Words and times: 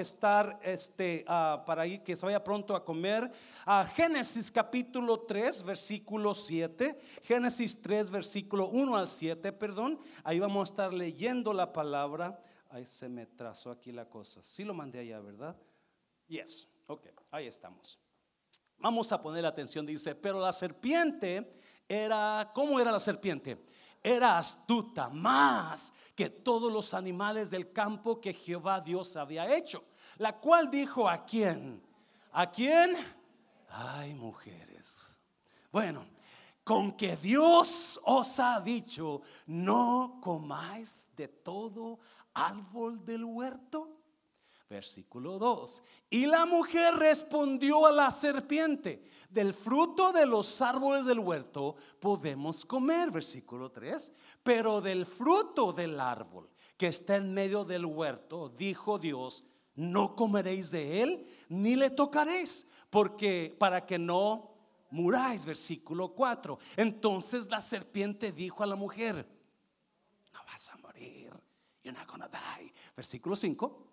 estar 0.00 0.58
este, 0.62 1.24
ah, 1.26 1.62
para 1.66 1.86
que 2.02 2.16
se 2.16 2.26
vaya 2.26 2.42
pronto 2.42 2.74
a 2.74 2.84
comer 2.84 3.30
a 3.64 3.84
Génesis 3.84 4.50
capítulo 4.50 5.20
3, 5.20 5.62
versículo 5.62 6.34
7. 6.34 6.98
Génesis 7.22 7.80
3, 7.80 8.10
versículo 8.10 8.68
1 8.68 8.96
al 8.96 9.08
7, 9.08 9.52
perdón. 9.52 9.98
Ahí 10.24 10.38
vamos 10.38 10.68
a 10.68 10.72
estar 10.72 10.92
leyendo 10.92 11.52
la 11.52 11.72
palabra. 11.72 12.42
Ahí 12.70 12.86
se 12.86 13.08
me 13.08 13.26
trazó 13.26 13.70
aquí 13.70 13.92
la 13.92 14.06
cosa. 14.06 14.42
Sí 14.42 14.64
lo 14.64 14.74
mandé 14.74 15.00
allá, 15.00 15.20
¿verdad? 15.20 15.56
Yes, 16.26 16.68
ok, 16.86 17.08
ahí 17.30 17.46
estamos. 17.46 17.98
Vamos 18.78 19.12
a 19.12 19.20
poner 19.20 19.44
atención, 19.44 19.84
dice, 19.84 20.14
pero 20.14 20.40
la 20.40 20.52
serpiente 20.52 21.52
era, 21.86 22.50
¿cómo 22.54 22.80
era 22.80 22.90
la 22.90 23.00
serpiente? 23.00 23.58
Era 24.02 24.38
astuta 24.38 25.10
más 25.10 25.92
que 26.14 26.30
todos 26.30 26.72
los 26.72 26.94
animales 26.94 27.50
del 27.50 27.72
campo 27.72 28.20
que 28.20 28.32
Jehová 28.32 28.80
Dios 28.80 29.16
había 29.16 29.54
hecho. 29.54 29.84
La 30.20 30.38
cual 30.38 30.70
dijo 30.70 31.08
a 31.08 31.24
quién? 31.24 31.82
¿A 32.32 32.50
quién? 32.50 32.94
Ay, 33.70 34.12
mujeres. 34.12 35.18
Bueno, 35.72 36.06
con 36.62 36.92
que 36.92 37.16
Dios 37.16 37.98
os 38.04 38.38
ha 38.38 38.60
dicho, 38.60 39.22
no 39.46 40.20
comáis 40.22 41.08
de 41.16 41.26
todo 41.26 42.00
árbol 42.34 43.02
del 43.02 43.24
huerto. 43.24 43.96
Versículo 44.68 45.38
2. 45.38 45.82
Y 46.10 46.26
la 46.26 46.44
mujer 46.44 46.96
respondió 46.96 47.86
a 47.86 47.90
la 47.90 48.10
serpiente, 48.10 49.02
del 49.30 49.54
fruto 49.54 50.12
de 50.12 50.26
los 50.26 50.60
árboles 50.60 51.06
del 51.06 51.20
huerto 51.20 51.76
podemos 51.98 52.66
comer. 52.66 53.10
Versículo 53.10 53.70
3. 53.70 54.12
Pero 54.42 54.82
del 54.82 55.06
fruto 55.06 55.72
del 55.72 55.98
árbol 55.98 56.50
que 56.76 56.88
está 56.88 57.16
en 57.16 57.32
medio 57.32 57.64
del 57.64 57.86
huerto, 57.86 58.50
dijo 58.50 58.98
Dios, 58.98 59.44
no 59.74 60.14
comeréis 60.14 60.70
de 60.70 61.02
él, 61.02 61.26
ni 61.48 61.76
le 61.76 61.90
tocaréis, 61.90 62.66
porque 62.90 63.54
para 63.58 63.84
que 63.84 63.98
no 63.98 64.54
muráis. 64.90 65.44
Versículo 65.44 66.08
4. 66.08 66.58
Entonces 66.76 67.50
la 67.50 67.60
serpiente 67.60 68.32
dijo 68.32 68.62
a 68.62 68.66
la 68.66 68.76
mujer, 68.76 69.26
no 70.32 70.40
vas 70.46 70.68
a 70.70 70.76
morir, 70.78 71.32
you're 71.82 71.98
not 71.98 72.08
gonna 72.08 72.28
die. 72.28 72.72
Versículo 72.96 73.36
5 73.36 73.86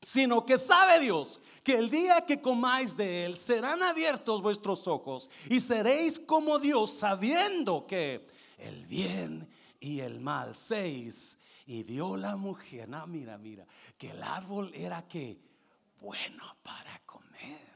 sino 0.00 0.46
que 0.46 0.58
sabe 0.58 1.00
Dios 1.00 1.40
que 1.62 1.74
el 1.74 1.90
día 1.90 2.20
que 2.20 2.40
comáis 2.40 2.96
de 2.96 3.24
él 3.24 3.36
serán 3.36 3.82
abiertos 3.82 4.40
vuestros 4.40 4.86
ojos 4.86 5.28
y 5.50 5.60
seréis 5.60 6.18
como 6.18 6.58
Dios 6.58 6.92
sabiendo 6.92 7.86
que 7.86 8.26
el 8.58 8.86
bien 8.86 9.48
y 9.80 10.00
el 10.00 10.20
mal 10.20 10.54
seis. 10.54 11.37
Y 11.68 11.82
vio 11.82 12.16
la 12.16 12.34
mujer, 12.34 12.88
no, 12.88 13.06
mira, 13.06 13.36
mira, 13.36 13.66
que 13.98 14.12
el 14.12 14.22
árbol 14.22 14.72
era 14.74 15.06
que 15.06 15.38
bueno 16.00 16.42
para 16.62 16.98
comer 17.04 17.68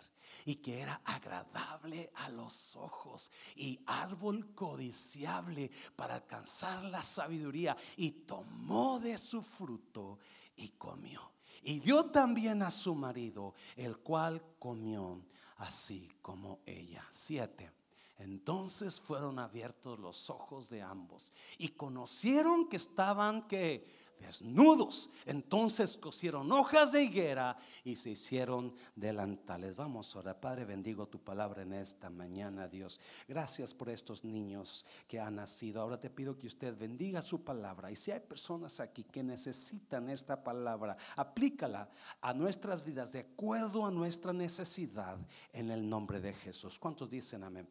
y 0.47 0.57
que 0.57 0.81
era 0.81 1.03
agradable 1.05 2.11
a 2.15 2.31
los 2.31 2.75
ojos 2.77 3.31
y 3.55 3.79
árbol 3.85 4.55
codiciable 4.55 5.71
para 5.95 6.15
alcanzar 6.15 6.85
la 6.85 7.03
sabiduría 7.03 7.77
y 7.99 8.13
tomó 8.13 8.99
de 8.99 9.19
su 9.19 9.43
fruto 9.43 10.19
y 10.57 10.71
comió 10.71 11.31
y 11.63 11.79
dio 11.79 12.07
también 12.07 12.63
a 12.63 12.71
su 12.71 12.95
marido, 12.95 13.55
el 13.77 13.99
cual 13.99 14.43
comió 14.59 15.23
así 15.59 16.09
como 16.23 16.61
ella. 16.65 17.07
Siete. 17.11 17.82
Entonces 18.23 19.01
fueron 19.01 19.39
abiertos 19.39 19.99
los 19.99 20.31
ojos 20.31 20.69
de 20.69 20.81
ambos 20.81 21.33
y 21.59 21.69
conocieron 21.71 22.69
que 22.69 22.77
estaban 22.77 23.49
que 23.49 23.85
desnudos. 24.23 25.11
Entonces 25.27 25.97
cosieron 25.97 26.51
hojas 26.53 26.93
de 26.93 27.03
higuera 27.03 27.57
y 27.85 27.97
se 27.97 28.11
hicieron 28.11 28.73
delantales. 28.95 29.77
Vamos 29.77 30.15
ahora, 30.15 30.41
Padre, 30.41 30.65
bendigo 30.65 31.09
tu 31.09 31.19
palabra 31.19 31.63
en 31.63 31.73
esta 31.75 32.09
mañana, 32.09 32.69
Dios. 32.69 33.01
Gracias 33.29 33.75
por 33.75 33.91
estos 33.91 34.25
niños 34.25 34.87
que 35.07 35.21
han 35.21 35.37
nacido. 35.37 35.83
Ahora 35.83 35.99
te 35.99 36.09
pido 36.09 36.39
que 36.39 36.47
usted 36.47 36.77
bendiga 36.77 37.21
su 37.21 37.43
palabra. 37.43 37.91
Y 37.91 37.97
si 37.97 38.13
hay 38.13 38.21
personas 38.21 38.81
aquí 38.81 39.05
que 39.05 39.23
necesitan 39.23 40.09
esta 40.09 40.43
palabra, 40.43 40.97
aplícala 41.17 41.91
a 42.21 42.33
nuestras 42.33 42.85
vidas 42.85 43.13
de 43.13 43.21
acuerdo 43.21 43.85
a 43.85 43.91
nuestra 43.91 44.33
necesidad 44.33 45.19
en 45.53 45.71
el 45.71 45.89
nombre 45.89 46.21
de 46.21 46.33
Jesús. 46.33 46.79
¿Cuántos 46.79 47.11
dicen 47.11 47.43
amén? 47.43 47.69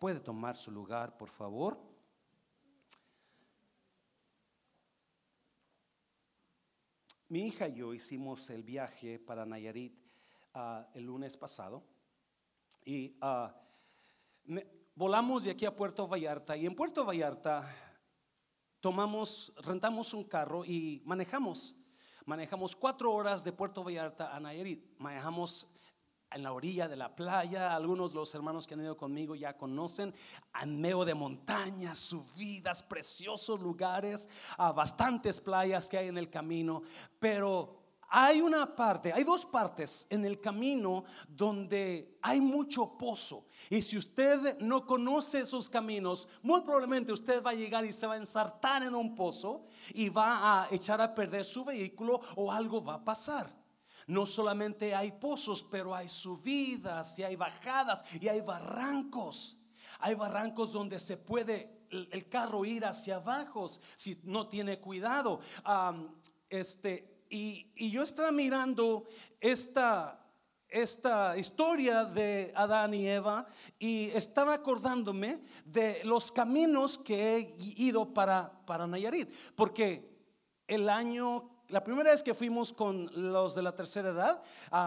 Puede 0.00 0.18
tomar 0.18 0.56
su 0.56 0.70
lugar, 0.70 1.18
por 1.18 1.28
favor. 1.28 1.78
Mi 7.28 7.46
hija 7.46 7.68
y 7.68 7.74
yo 7.74 7.92
hicimos 7.92 8.48
el 8.48 8.62
viaje 8.62 9.18
para 9.18 9.44
Nayarit 9.44 9.94
ah, 10.54 10.88
el 10.94 11.04
lunes 11.04 11.36
pasado 11.36 11.84
y 12.82 13.18
ah, 13.20 13.54
volamos 14.94 15.44
de 15.44 15.50
aquí 15.50 15.66
a 15.66 15.76
Puerto 15.76 16.08
Vallarta 16.08 16.56
y 16.56 16.64
en 16.64 16.74
Puerto 16.74 17.04
Vallarta 17.04 17.68
tomamos, 18.80 19.52
rentamos 19.58 20.14
un 20.14 20.24
carro 20.24 20.64
y 20.64 21.02
manejamos. 21.04 21.76
Manejamos 22.24 22.74
cuatro 22.74 23.12
horas 23.12 23.44
de 23.44 23.52
Puerto 23.52 23.84
Vallarta 23.84 24.34
a 24.34 24.40
Nayarit. 24.40 24.82
Manejamos 24.98 25.68
en 26.32 26.42
la 26.42 26.52
orilla 26.52 26.88
de 26.88 26.96
la 26.96 27.14
playa. 27.14 27.74
Algunos 27.74 28.12
de 28.12 28.18
los 28.18 28.34
hermanos 28.34 28.66
que 28.66 28.74
han 28.74 28.80
ido 28.80 28.96
conmigo 28.96 29.34
ya 29.34 29.56
conocen, 29.56 30.14
en 30.60 30.80
medio 30.80 31.04
de 31.04 31.14
montañas, 31.14 31.98
subidas, 31.98 32.82
preciosos 32.82 33.60
lugares, 33.60 34.28
a 34.56 34.72
bastantes 34.72 35.40
playas 35.40 35.88
que 35.88 35.98
hay 35.98 36.08
en 36.08 36.18
el 36.18 36.30
camino. 36.30 36.82
Pero 37.18 37.80
hay 38.12 38.40
una 38.40 38.74
parte, 38.74 39.12
hay 39.12 39.22
dos 39.22 39.46
partes 39.46 40.04
en 40.10 40.24
el 40.24 40.40
camino 40.40 41.04
donde 41.28 42.18
hay 42.20 42.40
mucho 42.40 42.98
pozo. 42.98 43.46
Y 43.68 43.80
si 43.80 43.96
usted 43.96 44.58
no 44.58 44.84
conoce 44.84 45.40
esos 45.40 45.70
caminos, 45.70 46.26
muy 46.42 46.60
probablemente 46.62 47.12
usted 47.12 47.40
va 47.40 47.50
a 47.50 47.54
llegar 47.54 47.84
y 47.84 47.92
se 47.92 48.08
va 48.08 48.14
a 48.14 48.18
ensartar 48.18 48.82
en 48.82 48.96
un 48.96 49.14
pozo 49.14 49.64
y 49.94 50.08
va 50.08 50.62
a 50.62 50.68
echar 50.72 51.00
a 51.00 51.14
perder 51.14 51.44
su 51.44 51.64
vehículo 51.64 52.20
o 52.34 52.50
algo 52.50 52.82
va 52.82 52.94
a 52.94 53.04
pasar. 53.04 53.59
No 54.10 54.26
solamente 54.26 54.92
hay 54.92 55.12
pozos, 55.12 55.62
pero 55.62 55.94
hay 55.94 56.08
subidas 56.08 57.16
y 57.20 57.22
hay 57.22 57.36
bajadas 57.36 58.04
y 58.20 58.26
hay 58.26 58.40
barrancos. 58.40 59.56
Hay 60.00 60.16
barrancos 60.16 60.72
donde 60.72 60.98
se 60.98 61.16
puede 61.16 61.86
el, 61.90 62.28
carro 62.28 62.64
ir 62.64 62.84
hacia 62.84 63.16
abajo 63.16 63.70
si 63.94 64.20
no 64.24 64.48
tiene 64.48 64.80
cuidado. 64.80 65.38
este, 66.48 67.24
y, 67.28 67.70
y, 67.76 67.92
yo 67.92 68.02
estaba 68.02 68.32
mirando 68.32 69.04
esta, 69.40 70.26
esta 70.68 71.38
historia 71.38 72.04
de 72.04 72.52
Adán 72.56 72.94
y 72.94 73.06
Eva 73.06 73.46
y 73.78 74.10
estaba 74.10 74.54
acordándome 74.54 75.40
de 75.64 76.02
los 76.02 76.32
caminos 76.32 76.98
que 76.98 77.36
he 77.36 77.54
ido 77.58 78.12
para, 78.12 78.64
para 78.66 78.88
Nayarit. 78.88 79.32
Porque 79.54 80.10
el 80.66 80.88
año 80.88 81.59
la 81.70 81.82
primera 81.84 82.10
vez 82.10 82.22
que 82.22 82.34
fuimos 82.34 82.72
con 82.72 83.10
los 83.32 83.54
de 83.54 83.62
la 83.62 83.74
tercera 83.74 84.10
edad, 84.10 84.42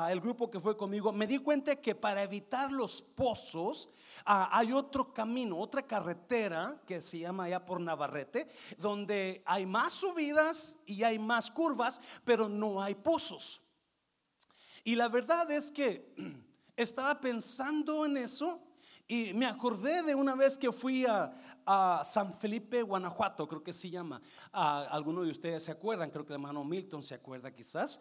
el 0.10 0.20
grupo 0.20 0.50
que 0.52 0.60
fue 0.60 0.76
conmigo, 0.76 1.12
me 1.12 1.28
di 1.28 1.38
cuenta 1.38 1.76
que 1.78 1.96
para 1.96 2.24
evitar 2.24 2.72
los 2.72 3.02
pozos 3.02 3.90
hay 4.26 4.72
otro 4.72 5.14
camino, 5.14 5.58
otra 5.58 5.82
carretera 5.82 6.82
que 6.86 7.02
se 7.02 7.20
llama 7.20 7.46
allá 7.46 7.66
por 7.66 7.80
Navarrete, 7.80 8.50
donde 8.78 9.42
hay 9.46 9.66
más 9.66 9.94
subidas 9.94 10.78
y 10.86 11.04
hay 11.04 11.20
más 11.20 11.50
curvas, 11.50 12.02
pero 12.24 12.50
no 12.50 12.82
hay 12.82 12.96
pozos. 12.96 13.62
Y 14.84 14.96
la 14.96 15.08
verdad 15.08 15.50
es 15.52 15.72
que 15.72 16.14
estaba 16.76 17.20
pensando 17.20 18.06
en 18.06 18.18
eso 18.18 18.62
y 19.08 19.34
me 19.34 19.46
acordé 19.46 20.04
de 20.04 20.16
una 20.16 20.36
vez 20.36 20.58
que 20.58 20.72
fui 20.72 21.06
a, 21.06 21.34
San 22.04 22.34
Felipe, 22.34 22.82
Guanajuato, 22.82 23.48
creo 23.48 23.64
que 23.64 23.74
se 23.74 23.90
llama. 23.90 24.22
algunos 24.52 25.26
de 25.26 25.32
ustedes 25.32 25.64
se 25.64 25.72
acuerdan, 25.72 26.10
creo 26.10 26.26
que 26.26 26.34
el 26.34 26.36
hermano 26.36 26.64
Milton 26.64 27.04
se 27.04 27.16
acuerda 27.16 27.54
quizás, 27.54 28.00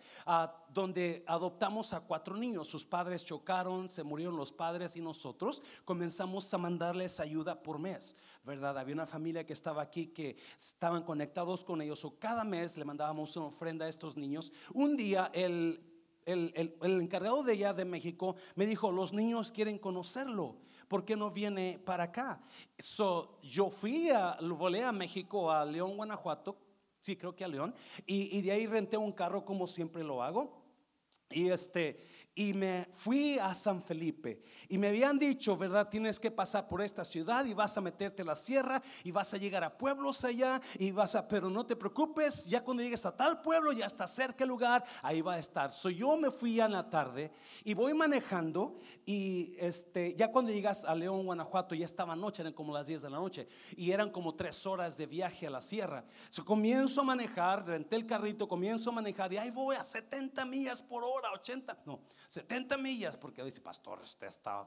donde 0.72 1.24
adoptamos 1.26 1.92
a 1.92 2.00
cuatro 2.00 2.36
niños. 2.36 2.68
Sus 2.68 2.84
padres 2.84 3.24
chocaron, 3.24 3.88
se 3.88 4.03
murieron 4.03 4.36
los 4.36 4.53
padres 4.53 4.97
y 4.97 5.00
nosotros 5.00 5.62
comenzamos 5.84 6.53
a 6.53 6.59
mandarles 6.59 7.20
ayuda 7.20 7.62
por 7.62 7.78
mes, 7.78 8.16
¿verdad? 8.44 8.78
Había 8.78 8.94
una 8.94 9.06
familia 9.06 9.47
que 9.47 9.53
estaba 9.53 9.82
aquí 9.82 10.08
que 10.08 10.36
estaban 10.56 11.03
conectados 11.03 11.65
con 11.65 11.80
ellos 11.82 12.04
o 12.04 12.18
cada 12.18 12.44
mes 12.44 12.76
le 12.76 12.84
mandábamos 12.84 13.36
una 13.36 13.47
ofrenda 13.47 13.86
a 13.86 13.88
estos 13.88 14.16
niños. 14.16 14.53
Un 14.72 14.97
día 14.97 15.30
el 15.32 15.92
el, 16.26 16.76
encargado 16.82 17.42
de 17.42 17.53
allá 17.53 17.72
de 17.72 17.84
México 17.84 18.36
me 18.54 18.66
dijo, 18.66 18.92
los 18.92 19.12
niños 19.12 19.53
quieren 19.53 19.78
conocerlo. 19.78 20.56
¿Por 20.92 21.06
qué 21.06 21.16
no 21.16 21.30
viene 21.30 21.80
para 21.83 22.04
acá? 22.04 22.39
So, 22.78 23.39
yo 23.42 23.71
fui 23.71 24.10
a, 24.10 24.36
volé 24.42 24.84
a 24.84 24.92
México, 24.92 25.50
a 25.50 25.65
León, 25.65 25.97
Guanajuato, 25.97 26.54
sí, 27.00 27.16
creo 27.16 27.34
que 27.34 27.44
a 27.44 27.48
León, 27.48 27.74
y, 28.04 28.42
de 28.42 28.53
ahí 28.53 28.66
renté 28.66 28.98
un 28.98 29.12
carro 29.12 29.42
como 29.42 29.66
siempre 29.66 30.04
lo 30.04 30.22
hago. 30.22 30.62
Y 31.30 31.48
este, 31.48 32.04
y 32.34 32.54
me 32.54 32.88
fui 32.94 33.38
a 33.38 33.54
San 33.54 33.82
Felipe 33.82 34.42
y 34.68 34.78
me 34.78 34.88
habían 34.88 35.18
dicho, 35.18 35.56
¿verdad? 35.56 35.88
Tienes 35.88 36.18
que 36.18 36.30
pasar 36.30 36.66
por 36.66 36.80
esta 36.80 37.04
ciudad 37.04 37.44
y 37.44 37.52
vas 37.52 37.76
a 37.76 37.82
meterte 37.82 38.22
a 38.22 38.24
la 38.24 38.36
sierra 38.36 38.82
y 39.04 39.10
vas 39.10 39.34
a 39.34 39.36
llegar 39.36 39.62
a 39.64 39.76
pueblos 39.76 40.24
allá 40.24 40.60
y 40.78 40.90
vas 40.92 41.14
a, 41.14 41.28
pero 41.28 41.50
no 41.50 41.66
te 41.66 41.76
preocupes, 41.76 42.46
ya 42.46 42.64
cuando 42.64 42.82
llegues 42.82 43.04
a 43.04 43.14
tal 43.14 43.42
pueblo 43.42 43.72
ya 43.72 43.86
está 43.86 44.06
cerca 44.06 44.44
el 44.44 44.48
lugar, 44.48 44.82
ahí 45.02 45.20
va 45.20 45.34
a 45.34 45.38
estar. 45.38 45.72
So 45.72 45.90
yo 45.90 46.16
me 46.16 46.30
fui 46.30 46.58
en 46.58 46.72
la 46.72 46.88
tarde 46.88 47.32
y 47.64 47.74
voy 47.74 47.92
manejando 47.92 48.78
y 49.04 49.54
este, 49.58 50.14
ya 50.14 50.30
cuando 50.30 50.52
llegas 50.52 50.84
a 50.86 50.94
León, 50.94 51.26
Guanajuato, 51.26 51.74
ya 51.74 51.84
estaba 51.84 52.16
noche, 52.16 52.42
eran 52.42 52.54
como 52.54 52.72
las 52.72 52.86
10 52.86 53.02
de 53.02 53.10
la 53.10 53.18
noche 53.18 53.46
y 53.76 53.90
eran 53.90 54.10
como 54.10 54.34
tres 54.34 54.66
horas 54.66 54.96
de 54.96 55.06
viaje 55.06 55.46
a 55.46 55.50
la 55.50 55.60
sierra. 55.60 56.04
So 56.30 56.44
comienzo 56.44 57.02
a 57.02 57.04
manejar, 57.04 57.66
renté 57.66 57.96
el 57.96 58.06
carrito, 58.06 58.48
comienzo 58.48 58.88
a 58.88 58.92
manejar 58.94 59.32
y 59.34 59.36
ahí 59.36 59.50
voy 59.50 59.76
a 59.76 59.84
70 59.84 60.46
millas 60.46 60.80
por 60.80 61.04
hora, 61.04 61.30
80, 61.32 61.82
no. 61.84 62.00
70 62.32 62.78
millas, 62.78 63.14
porque 63.18 63.44
dice, 63.44 63.60
pastor, 63.60 64.00
usted 64.00 64.26
está 64.26 64.66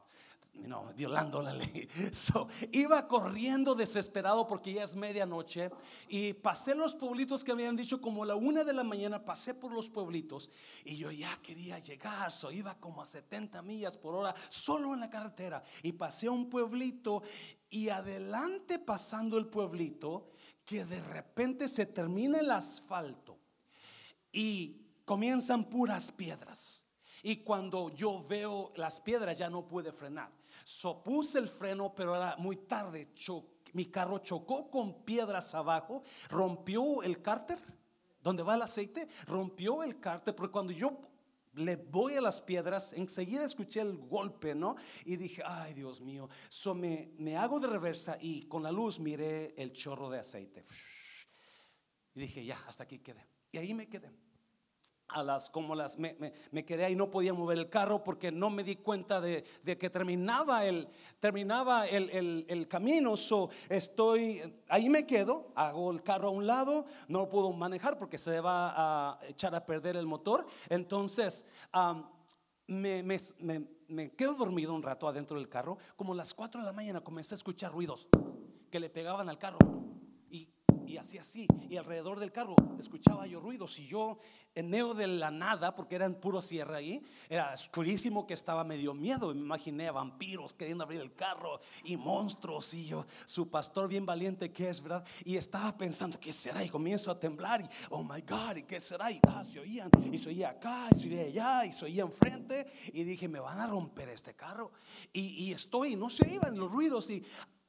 violando 0.95 1.41
la 1.41 1.51
ley. 1.51 1.89
So, 2.13 2.47
iba 2.71 3.07
corriendo 3.07 3.73
desesperado 3.73 4.45
porque 4.45 4.71
ya 4.71 4.83
es 4.83 4.95
medianoche 4.95 5.71
y 6.07 6.33
pasé 6.33 6.75
los 6.75 6.94
pueblitos 6.94 7.44
que 7.44 7.51
habían 7.51 7.75
dicho 7.75 8.00
como 8.00 8.23
la 8.23 8.35
una 8.35 8.63
de 8.63 8.71
la 8.71 8.83
mañana, 8.83 9.25
pasé 9.25 9.56
por 9.56 9.71
los 9.71 9.89
pueblitos 9.89 10.51
y 10.83 10.95
yo 10.95 11.09
ya 11.09 11.35
quería 11.41 11.79
llegar, 11.79 12.31
so, 12.31 12.51
iba 12.51 12.75
como 12.75 13.01
a 13.01 13.06
70 13.07 13.63
millas 13.63 13.97
por 13.97 14.13
hora 14.13 14.35
solo 14.50 14.94
en 14.94 15.00
la 15.00 15.09
carretera 15.09 15.63
y 15.81 15.91
pasé 15.94 16.27
a 16.27 16.31
un 16.31 16.51
pueblito 16.51 17.23
y 17.71 17.89
adelante 17.89 18.77
pasando 18.77 19.39
el 19.39 19.47
pueblito 19.47 20.29
que 20.63 20.85
de 20.85 21.01
repente 21.01 21.67
se 21.67 21.88
termina 21.88 22.38
el 22.38 22.51
asfalto 22.51 23.39
y 24.31 24.83
comienzan 25.03 25.63
puras 25.63 26.12
piedras. 26.12 26.85
Y 27.25 27.38
cuando 27.38 27.89
yo 27.89 28.24
veo 28.24 28.72
las 28.75 29.00
piedras 29.00 29.36
ya 29.39 29.50
no 29.50 29.68
pude 29.68 29.92
frenar. 29.92 30.30
So 30.63 31.01
puse 31.01 31.39
el 31.39 31.50
freno, 31.50 31.92
pero 31.95 32.16
era 32.16 32.36
muy 32.38 32.56
tarde. 32.56 33.10
mi 33.74 33.88
carro 33.88 34.19
chocó 34.19 34.69
con 34.69 35.04
piedras 35.04 35.56
abajo, 35.56 36.04
rompió 36.30 37.01
el 37.01 37.24
cárter 37.24 37.57
donde 38.22 38.44
va 38.44 38.54
el 38.54 38.62
aceite, 38.62 39.07
rompió 39.25 39.81
el 39.81 40.00
cárter, 40.00 40.36
porque 40.36 40.51
cuando 40.51 40.72
yo 40.72 41.00
le 41.56 41.77
voy 41.77 42.13
a 42.13 42.22
las 42.22 42.39
piedras, 42.42 42.94
enseguida 42.94 43.44
escuché 43.44 43.81
el 43.81 43.98
golpe, 43.98 44.54
¿no? 44.54 44.75
Y 45.04 45.16
dije, 45.16 45.42
ay 45.44 45.74
Dios 45.74 46.01
mío, 46.01 46.30
so 46.48 46.75
me, 46.75 47.12
me 47.18 47.38
hago 47.38 47.60
de 47.60 47.66
reversa 47.66 48.19
y 48.22 48.44
con 48.44 48.62
la 48.62 48.72
luz 48.72 49.00
miré 49.00 49.56
el 49.57 49.74
chorro 49.74 50.12
de 50.12 50.19
aceite. 50.19 50.63
Y 52.13 52.19
dije, 52.19 52.45
ya, 52.45 52.63
hasta 52.68 52.83
aquí 52.83 53.00
quedé. 53.00 53.25
Y 53.51 53.57
ahí 53.57 53.74
me 53.74 53.89
quedé 53.89 54.12
a 55.07 55.24
las 55.24 55.50
como 55.50 55.75
las 55.75 55.98
me, 55.98 56.16
quedé 56.66 56.86
ahí 56.86 56.96
no 56.96 57.10
podía 57.10 57.34
mover 57.34 57.57
el 57.57 57.69
carro 57.69 58.04
porque 58.04 58.31
no 58.31 58.50
me 58.50 58.63
di 58.63 58.78
cuenta 58.78 59.22
de, 59.22 59.44
que 59.63 59.90
terminaba 59.90 60.66
el 60.66 60.88
terminaba 61.19 61.88
el, 61.88 62.68
camino. 62.69 63.16
So 63.16 63.50
estoy 63.69 64.42
ahí 64.68 64.90
me 64.90 65.06
quedo 65.06 65.52
hago 65.56 65.92
el 65.92 66.02
carro 66.02 66.30
a 66.30 66.31
un 66.31 66.48
lado 66.48 66.86
no 67.07 67.30
puedo 67.30 67.52
manejar 67.52 67.98
porque 67.98 68.18
se 68.18 68.40
va 68.40 68.74
a 69.13 69.19
echar 69.28 69.54
a 69.56 69.66
perder 69.66 69.96
el 69.98 70.06
motor. 70.06 70.46
Entonces 70.69 71.46
me, 72.68 73.04
me, 73.04 74.12
quedo 74.16 74.34
dormido 74.34 74.74
un 74.74 74.81
rato 74.81 75.08
adentro 75.08 75.38
del 75.38 75.50
carro 75.50 75.78
como 75.96 76.13
a 76.13 76.16
las 76.16 76.34
4 76.34 76.62
de 76.62 76.66
la 76.66 76.74
mañana 76.74 77.01
comencé 77.01 77.36
a 77.36 77.38
escuchar 77.38 77.72
ruidos 77.72 78.08
que 78.72 78.80
le 78.80 78.90
pegaban 78.90 79.30
al 79.30 79.38
carro 79.38 79.60
y 80.95 80.97
así 80.97 81.18
así. 81.18 81.47
Y 81.69 81.75
alrededor 81.75 82.21
del 82.21 82.31
carro 82.31 82.56
escuchaba 82.80 83.27
yo 83.27 83.42
ruidos 83.42 83.77
y 83.80 83.86
yo 83.86 84.18
en 84.53 84.69
medio 84.69 84.94
de 84.94 85.07
la 85.07 85.30
nada, 85.30 85.75
porque 85.75 85.95
era 85.95 86.06
en 86.06 86.15
puro 86.15 86.42
sierra 86.42 86.77
ahí, 86.77 87.03
era 87.27 87.51
oscurísimo 87.51 88.25
que 88.25 88.33
estaba 88.33 88.63
medio 88.63 88.94
miedo. 88.94 89.33
Me 89.33 89.42
imaginé 89.42 89.89
a 89.89 89.92
vampiros 89.92 90.53
queriendo 90.53 90.86
abrir 90.86 91.01
el 91.01 91.13
carro 91.13 91.59
y 91.83 91.97
monstruos 91.97 92.74
y 92.74 92.86
yo, 92.86 93.06
su 93.25 93.50
pastor 93.50 93.89
bien 93.89 94.06
valiente 94.06 94.53
que 94.53 94.69
es, 94.69 94.81
¿verdad? 94.81 95.06
Y 95.25 95.36
estaba 95.36 95.77
pensando, 95.77 96.18
¿qué 96.18 96.31
será? 96.31 96.63
Y 96.63 96.69
comienzo 96.69 97.12
a 97.12 97.19
temblar 97.19 97.59
y, 97.59 97.69
oh 97.89 98.01
my 98.01 98.21
God, 98.21 98.56
¿y 98.56 98.63
qué 98.63 98.80
será? 98.80 99.12
Y 99.12 99.19
ah, 99.27 99.44
se 99.44 99.59
oían, 99.59 99.89
y 100.09 100.18
se 100.18 100.30
oía 100.30 100.51
acá, 100.51 100.88
y 100.95 101.00
se 101.01 101.07
oía 101.09 101.24
allá, 101.24 101.65
y 101.65 101.74
se 101.74 101.83
oía 101.83 102.03
enfrente. 102.03 102.71
Y 102.94 103.03
dije, 103.03 103.27
me 103.27 103.41
van 103.41 103.59
a 103.59 103.68
romper 103.68 104.07
este 104.07 104.33
carro. 104.33 104.71
Y, 105.12 105.44
y 105.44 105.51
estoy, 105.51 105.98
no 105.98 106.09
se 106.09 106.30
iban 106.30 106.57
los 106.57 106.71
ruidos 106.71 107.09
y 107.09 107.21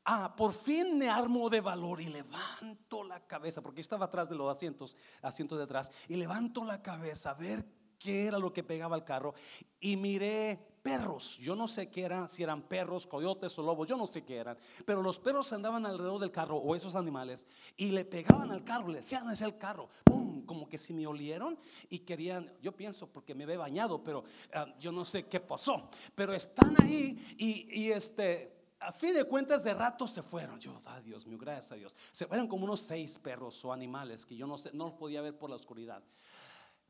ah, 0.07 0.35
por 0.37 0.53
fin 0.53 0.97
me 0.97 1.09
armo 1.09 1.51
de 1.51 1.61
valor 1.61 2.01
y 2.01 2.09
levanto 2.09 3.05
la 3.05 3.21
cabeza, 3.27 3.61
porque 3.61 3.81
estaba 3.81 4.07
atrás 4.07 4.29
de 4.29 4.37
los 4.37 4.51
asientos, 4.51 4.97
asientos 5.21 5.59
de 5.59 5.65
atrás, 5.65 5.93
y 6.09 6.17
levanto 6.17 6.65
la 6.65 6.81
cabeza 6.81 7.31
a 7.31 7.35
ver 7.35 7.67
qué 7.99 8.27
era 8.27 8.39
lo 8.39 8.53
que 8.53 8.63
pegaba 8.63 8.95
al 8.95 9.05
carro 9.05 9.35
y 9.81 9.97
miré 9.97 10.59
perros. 10.83 11.39
Yo 11.39 11.57
no 11.57 11.67
sé 11.67 11.91
qué 11.91 12.03
eran, 12.03 12.29
si 12.29 12.43
eran 12.43 12.63
perros, 12.63 13.07
coyotes 13.07 13.59
o 13.59 13.63
lobos, 13.63 13.89
yo 13.89 13.97
no 13.97 14.07
sé 14.07 14.23
qué 14.23 14.37
eran, 14.37 14.57
pero 14.85 15.03
los 15.03 15.19
perros 15.19 15.53
andaban 15.53 15.85
alrededor 15.85 16.21
del 16.21 16.31
carro 16.31 16.59
o 16.59 16.77
esos 16.77 16.95
animales 16.95 17.47
y 17.77 17.87
le 17.87 18.05
pegaban 18.05 18.53
al 18.53 18.63
carro, 18.63 18.89
le 18.89 18.99
decían 18.99 19.29
hacia 19.29 19.47
el 19.47 19.59
carro, 19.59 19.89
¡pum! 20.05 20.45
Como 20.47 20.69
que 20.69 20.79
si 20.79 20.95
me 20.95 21.07
olieron 21.07 21.59
y 21.89 22.01
querían, 22.01 22.53
yo 22.63 22.71
pienso 22.77 23.09
porque 23.09 23.35
me 23.35 23.47
ve 23.47 23.57
bañado, 23.57 24.05
pero 24.05 24.23
ah, 24.55 24.67
yo 24.79 24.93
no 24.93 25.05
sé 25.05 25.25
qué 25.25 25.41
pasó, 25.41 25.91
pero 26.15 26.33
están 26.33 26.77
ahí 26.81 27.35
y, 27.37 27.83
y 27.83 27.91
este 27.91 28.56
a 28.87 28.93
fin 28.93 29.13
de 29.13 29.25
cuentas 29.25 29.65
de 29.65 29.75
rato 29.75 30.07
se 30.07 30.23
fueron. 30.23 30.61
Yo, 30.61 30.81
ah, 30.87 31.01
Dios 31.01 31.27
mío, 31.27 31.37
gracias 31.37 31.73
a 31.73 31.75
Dios. 31.75 31.97
Se 32.13 32.25
fueron 32.25 32.47
como 32.47 32.65
unos 32.65 32.81
seis 32.81 33.19
perros 33.19 33.65
o 33.65 33.73
animales 33.73 34.25
que 34.25 34.37
yo 34.37 34.47
no, 34.47 34.57
sé, 34.57 34.71
no 34.73 34.85
los 34.85 34.95
podía 34.95 35.21
ver 35.21 35.37
por 35.37 35.51
la 35.51 35.57
oscuridad. 35.57 36.05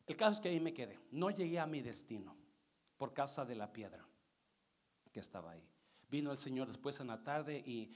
El 0.07 0.15
caso 0.15 0.33
es 0.33 0.41
que 0.41 0.51
ahí 0.51 0.61
me 0.61 0.75
quedé. 0.75 1.01
No 1.11 1.31
llegué 1.31 1.59
a 1.59 1.67
mi 1.67 1.81
destino 1.81 2.37
por 2.99 3.15
causa 3.15 3.47
de 3.47 3.55
la 3.55 3.73
piedra 3.73 4.05
que 5.11 5.21
estaba 5.21 5.53
ahí. 5.53 5.67
Vino 6.11 6.31
el 6.31 6.37
Señor 6.37 6.69
después 6.69 7.01
en 7.01 7.07
la 7.07 7.25
tarde 7.25 7.57
y, 7.65 7.91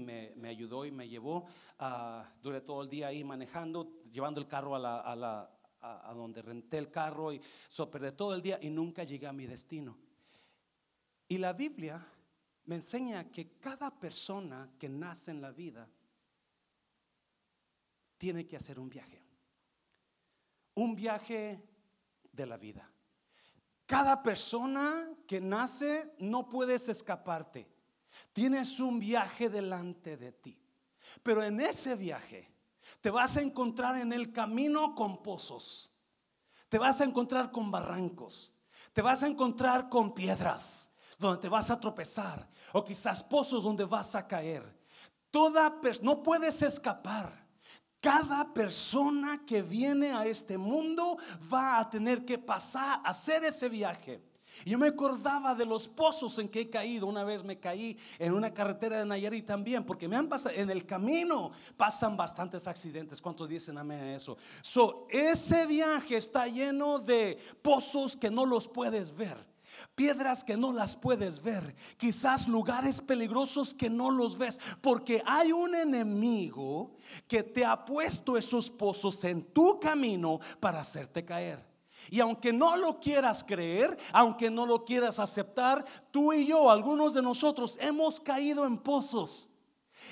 me, 0.00 0.34
ayudó 0.46 0.84
y 0.84 0.90
me 0.90 1.08
llevó. 1.08 1.46
Uh, 1.80 2.24
duré 2.42 2.60
todo 2.60 2.82
el 2.82 2.90
día 2.90 3.06
ahí 3.06 3.24
manejando, 3.24 4.02
llevando 4.12 4.38
el 4.38 4.46
carro 4.46 4.76
a, 4.76 4.78
la, 4.78 5.50
a, 5.80 6.12
donde 6.12 6.42
renté 6.42 6.76
el 6.76 6.90
carro 6.90 7.32
y 7.32 7.40
so, 7.70 7.88
todo 7.88 8.34
el 8.34 8.42
día 8.42 8.58
y 8.60 8.68
nunca 8.68 9.02
llegué 9.02 9.26
a 9.26 9.32
mi 9.32 9.46
destino. 9.46 9.96
Y 11.26 11.38
la 11.38 11.54
Biblia 11.54 12.06
me 12.66 12.76
enseña 12.76 13.30
que 13.30 13.58
cada 13.58 13.90
persona 13.90 14.68
que 14.78 14.88
nace 14.88 15.30
en 15.30 15.40
la 15.40 15.52
vida 15.52 15.88
tiene 18.18 18.46
que 18.46 18.56
hacer 18.56 18.78
un 18.78 18.88
viaje. 18.88 19.22
Un 20.74 20.94
viaje 20.96 21.62
de 22.32 22.46
la 22.46 22.56
vida. 22.56 22.90
Cada 23.86 24.20
persona 24.22 25.08
que 25.26 25.40
nace 25.40 26.12
no 26.18 26.48
puedes 26.48 26.88
escaparte. 26.88 27.68
Tienes 28.32 28.80
un 28.80 28.98
viaje 28.98 29.48
delante 29.48 30.16
de 30.16 30.32
ti. 30.32 30.58
Pero 31.22 31.44
en 31.44 31.60
ese 31.60 31.94
viaje 31.94 32.52
te 33.00 33.10
vas 33.10 33.36
a 33.36 33.42
encontrar 33.42 33.96
en 33.96 34.12
el 34.12 34.32
camino 34.32 34.94
con 34.94 35.22
pozos. 35.22 35.92
Te 36.68 36.78
vas 36.78 37.00
a 37.00 37.04
encontrar 37.04 37.52
con 37.52 37.70
barrancos. 37.70 38.52
Te 38.92 39.02
vas 39.02 39.22
a 39.22 39.28
encontrar 39.28 39.88
con 39.88 40.14
piedras 40.14 40.90
donde 41.18 41.40
te 41.40 41.48
vas 41.48 41.70
a 41.70 41.80
tropezar 41.80 42.48
o 42.72 42.84
quizás 42.84 43.22
pozos 43.22 43.64
donde 43.64 43.84
vas 43.84 44.14
a 44.14 44.26
caer. 44.26 44.62
Toda 45.30 45.80
no 46.02 46.22
puedes 46.22 46.62
escapar. 46.62 47.46
Cada 48.00 48.52
persona 48.52 49.42
que 49.44 49.62
viene 49.62 50.12
a 50.12 50.26
este 50.26 50.56
mundo 50.56 51.18
va 51.52 51.80
a 51.80 51.90
tener 51.90 52.24
que 52.24 52.38
pasar, 52.38 53.00
a 53.04 53.10
hacer 53.10 53.44
ese 53.44 53.68
viaje. 53.68 54.22
Yo 54.64 54.78
me 54.78 54.86
acordaba 54.86 55.54
de 55.54 55.66
los 55.66 55.88
pozos 55.88 56.38
en 56.38 56.48
que 56.48 56.60
he 56.60 56.70
caído. 56.70 57.06
Una 57.06 57.24
vez 57.24 57.42
me 57.44 57.58
caí 57.58 57.98
en 58.18 58.32
una 58.32 58.54
carretera 58.54 58.98
de 58.98 59.04
Nayarit 59.04 59.44
también, 59.44 59.84
porque 59.84 60.08
me 60.08 60.16
han 60.16 60.28
pasado 60.28 60.54
en 60.54 60.70
el 60.70 60.86
camino 60.86 61.50
pasan 61.76 62.16
bastantes 62.16 62.66
accidentes. 62.66 63.20
¿Cuántos 63.20 63.48
dicen 63.48 63.76
amén 63.76 64.00
a 64.00 64.14
eso? 64.14 64.36
So, 64.62 65.06
ese 65.10 65.66
viaje 65.66 66.16
está 66.16 66.46
lleno 66.46 66.98
de 66.98 67.38
pozos 67.60 68.16
que 68.16 68.30
no 68.30 68.46
los 68.46 68.68
puedes 68.68 69.14
ver 69.14 69.55
piedras 69.94 70.44
que 70.44 70.56
no 70.56 70.72
las 70.72 70.96
puedes 70.96 71.42
ver, 71.42 71.74
quizás 71.96 72.48
lugares 72.48 73.00
peligrosos 73.00 73.74
que 73.74 73.90
no 73.90 74.10
los 74.10 74.38
ves, 74.38 74.60
porque 74.80 75.22
hay 75.26 75.52
un 75.52 75.74
enemigo 75.74 76.96
que 77.26 77.42
te 77.42 77.64
ha 77.64 77.84
puesto 77.84 78.36
esos 78.36 78.70
pozos 78.70 79.22
en 79.24 79.42
tu 79.52 79.78
camino 79.80 80.40
para 80.60 80.80
hacerte 80.80 81.24
caer. 81.24 81.64
Y 82.10 82.20
aunque 82.20 82.52
no 82.52 82.76
lo 82.76 83.00
quieras 83.00 83.42
creer, 83.44 83.96
aunque 84.12 84.50
no 84.50 84.66
lo 84.66 84.84
quieras 84.84 85.18
aceptar, 85.18 85.84
tú 86.10 86.32
y 86.32 86.46
yo, 86.46 86.70
algunos 86.70 87.14
de 87.14 87.22
nosotros, 87.22 87.76
hemos 87.80 88.20
caído 88.20 88.66
en 88.66 88.78
pozos. 88.78 89.48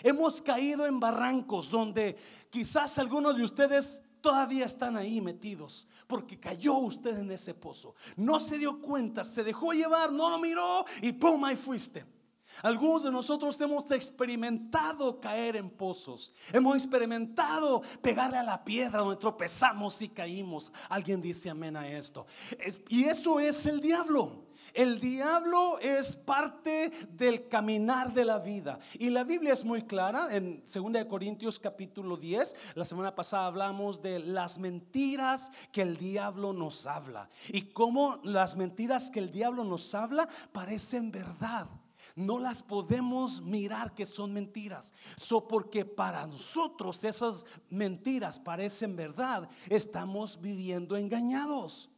Hemos 0.03 0.43
caído 0.43 0.87
en 0.87 0.99
barrancos 0.99 1.71
donde 1.71 2.17
quizás 2.51 2.99
algunos 2.99 3.37
de 3.37 3.45
ustedes 3.45 4.03
todavía 4.25 4.65
están 4.65 4.97
ahí 4.97 5.21
metidos 5.21 5.87
porque 6.07 6.41
cayó 6.41 6.79
usted 6.79 7.19
en 7.19 7.31
ese 7.31 7.53
pozo. 7.53 7.95
No 8.17 8.41
se 8.41 8.57
dio 8.57 8.81
cuenta, 8.81 9.23
se 9.23 9.45
dejó 9.45 9.75
llevar, 9.75 10.13
no 10.13 10.31
lo 10.31 10.39
miró 10.39 10.87
y 11.03 11.13
¡pum! 11.13 11.45
ahí 11.45 11.57
fuiste. 11.57 12.07
Algunos 12.63 13.03
de 13.03 13.11
nosotros 13.11 13.61
hemos 13.61 13.91
experimentado 13.91 15.21
caer 15.21 15.57
en 15.57 15.69
pozos. 15.69 16.33
Hemos 16.55 16.77
experimentado 16.77 17.83
pegarle 18.01 18.39
a 18.39 18.43
la 18.43 18.65
piedra 18.65 19.01
donde 19.01 19.17
tropezamos 19.17 20.01
y 20.01 20.09
caímos. 20.09 20.73
Alguien 20.89 21.21
dice 21.21 21.51
amén 21.51 21.77
a 21.77 21.87
esto. 21.87 22.27
y 22.89 23.05
eso 23.05 23.39
es 23.39 23.67
el 23.67 23.79
diablo. 23.79 24.44
El 24.75 24.99
diablo 25.01 25.79
es 25.79 26.17
parte 26.17 26.91
del 27.11 27.47
caminar 27.47 28.13
de 28.13 28.25
la 28.25 28.41
vida. 28.41 28.81
Y 28.99 29.09
la 29.09 29.23
Biblia 29.23 29.53
es 29.53 29.65
muy 29.65 29.83
clara 29.83 30.35
en 30.35 30.65
2 30.65 31.05
Corintios 31.05 31.61
capítulo 31.61 32.17
10. 32.17 32.57
La 32.75 32.85
semana 32.85 33.15
pasada 33.15 33.47
hablamos 33.47 34.03
de 34.03 34.19
las 34.19 34.59
mentiras 34.59 35.53
que 35.71 35.83
el 35.83 35.97
diablo 35.97 36.53
nos 36.53 36.89
habla. 36.89 37.31
Y 37.51 37.63
cómo 37.63 38.19
las 38.25 38.57
mentiras 38.57 39.13
que 39.13 39.21
el 39.21 39.31
diablo 39.31 39.63
nos 39.63 39.95
habla 39.95 40.29
parecen 40.51 41.13
verdad. 41.13 41.69
No 42.17 42.41
las 42.41 42.65
podemos 42.65 43.43
mirar 43.43 43.95
que 43.95 44.05
son 44.05 44.33
mentiras. 44.33 44.93
So 45.17 45.47
porque 45.47 45.85
para 45.85 46.27
nosotros 46.27 47.05
esas 47.05 47.47
mentiras 47.71 48.41
parecen 48.41 48.97
verdad, 48.97 49.49
estamos 49.69 50.41
viviendo 50.41 50.97
engañados. 50.97 51.91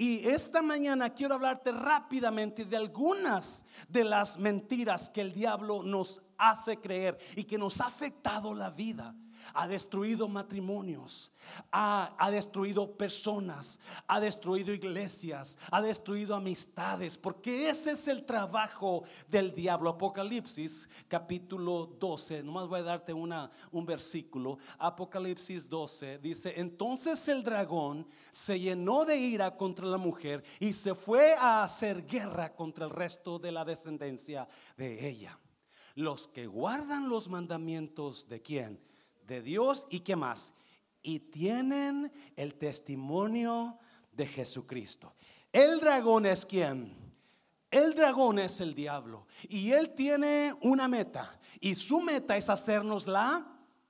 Y 0.00 0.28
esta 0.28 0.62
mañana 0.62 1.10
quiero 1.10 1.34
hablarte 1.34 1.72
rápidamente 1.72 2.64
de 2.64 2.76
algunas 2.76 3.64
de 3.88 4.04
las 4.04 4.38
mentiras 4.38 5.10
que 5.10 5.20
el 5.20 5.32
diablo 5.32 5.82
nos 5.82 6.22
hace 6.36 6.76
creer 6.76 7.18
y 7.34 7.42
que 7.42 7.58
nos 7.58 7.80
ha 7.80 7.86
afectado 7.86 8.54
la 8.54 8.70
vida 8.70 9.12
ha 9.54 9.66
destruido 9.66 10.28
matrimonios, 10.28 11.32
ha, 11.72 12.30
destruido 12.30 12.96
personas, 12.96 13.80
ha 14.06 14.20
destruido 14.20 14.72
iglesias, 14.72 15.58
ha 15.70 15.80
destruido 15.80 16.34
amistades, 16.34 17.16
porque 17.16 17.68
ese 17.70 17.92
es 17.92 18.08
el 18.08 18.24
trabajo 18.24 19.04
del 19.28 19.54
diablo. 19.54 19.90
Apocalipsis 19.90 20.88
capítulo 21.08 21.86
12, 21.98 22.42
nomás 22.42 22.68
voy 22.68 22.80
a 22.80 22.84
darte 22.84 23.12
una, 23.12 23.50
un 23.72 23.86
versículo. 23.86 24.58
Apocalipsis 24.78 25.68
12 25.68 26.18
dice, 26.18 26.54
entonces 26.56 27.26
el 27.28 27.42
dragón 27.42 28.06
se 28.30 28.58
llenó 28.58 29.04
de 29.04 29.16
ira 29.16 29.56
contra 29.56 29.86
la 29.86 29.98
mujer 29.98 30.44
y 30.60 30.72
se 30.72 30.94
fue 30.94 31.34
a 31.34 31.62
hacer 31.64 32.06
guerra 32.06 32.54
contra 32.54 32.84
el 32.84 32.90
resto 32.90 33.38
de 33.38 33.52
la 33.52 33.64
descendencia 33.64 34.48
de 34.76 35.08
ella. 35.08 35.38
Los 35.94 36.28
que 36.28 36.46
guardan 36.46 37.08
los 37.08 37.28
mandamientos 37.28 38.28
de 38.28 38.40
quién? 38.40 38.87
De 39.28 39.42
Dios 39.42 39.86
y 39.90 40.00
qué 40.00 40.16
más. 40.16 40.52
Y 41.02 41.20
tienen 41.20 42.10
el 42.34 42.56
testimonio 42.56 43.78
de 44.10 44.26
Jesucristo. 44.26 45.14
El 45.52 45.78
dragón 45.78 46.26
es 46.26 46.44
quien. 46.44 46.96
El 47.70 47.94
dragón 47.94 48.38
es 48.38 48.60
el 48.60 48.74
diablo. 48.74 49.26
Y 49.48 49.70
él 49.70 49.94
tiene 49.94 50.54
una 50.62 50.88
meta. 50.88 51.38
Y 51.60 51.74
su 51.76 52.00
meta 52.00 52.36
es 52.36 52.50
hacernos 52.50 53.06
la 53.06 53.46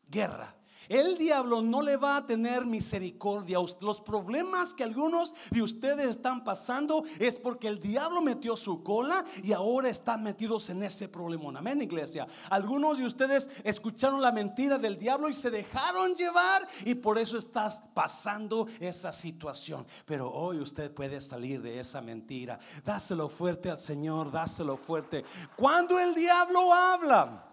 guerra. 0.09 0.58
El 0.88 1.18
diablo 1.18 1.61
no 1.62 1.83
le 1.83 1.97
va 1.97 2.16
a 2.16 2.26
tener 2.26 2.64
misericordia. 2.64 3.59
Los 3.80 4.00
problemas 4.00 4.75
que 4.75 4.85
algunos 4.85 5.35
de 5.50 5.62
ustedes 5.62 6.07
están 6.07 6.45
pasando 6.45 7.04
es 7.18 7.38
porque 7.38 7.68
el 7.68 7.78
diablo 7.78 8.23
metió 8.23 8.57
su 8.57 8.83
cola 8.83 9.25
y 9.42 9.52
ahora 9.52 9.88
están 9.88 10.23
metidos 10.23 10.71
en 10.71 10.83
ese 10.83 11.09
problema. 11.09 11.59
Amén, 11.59 11.83
iglesia. 11.83 12.26
Algunos 12.50 12.99
de 12.99 13.04
ustedes 13.04 13.50
escucharon 13.64 14.21
la 14.21 14.33
mentira 14.33 14.78
del 14.78 14.99
diablo 14.99 15.28
y 15.28 15.35
se 15.35 15.50
dejaron 15.50 16.14
llevar 16.14 16.66
y 16.85 16.95
por 16.95 17.18
eso 17.18 17.38
estás 17.38 17.83
pasando 17.95 18.66
esa 18.80 19.12
situación. 19.12 19.87
Pero 20.07 20.30
hoy 20.30 20.61
usted 20.61 20.92
puede 20.92 21.21
salir 21.21 21.61
de 21.62 21.80
esa 21.80 22.00
mentira. 22.00 22.59
Dáselo 22.85 23.28
fuerte 23.28 23.71
al 23.71 23.78
Señor, 23.78 24.30
dáselo 24.30 24.76
fuerte. 24.76 25.25
Cuando 25.57 25.99
el 25.99 26.14
diablo 26.14 26.73
habla, 26.73 27.45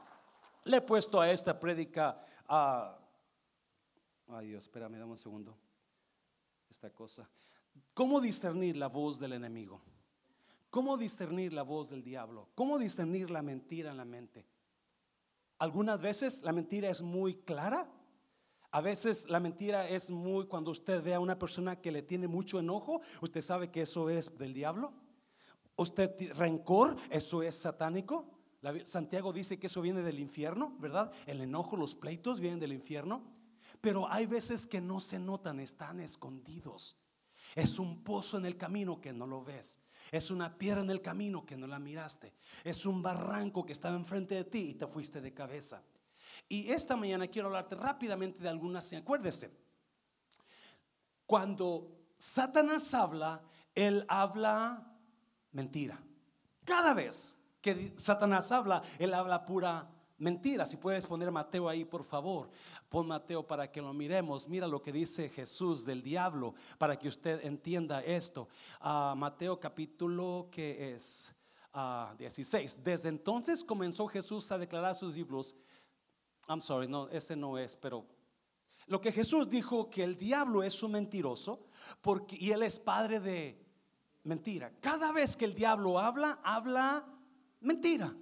le 0.64 0.78
he 0.78 0.82
puesto 0.82 1.20
a 1.22 1.30
esta 1.30 1.60
prédica 1.60 2.20
a 2.48 2.98
Ay 4.28 4.48
Dios, 4.48 4.64
espérame, 4.64 4.98
dame 4.98 5.12
un 5.12 5.18
segundo. 5.18 5.56
Esta 6.70 6.90
cosa. 6.90 7.30
¿Cómo 7.94 8.20
discernir 8.22 8.76
la 8.76 8.88
voz 8.88 9.20
del 9.20 9.34
enemigo? 9.34 9.82
¿Cómo 10.70 10.98
discernir 10.98 11.54
la 11.54 11.64
voz 11.64 11.90
del 11.90 12.04
diablo? 12.04 12.50
¿Cómo 12.56 12.78
discernir 12.78 13.32
la 13.32 13.42
mentira 13.42 13.92
en 13.92 13.98
la 13.98 14.06
mente? 14.06 14.46
Algunas 15.60 16.02
veces 16.02 16.42
la 16.44 16.52
mentira 16.52 16.90
es 16.90 17.02
muy 17.02 17.36
clara. 17.36 17.90
A 18.72 18.82
veces 18.82 19.30
la 19.30 19.40
mentira 19.40 19.88
es 19.88 20.10
muy 20.10 20.48
cuando 20.48 20.72
usted 20.72 21.02
ve 21.02 21.14
a 21.14 21.20
una 21.22 21.40
persona 21.40 21.80
que 21.80 21.94
le 21.94 22.02
tiene 22.02 22.28
mucho 22.28 22.60
enojo, 22.60 23.00
usted 23.22 23.40
sabe 23.40 23.72
que 23.72 23.84
eso 23.84 24.10
es 24.10 24.38
del 24.38 24.54
diablo. 24.54 24.92
Usted 25.78 26.34
rencor, 26.34 26.98
eso 27.10 27.42
es 27.42 27.56
satánico. 27.56 28.26
Santiago 28.84 29.32
dice 29.32 29.60
que 29.60 29.68
eso 29.68 29.82
viene 29.82 30.02
del 30.02 30.20
infierno, 30.20 30.76
¿verdad? 30.80 31.12
El 31.26 31.40
enojo, 31.40 31.78
los 31.78 31.96
pleitos 31.96 32.40
vienen 32.42 32.60
del 32.60 32.74
infierno. 32.74 33.35
Pero 33.82 34.12
hay 34.12 34.26
veces 34.26 34.66
que 34.68 34.82
no 34.82 35.00
se 35.00 35.20
notan, 35.20 35.60
están 35.60 36.00
escondidos. 36.00 36.98
Es 37.56 37.80
un 37.80 38.04
pozo 38.04 38.38
en 38.38 38.46
el 38.46 38.58
camino 38.58 39.00
que 39.00 39.14
no 39.14 39.26
lo 39.26 39.44
ves. 39.44 39.80
Es 40.12 40.30
una 40.30 40.58
piedra 40.58 40.82
en 40.82 40.90
el 40.90 41.02
camino 41.02 41.46
que 41.46 41.58
no 41.58 41.68
la 41.68 41.80
miraste. 41.80 42.34
Es 42.64 42.86
un 42.86 43.02
barranco 43.02 43.66
que 43.66 43.72
estaba 43.72 43.96
enfrente 43.96 44.36
de 44.36 44.44
ti 44.44 44.70
y 44.70 44.74
te 44.76 44.88
fuiste 44.88 45.22
de 45.22 45.34
cabeza. 45.34 45.84
Y 46.48 46.72
esta 46.72 46.96
mañana 46.96 47.28
quiero 47.28 47.48
hablarte 47.48 47.76
rápidamente 47.76 48.40
de 48.40 48.50
algunas. 48.50 48.92
Acuérdese, 48.94 49.52
cuando 51.26 51.92
Satanás 52.18 52.94
habla, 52.94 53.42
él 53.74 54.06
habla 54.08 54.96
mentira. 55.52 56.02
Cada 56.64 56.94
vez 56.94 57.38
que 57.62 57.94
Satanás 57.98 58.52
habla, 58.52 58.84
él 59.00 59.14
habla 59.14 59.46
pura 59.46 59.90
mentira. 60.18 60.66
Si 60.66 60.78
puedes 60.78 61.06
poner 61.06 61.32
Mateo 61.32 61.68
ahí, 61.68 61.86
por 61.86 62.04
favor. 62.04 62.50
Pon 62.90 63.08
Mateo 63.08 63.46
para 63.46 63.72
que 63.72 63.82
lo 63.82 63.94
miremos. 63.94 64.48
Mira 64.48 64.68
lo 64.68 64.82
que 64.82 64.92
dice 64.92 65.30
Jesús 65.30 65.86
del 65.86 66.02
diablo 66.02 66.56
para 66.78 66.98
que 66.98 67.08
usted 67.08 67.44
entienda 67.44 68.02
esto. 68.04 68.48
Ah, 68.80 69.14
Mateo 69.18 69.60
capítulo 69.60 70.48
que 70.52 70.94
es 70.94 71.34
16. 72.18 72.76
Ah, 72.78 72.82
Desde 72.84 73.10
entonces 73.10 73.64
comenzó 73.64 74.08
Jesús 74.08 74.52
a 74.52 74.58
declarar 74.58 74.92
a 74.92 74.96
sus 74.96 75.14
discípulos. 75.14 75.56
I'm 76.48 76.62
sorry, 76.62 76.88
no, 76.88 77.10
ese 77.10 77.36
no 77.36 77.58
es, 77.58 77.76
pero 77.76 78.06
lo 78.88 79.02
que 79.02 79.12
Jesús 79.12 79.50
dijo 79.50 79.90
que 79.90 80.04
el 80.04 80.16
diablo 80.16 80.62
es 80.62 80.82
un 80.84 80.92
mentiroso 80.92 81.68
porque 82.02 82.38
y 82.40 82.52
él 82.52 82.62
es 82.64 82.80
padre 82.80 83.20
de 83.20 83.60
mentira. 84.24 84.72
Cada 84.80 85.12
vez 85.12 85.36
que 85.36 85.46
el 85.46 85.56
diablo 85.56 86.00
habla, 86.00 86.40
habla 86.44 87.06
mentira. 87.62 88.16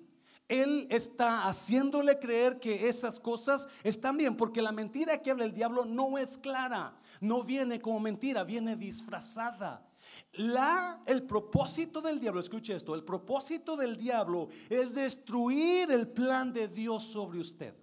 Él 0.48 0.88
está 0.90 1.48
haciéndole 1.48 2.20
creer 2.20 2.60
que 2.60 2.88
esas 2.88 3.20
cosas 3.20 3.68
están 3.84 4.18
bien, 4.18 4.36
porque 4.36 4.62
la 4.62 4.72
mentira 4.72 5.22
que 5.22 5.32
habla 5.32 5.46
el 5.46 5.54
diablo 5.54 5.86
no 5.86 6.18
es 6.18 6.38
clara, 6.38 6.96
no 7.22 7.44
viene 7.44 7.80
como 7.80 8.00
mentira, 8.00 8.44
viene 8.44 8.76
disfrazada. 8.76 9.88
La, 10.34 11.02
el 11.06 11.24
propósito 11.24 12.02
del 12.02 12.20
diablo, 12.20 12.42
escuche 12.42 12.76
esto, 12.76 12.94
el 12.94 13.04
propósito 13.04 13.78
del 13.78 13.96
diablo 13.98 14.50
es 14.70 14.94
destruir 14.94 15.90
el 15.92 16.10
plan 16.10 16.52
de 16.52 16.68
Dios 16.68 17.04
sobre 17.04 17.40
usted. 17.40 17.74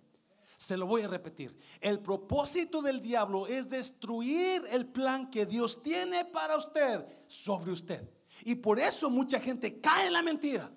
Se 0.59 0.77
lo 0.77 0.85
voy 0.85 1.03
a 1.03 1.09
repetir. 1.09 1.57
El 1.81 2.01
propósito 2.01 2.83
del 2.83 3.01
diablo 3.01 3.47
es 3.47 3.71
destruir 3.71 4.63
el 4.71 4.87
plan 4.87 5.31
que 5.31 5.47
Dios 5.47 5.83
tiene 5.83 6.27
para 6.27 6.59
usted 6.59 7.07
sobre 7.27 7.73
usted. 7.73 8.07
Y 8.45 8.57
por 8.57 8.79
eso 8.79 9.09
mucha 9.09 9.41
gente 9.41 9.81
cae 9.81 10.09
en 10.09 10.13
la 10.13 10.23
mentira 10.23 10.71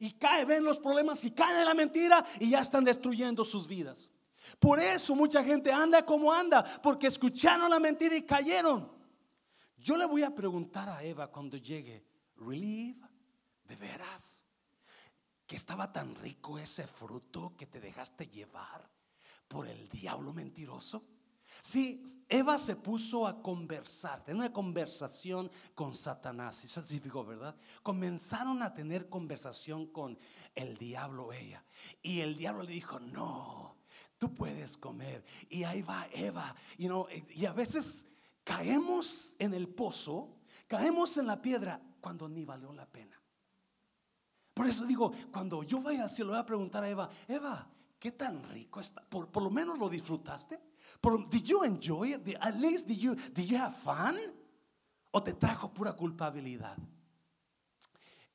y 0.00 0.12
cae, 0.12 0.46
ven 0.46 0.64
los 0.64 0.78
problemas 0.78 1.22
y 1.24 1.30
caen 1.30 1.60
en 1.60 1.66
la 1.66 1.74
mentira 1.74 2.24
y 2.40 2.50
ya 2.50 2.60
están 2.60 2.82
destruyendo 2.84 3.44
sus 3.44 3.68
vidas. 3.68 4.10
Por 4.58 4.80
eso 4.80 5.14
mucha 5.14 5.44
gente 5.44 5.70
anda 5.70 6.04
como 6.04 6.32
anda, 6.32 6.80
porque 6.82 7.06
escucharon 7.06 7.70
la 7.70 7.78
mentira 7.78 8.16
y 8.16 8.22
cayeron. 8.22 8.90
Yo 9.76 9.96
le 9.96 10.06
voy 10.06 10.22
a 10.22 10.34
preguntar 10.34 10.88
a 10.88 11.02
Eva 11.04 11.30
cuando 11.30 11.58
llegue, 11.58 12.04
¿really? 12.36 12.98
¿De 13.64 13.76
veras? 13.76 14.44
¿Que 15.46 15.56
estaba 15.56 15.92
tan 15.92 16.14
rico 16.14 16.58
ese 16.58 16.86
fruto 16.86 17.54
que 17.56 17.66
te 17.66 17.78
dejaste 17.78 18.26
llevar 18.26 18.90
por 19.48 19.68
el 19.68 19.86
diablo 19.90 20.32
mentiroso? 20.32 21.04
Sí, 21.62 22.02
Eva 22.28 22.58
se 22.58 22.76
puso 22.76 23.26
a 23.26 23.42
conversar, 23.42 24.24
tener 24.24 24.36
una 24.36 24.52
conversación 24.52 25.50
con 25.74 25.94
Satanás, 25.94 26.64
eso 26.64 26.82
significó, 26.82 27.24
¿verdad? 27.24 27.56
Comenzaron 27.82 28.62
a 28.62 28.72
tener 28.72 29.08
conversación 29.08 29.86
con 29.88 30.18
el 30.54 30.76
diablo 30.76 31.32
ella. 31.32 31.64
Y 32.02 32.20
el 32.20 32.36
diablo 32.36 32.62
le 32.62 32.72
dijo, 32.72 32.98
no, 32.98 33.76
tú 34.18 34.34
puedes 34.34 34.76
comer. 34.76 35.24
Y 35.48 35.64
ahí 35.64 35.82
va 35.82 36.06
Eva. 36.12 36.54
y 36.78 37.44
a 37.44 37.52
veces 37.52 38.06
caemos 38.44 39.34
en 39.38 39.54
el 39.54 39.68
pozo, 39.68 40.36
caemos 40.66 41.16
en 41.18 41.26
la 41.26 41.42
piedra 41.42 41.80
cuando 42.00 42.28
ni 42.28 42.44
valió 42.44 42.72
la 42.72 42.86
pena. 42.86 43.20
Por 44.54 44.66
eso 44.66 44.84
digo, 44.84 45.12
cuando 45.32 45.62
yo 45.62 45.80
vaya 45.80 46.04
al 46.04 46.10
cielo, 46.10 46.32
voy 46.32 46.40
a 46.40 46.46
preguntar 46.46 46.84
a 46.84 46.88
Eva, 46.90 47.08
Eva, 47.28 47.66
¿qué 47.98 48.12
tan 48.12 48.42
rico 48.50 48.80
está? 48.80 49.02
¿Por, 49.02 49.28
por 49.28 49.42
lo 49.42 49.50
menos 49.50 49.78
lo 49.78 49.88
disfrutaste? 49.88 50.69
Did 51.30 51.48
you 51.48 51.62
enjoy 51.64 52.14
it? 52.14 52.36
At 52.40 52.56
least 52.56 52.86
did 52.86 52.98
you, 52.98 53.16
did 53.32 53.48
you 53.48 53.56
have 53.56 53.76
fun? 53.76 54.18
¿O 55.12 55.20
te 55.22 55.32
trajo 55.32 55.72
pura 55.74 55.92
culpabilidad? 55.92 56.76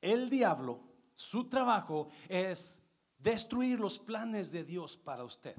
El 0.00 0.28
diablo 0.28 0.86
Su 1.16 1.48
trabajo 1.48 2.08
es 2.28 2.82
destruir 3.18 3.80
los 3.80 3.98
planes 3.98 4.52
de 4.52 4.64
Dios 4.64 4.98
para 4.98 5.24
usted. 5.24 5.56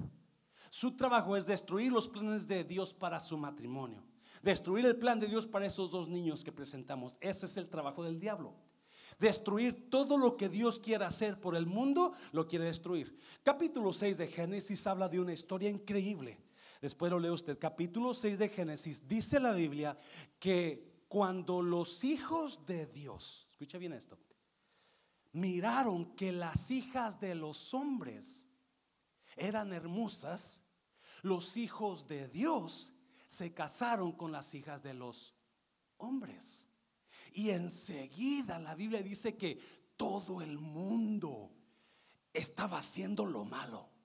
Su 0.70 0.94
trabajo 0.94 1.36
es 1.36 1.46
destruir 1.46 1.90
los 1.90 2.06
planes 2.06 2.46
de 2.46 2.62
Dios 2.62 2.94
para 2.94 3.18
su 3.18 3.36
matrimonio. 3.36 4.04
Destruir 4.40 4.86
el 4.86 4.96
plan 4.96 5.18
de 5.18 5.26
Dios 5.26 5.48
para 5.48 5.66
esos 5.66 5.90
dos 5.90 6.08
niños 6.08 6.44
que 6.44 6.52
presentamos. 6.52 7.18
Ese 7.20 7.46
es 7.46 7.56
el 7.56 7.68
trabajo 7.68 8.04
del 8.04 8.20
diablo. 8.20 8.54
Destruir 9.18 9.90
todo 9.90 10.16
lo 10.16 10.36
que 10.36 10.48
Dios 10.48 10.78
quiere 10.78 11.04
hacer 11.04 11.40
por 11.40 11.56
el 11.56 11.66
mundo, 11.66 12.12
lo 12.30 12.46
quiere 12.46 12.66
destruir. 12.66 13.18
Capítulo 13.42 13.92
6 13.92 14.16
de 14.16 14.28
Génesis 14.28 14.86
habla 14.86 15.08
de 15.08 15.18
una 15.18 15.32
historia 15.32 15.68
increíble. 15.68 16.38
Después 16.80 17.10
lo 17.10 17.18
lee 17.18 17.30
usted. 17.30 17.58
Capítulo 17.58 18.14
6 18.14 18.38
de 18.38 18.48
Génesis 18.48 19.06
dice 19.06 19.40
la 19.40 19.52
Biblia 19.52 19.98
que 20.38 21.02
cuando 21.08 21.62
los 21.62 22.04
hijos 22.04 22.64
de 22.66 22.86
Dios, 22.86 23.48
escucha 23.50 23.78
bien 23.78 23.92
esto, 23.92 24.18
miraron 25.32 26.14
que 26.14 26.32
las 26.32 26.70
hijas 26.70 27.18
de 27.20 27.34
los 27.34 27.74
hombres 27.74 28.46
eran 29.36 29.72
hermosas, 29.72 30.62
los 31.22 31.56
hijos 31.56 32.06
de 32.06 32.28
Dios 32.28 32.92
se 33.26 33.52
casaron 33.52 34.12
con 34.12 34.32
las 34.32 34.54
hijas 34.54 34.82
de 34.82 34.94
los 34.94 35.34
hombres. 35.98 36.66
Y 37.32 37.50
enseguida 37.50 38.58
la 38.58 38.74
Biblia 38.74 39.02
dice 39.02 39.36
que 39.36 39.58
todo 39.96 40.40
el 40.42 40.58
mundo 40.58 41.50
estaba 42.32 42.78
haciendo 42.78 43.26
lo 43.26 43.44
malo. 43.44 43.97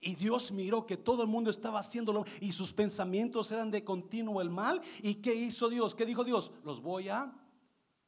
Y 0.00 0.14
Dios 0.14 0.52
miró 0.52 0.86
que 0.86 0.96
todo 0.96 1.22
el 1.22 1.28
mundo 1.28 1.50
estaba 1.50 1.80
haciendo 1.80 2.12
lo 2.12 2.24
y 2.40 2.52
sus 2.52 2.72
pensamientos 2.72 3.50
eran 3.50 3.70
de 3.70 3.84
continuo 3.84 4.40
el 4.40 4.50
mal. 4.50 4.80
¿Y 5.02 5.16
qué 5.16 5.34
hizo 5.34 5.68
Dios? 5.68 5.94
¿Qué 5.94 6.06
dijo 6.06 6.24
Dios? 6.24 6.50
Los 6.64 6.80
voy 6.80 7.08
a 7.08 7.32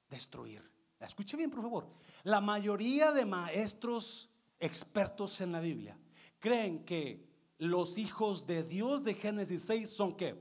destruir. 0.08 0.68
Escuche 1.00 1.36
bien, 1.36 1.50
por 1.50 1.62
favor. 1.62 1.88
La 2.24 2.40
mayoría 2.40 3.12
de 3.12 3.24
maestros 3.24 4.28
expertos 4.58 5.40
en 5.40 5.52
la 5.52 5.60
Biblia 5.60 5.98
creen 6.38 6.84
que 6.84 7.28
los 7.58 7.98
hijos 7.98 8.46
de 8.46 8.62
Dios 8.62 9.02
de 9.02 9.14
Génesis 9.14 9.62
6 9.64 9.90
son 9.90 10.16
qué? 10.16 10.40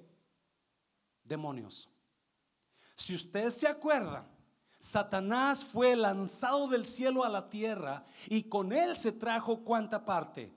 Demonios. 1.23 1.89
Si 2.95 3.15
usted 3.15 3.49
se 3.51 3.67
acuerda, 3.67 4.27
Satanás 4.79 5.63
fue 5.65 5.95
lanzado 5.95 6.67
del 6.67 6.85
cielo 6.85 7.23
a 7.23 7.29
la 7.29 7.49
tierra 7.49 8.05
y 8.27 8.43
con 8.43 8.71
él 8.71 8.95
se 8.97 9.11
trajo 9.11 9.63
cuánta 9.63 10.05
parte? 10.05 10.53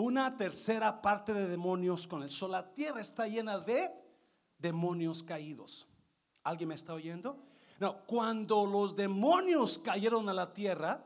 Una 0.00 0.34
tercera 0.34 1.02
parte 1.02 1.34
de 1.34 1.46
demonios 1.46 2.06
con 2.06 2.22
él. 2.22 2.30
So, 2.30 2.48
la 2.48 2.72
tierra 2.72 3.02
está 3.02 3.28
llena 3.28 3.58
de 3.58 3.90
demonios 4.58 5.22
caídos. 5.22 5.86
¿Alguien 6.42 6.70
me 6.70 6.74
está 6.74 6.94
oyendo? 6.94 7.36
No, 7.78 8.06
cuando 8.06 8.64
los 8.64 8.96
demonios 8.96 9.78
cayeron 9.78 10.26
a 10.30 10.32
la 10.32 10.54
tierra, 10.54 11.04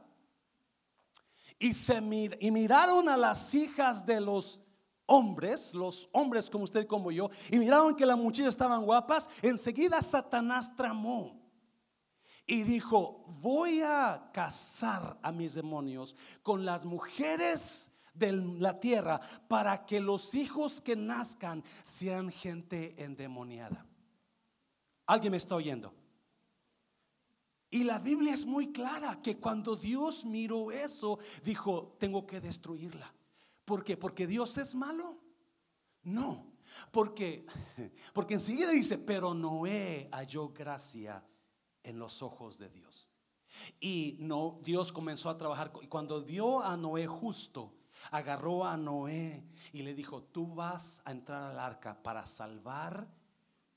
y, 1.59 1.73
se 1.73 1.97
y 2.41 2.51
miraron 2.53 3.09
a 3.09 3.17
las 3.17 3.53
hijas 3.55 4.07
de 4.07 4.21
los 4.21 4.61
hombres, 5.07 5.75
los 5.75 6.09
hombres 6.13 6.49
como 6.49 6.63
usted 6.63 6.87
como 6.87 7.11
yo, 7.11 7.31
y 7.51 7.59
miraron 7.59 7.97
que 7.97 8.07
las 8.07 8.17
muchachas 8.17 8.51
estaban 8.51 8.85
guapas, 8.85 9.29
enseguida 9.43 10.03
Satanás 10.03 10.75
tramó 10.77 11.41
y 12.47 12.63
dijo, 12.63 13.25
voy 13.41 13.81
a 13.83 14.31
casar 14.33 15.19
a 15.21 15.33
mis 15.33 15.55
demonios 15.55 16.15
con 16.43 16.65
las 16.65 16.85
mujeres 16.85 17.91
de 18.15 18.33
la 18.33 18.79
tierra 18.79 19.21
para 19.49 19.85
que 19.85 20.01
los 20.01 20.35
hijos 20.35 20.81
que 20.81 20.97
nazcan 20.97 21.63
sean 21.83 22.31
gente 22.31 22.95
endemoniada. 23.03 23.85
¿Alguien 25.07 25.33
me 25.33 25.37
está 25.37 25.57
oyendo? 25.57 25.93
Y 27.71 27.83
la 27.83 27.99
Biblia 27.99 28.33
es 28.33 28.47
muy 28.47 28.73
clara 28.73 29.21
que 29.21 29.39
cuando 29.39 29.75
Dios 29.75 30.25
miró 30.25 30.71
eso, 30.71 31.19
dijo, 31.43 31.97
tengo 31.99 32.25
que 32.25 32.41
destruirla. 32.41 33.13
¿Por 33.65 33.83
qué? 33.83 33.97
Porque 33.97 34.27
Dios 34.27 34.57
es 34.59 34.75
malo. 34.75 35.19
No, 36.05 36.53
porque, 36.93 37.45
porque 38.15 38.35
enseguida 38.35 38.71
dice, 38.71 38.99
pero 38.99 39.35
Noé 39.35 40.09
halló 40.13 40.51
gracia 40.51 41.25
en 41.83 41.99
los 41.99 42.23
ojos 42.23 42.59
de 42.59 42.69
Dios. 42.69 43.11
Y 43.81 44.17
no, 44.21 44.61
Dios 44.63 44.93
comenzó 44.93 45.29
a 45.29 45.37
trabajar. 45.37 45.73
Y 45.83 45.87
cuando 45.87 46.23
vio 46.23 46.63
a 46.63 46.77
Noé 46.77 47.07
justo, 47.07 47.73
agarró 48.11 48.65
a 48.65 48.77
Noé 48.77 49.45
y 49.73 49.83
le 49.83 49.95
dijo, 49.95 50.23
tú 50.23 50.55
vas 50.55 51.01
a 51.05 51.13
entrar 51.13 51.51
al 51.51 51.59
arca 51.59 52.03
para 52.03 52.27
salvar 52.27 53.07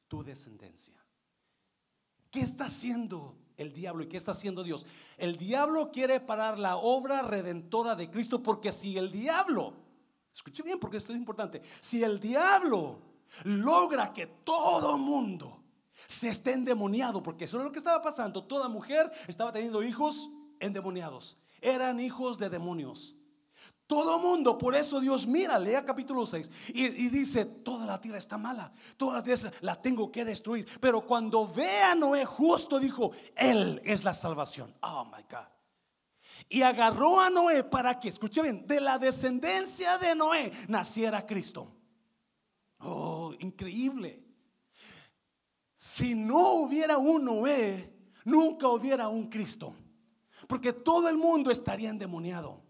tu 0.08 0.24
descendencia. 0.24 0.96
¿Qué 2.32 2.42
está 2.42 2.66
haciendo 2.66 3.36
el 3.58 3.74
diablo 3.74 4.04
y 4.04 4.08
qué 4.08 4.18
está 4.18 4.32
haciendo 4.32 4.64
Dios. 4.64 4.86
El 5.18 5.36
diablo 5.36 5.92
quiere 5.92 6.20
parar 6.20 6.58
la 6.58 6.78
obra 6.78 7.24
redentora 7.24 7.96
de 7.96 8.10
Cristo 8.10 8.42
porque 8.42 8.72
si 8.72 8.98
el 8.98 9.12
diablo, 9.12 9.74
escuche 10.34 10.64
bien 10.64 10.80
porque 10.80 10.98
esto 10.98 11.12
es 11.12 11.18
importante, 11.18 11.62
si 11.80 12.04
el 12.04 12.20
diablo 12.20 13.00
logra 13.44 14.14
que 14.14 14.28
todo 14.28 14.98
mundo 14.98 15.64
se 16.06 16.30
esté 16.30 16.54
endemoniado, 16.54 17.24
porque 17.24 17.46
eso 17.46 17.58
es 17.58 17.64
lo 17.64 17.72
que 17.72 17.80
estaba 17.80 18.02
pasando, 18.02 18.44
toda 18.44 18.70
mujer 18.70 19.12
estaba 19.28 19.52
teniendo 19.52 19.84
hijos 19.84 20.30
endemoniados, 20.60 21.38
eran 21.60 22.00
hijos 22.00 22.38
de 22.38 22.50
demonios. 22.50 23.17
Todo 23.88 24.20
mundo, 24.20 24.58
por 24.58 24.76
eso 24.76 25.00
Dios 25.00 25.26
mira, 25.26 25.58
lea 25.58 25.86
capítulo 25.86 26.26
6 26.26 26.52
y, 26.74 27.08
dice, 27.08 27.46
toda 27.46 27.86
la 27.86 28.02
tierra 28.02 28.18
está 28.18 28.38
mala, 28.38 28.74
toda 28.98 29.16
la 29.16 29.24
tierra 29.24 29.50
la 29.62 29.82
tengo 29.82 30.12
que 30.12 30.26
destruir. 30.26 30.68
Pero 30.82 31.08
cuando 31.08 31.48
ve 31.48 31.82
a 31.84 31.96
Noé 31.96 32.26
justo, 32.26 32.80
dijo, 32.80 33.12
Él 33.34 33.82
es 33.86 34.04
la 34.04 34.14
salvación. 34.14 34.76
Oh, 34.82 35.06
my 35.06 35.24
God. 35.32 35.48
Y 36.50 36.64
agarró 36.64 37.22
a 37.22 37.30
Noé 37.30 37.64
para 37.64 37.98
que, 37.98 38.10
escuche 38.10 38.42
bien, 38.42 38.68
de 38.68 38.82
la 38.82 39.00
descendencia 39.00 39.98
de 39.98 40.16
Noé 40.16 40.52
naciera 40.68 41.26
Cristo. 41.26 41.72
Oh, 42.80 43.34
increíble. 43.40 44.22
Si 45.74 46.14
no 46.14 46.56
hubiera 46.56 46.98
un 46.98 47.24
Noé, 47.24 47.94
nunca 48.26 48.68
hubiera 48.68 49.08
un 49.08 49.30
Cristo. 49.30 49.74
Porque 50.46 50.74
todo 50.74 51.08
el 51.08 51.18
mundo 51.18 51.52
estaría 51.52 51.90
endemoniado. 51.90 52.67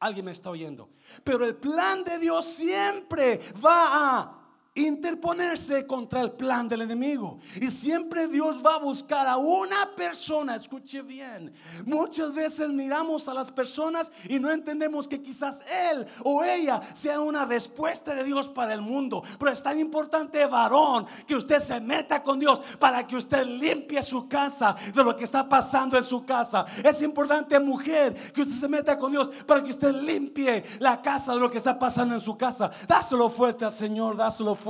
Alguien 0.00 0.26
me 0.26 0.32
está 0.32 0.50
oyendo. 0.50 0.90
Pero 1.24 1.44
el 1.44 1.56
plan 1.56 2.04
de 2.04 2.18
Dios 2.18 2.44
siempre 2.44 3.40
va 3.64 4.18
a 4.20 4.37
interponerse 4.78 5.86
contra 5.86 6.20
el 6.20 6.32
plan 6.32 6.68
del 6.68 6.82
enemigo. 6.82 7.38
Y 7.60 7.68
siempre 7.68 8.28
Dios 8.28 8.64
va 8.64 8.76
a 8.76 8.78
buscar 8.78 9.26
a 9.26 9.36
una 9.36 9.90
persona, 9.96 10.56
escuche 10.56 11.02
bien, 11.02 11.52
muchas 11.84 12.32
veces 12.32 12.70
miramos 12.70 13.28
a 13.28 13.34
las 13.34 13.50
personas 13.50 14.12
y 14.28 14.38
no 14.38 14.50
entendemos 14.50 15.08
que 15.08 15.20
quizás 15.20 15.60
él 15.90 16.06
o 16.22 16.44
ella 16.44 16.80
sea 16.94 17.20
una 17.20 17.44
respuesta 17.44 18.14
de 18.14 18.24
Dios 18.24 18.48
para 18.48 18.74
el 18.74 18.80
mundo. 18.80 19.22
Pero 19.38 19.50
es 19.50 19.62
tan 19.62 19.78
importante, 19.78 20.46
varón, 20.46 21.06
que 21.26 21.34
usted 21.34 21.58
se 21.58 21.80
meta 21.80 22.22
con 22.22 22.38
Dios 22.38 22.62
para 22.78 23.06
que 23.06 23.16
usted 23.16 23.44
limpie 23.44 24.02
su 24.02 24.28
casa 24.28 24.76
de 24.94 25.04
lo 25.04 25.16
que 25.16 25.24
está 25.24 25.48
pasando 25.48 25.96
en 25.96 26.04
su 26.04 26.24
casa. 26.24 26.64
Es 26.84 27.02
importante, 27.02 27.58
mujer, 27.58 28.14
que 28.32 28.42
usted 28.42 28.54
se 28.54 28.68
meta 28.68 28.98
con 28.98 29.10
Dios 29.10 29.30
para 29.46 29.62
que 29.62 29.70
usted 29.70 29.92
limpie 29.94 30.64
la 30.78 31.02
casa 31.02 31.34
de 31.34 31.40
lo 31.40 31.50
que 31.50 31.58
está 31.58 31.78
pasando 31.78 32.14
en 32.14 32.20
su 32.20 32.36
casa. 32.36 32.70
Dáselo 32.86 33.28
fuerte 33.28 33.64
al 33.64 33.72
Señor, 33.72 34.16
dáselo 34.16 34.54
fuerte 34.54 34.67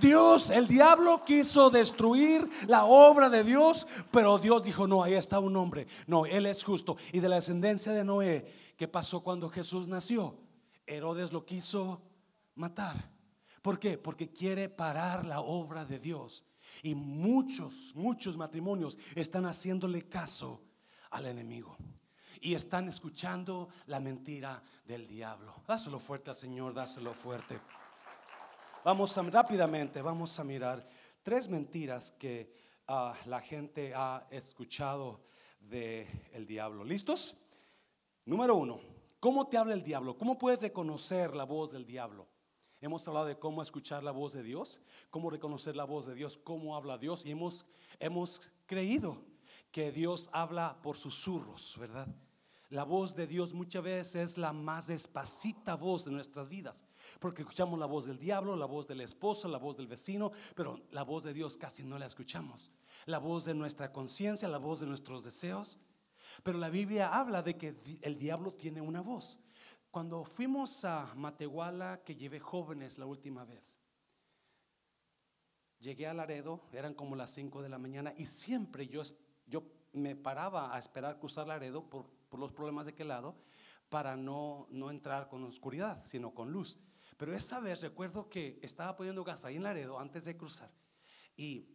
Dios, 0.00 0.50
el 0.50 0.66
diablo 0.66 1.24
quiso 1.24 1.70
destruir 1.70 2.48
la 2.66 2.84
obra 2.84 3.28
de 3.28 3.44
Dios, 3.44 3.86
pero 4.10 4.38
Dios 4.38 4.64
dijo, 4.64 4.86
no, 4.86 5.02
ahí 5.02 5.14
está 5.14 5.38
un 5.38 5.56
hombre. 5.56 5.86
No, 6.06 6.26
él 6.26 6.46
es 6.46 6.64
justo. 6.64 6.96
Y 7.12 7.20
de 7.20 7.28
la 7.28 7.36
descendencia 7.36 7.92
de 7.92 8.04
Noé, 8.04 8.74
¿qué 8.76 8.88
pasó 8.88 9.20
cuando 9.20 9.48
Jesús 9.48 9.88
nació? 9.88 10.38
Herodes 10.86 11.32
lo 11.32 11.44
quiso 11.44 12.02
matar. 12.54 13.10
¿Por 13.62 13.78
qué? 13.78 13.98
Porque 13.98 14.32
quiere 14.32 14.68
parar 14.68 15.26
la 15.26 15.40
obra 15.40 15.84
de 15.84 15.98
Dios. 15.98 16.44
Y 16.82 16.94
muchos, 16.94 17.92
muchos 17.94 18.36
matrimonios 18.36 18.98
están 19.14 19.46
haciéndole 19.46 20.08
caso 20.08 20.62
al 21.10 21.26
enemigo. 21.26 21.76
Y 22.40 22.54
están 22.54 22.88
escuchando 22.88 23.68
la 23.86 23.98
mentira 23.98 24.62
del 24.84 25.06
diablo. 25.08 25.62
Dáselo 25.66 25.98
fuerte 25.98 26.30
al 26.30 26.36
Señor, 26.36 26.72
dáselo 26.72 27.12
fuerte. 27.12 27.60
Vamos 28.84 29.18
a, 29.18 29.22
rápidamente, 29.22 30.00
vamos 30.00 30.38
a 30.38 30.44
mirar 30.44 30.88
tres 31.22 31.48
mentiras 31.48 32.12
que 32.12 32.54
ah, 32.86 33.12
la 33.26 33.40
gente 33.40 33.92
ha 33.94 34.26
escuchado 34.30 35.24
del 35.58 36.06
el 36.32 36.46
diablo. 36.46 36.84
¿Listos? 36.84 37.36
Número 38.24 38.54
uno, 38.54 38.80
¿cómo 39.18 39.48
te 39.48 39.58
habla 39.58 39.74
el 39.74 39.82
diablo? 39.82 40.16
¿Cómo 40.16 40.38
puedes 40.38 40.62
reconocer 40.62 41.34
la 41.34 41.42
voz 41.44 41.72
del 41.72 41.84
diablo? 41.84 42.28
Hemos 42.80 43.06
hablado 43.08 43.26
de 43.26 43.38
cómo 43.38 43.62
escuchar 43.62 44.04
la 44.04 44.12
voz 44.12 44.32
de 44.34 44.44
Dios, 44.44 44.80
cómo 45.10 45.28
reconocer 45.28 45.74
la 45.74 45.84
voz 45.84 46.06
de 46.06 46.14
Dios, 46.14 46.38
cómo 46.38 46.76
habla 46.76 46.98
Dios 46.98 47.26
y 47.26 47.32
hemos, 47.32 47.66
hemos 47.98 48.52
creído 48.64 49.20
que 49.72 49.90
Dios 49.90 50.30
habla 50.32 50.80
por 50.82 50.96
susurros, 50.96 51.76
¿verdad? 51.78 52.06
La 52.68 52.84
voz 52.84 53.16
de 53.16 53.26
Dios 53.26 53.52
muchas 53.52 53.82
veces 53.82 54.14
es 54.14 54.38
la 54.38 54.52
más 54.52 54.86
despacita 54.86 55.74
voz 55.74 56.04
de 56.04 56.12
nuestras 56.12 56.48
vidas, 56.48 56.84
porque 57.18 57.42
escuchamos 57.42 57.78
la 57.78 57.86
voz 57.86 58.06
del 58.06 58.18
diablo, 58.18 58.56
la 58.56 58.66
voz 58.66 58.86
del 58.86 59.00
esposo, 59.00 59.48
la 59.48 59.58
voz 59.58 59.76
del 59.76 59.86
vecino, 59.86 60.32
pero 60.54 60.80
la 60.90 61.02
voz 61.02 61.24
de 61.24 61.32
Dios 61.32 61.56
casi 61.56 61.84
no 61.84 61.98
la 61.98 62.06
escuchamos. 62.06 62.70
La 63.06 63.18
voz 63.18 63.44
de 63.44 63.54
nuestra 63.54 63.92
conciencia, 63.92 64.48
la 64.48 64.58
voz 64.58 64.80
de 64.80 64.86
nuestros 64.86 65.24
deseos. 65.24 65.78
Pero 66.42 66.58
la 66.58 66.70
Biblia 66.70 67.08
habla 67.08 67.42
de 67.42 67.56
que 67.56 67.76
el 68.02 68.18
diablo 68.18 68.52
tiene 68.52 68.80
una 68.80 69.00
voz. 69.00 69.38
Cuando 69.90 70.24
fuimos 70.24 70.84
a 70.84 71.12
Matehuala, 71.14 72.02
que 72.04 72.14
llevé 72.14 72.40
jóvenes 72.40 72.98
la 72.98 73.06
última 73.06 73.44
vez, 73.44 73.78
llegué 75.80 76.06
a 76.06 76.14
Laredo, 76.14 76.60
eran 76.72 76.94
como 76.94 77.16
las 77.16 77.30
5 77.30 77.62
de 77.62 77.68
la 77.68 77.78
mañana 77.78 78.12
y 78.16 78.26
siempre 78.26 78.86
yo, 78.88 79.02
yo 79.46 79.64
me 79.92 80.14
paraba 80.14 80.74
a 80.74 80.78
esperar 80.78 81.18
cruzar 81.18 81.46
Laredo 81.46 81.88
por, 81.88 82.06
por 82.28 82.38
los 82.38 82.52
problemas 82.52 82.86
de 82.86 82.92
aquel 82.92 83.08
lado 83.08 83.36
para 83.88 84.16
no, 84.16 84.66
no 84.70 84.90
entrar 84.90 85.28
con 85.28 85.42
oscuridad, 85.44 86.04
sino 86.06 86.34
con 86.34 86.52
luz. 86.52 86.78
Pero 87.18 87.34
esa 87.34 87.58
vez 87.58 87.80
recuerdo 87.80 88.30
que 88.30 88.60
estaba 88.62 88.96
poniendo 88.96 89.24
gas 89.24 89.44
ahí 89.44 89.56
en 89.56 89.64
Laredo 89.64 89.98
antes 89.98 90.24
de 90.24 90.36
cruzar 90.36 90.70
y, 91.36 91.68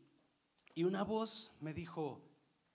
y 0.73 0.85
una 0.85 1.03
voz 1.03 1.51
me 1.59 1.73
dijo, 1.73 2.23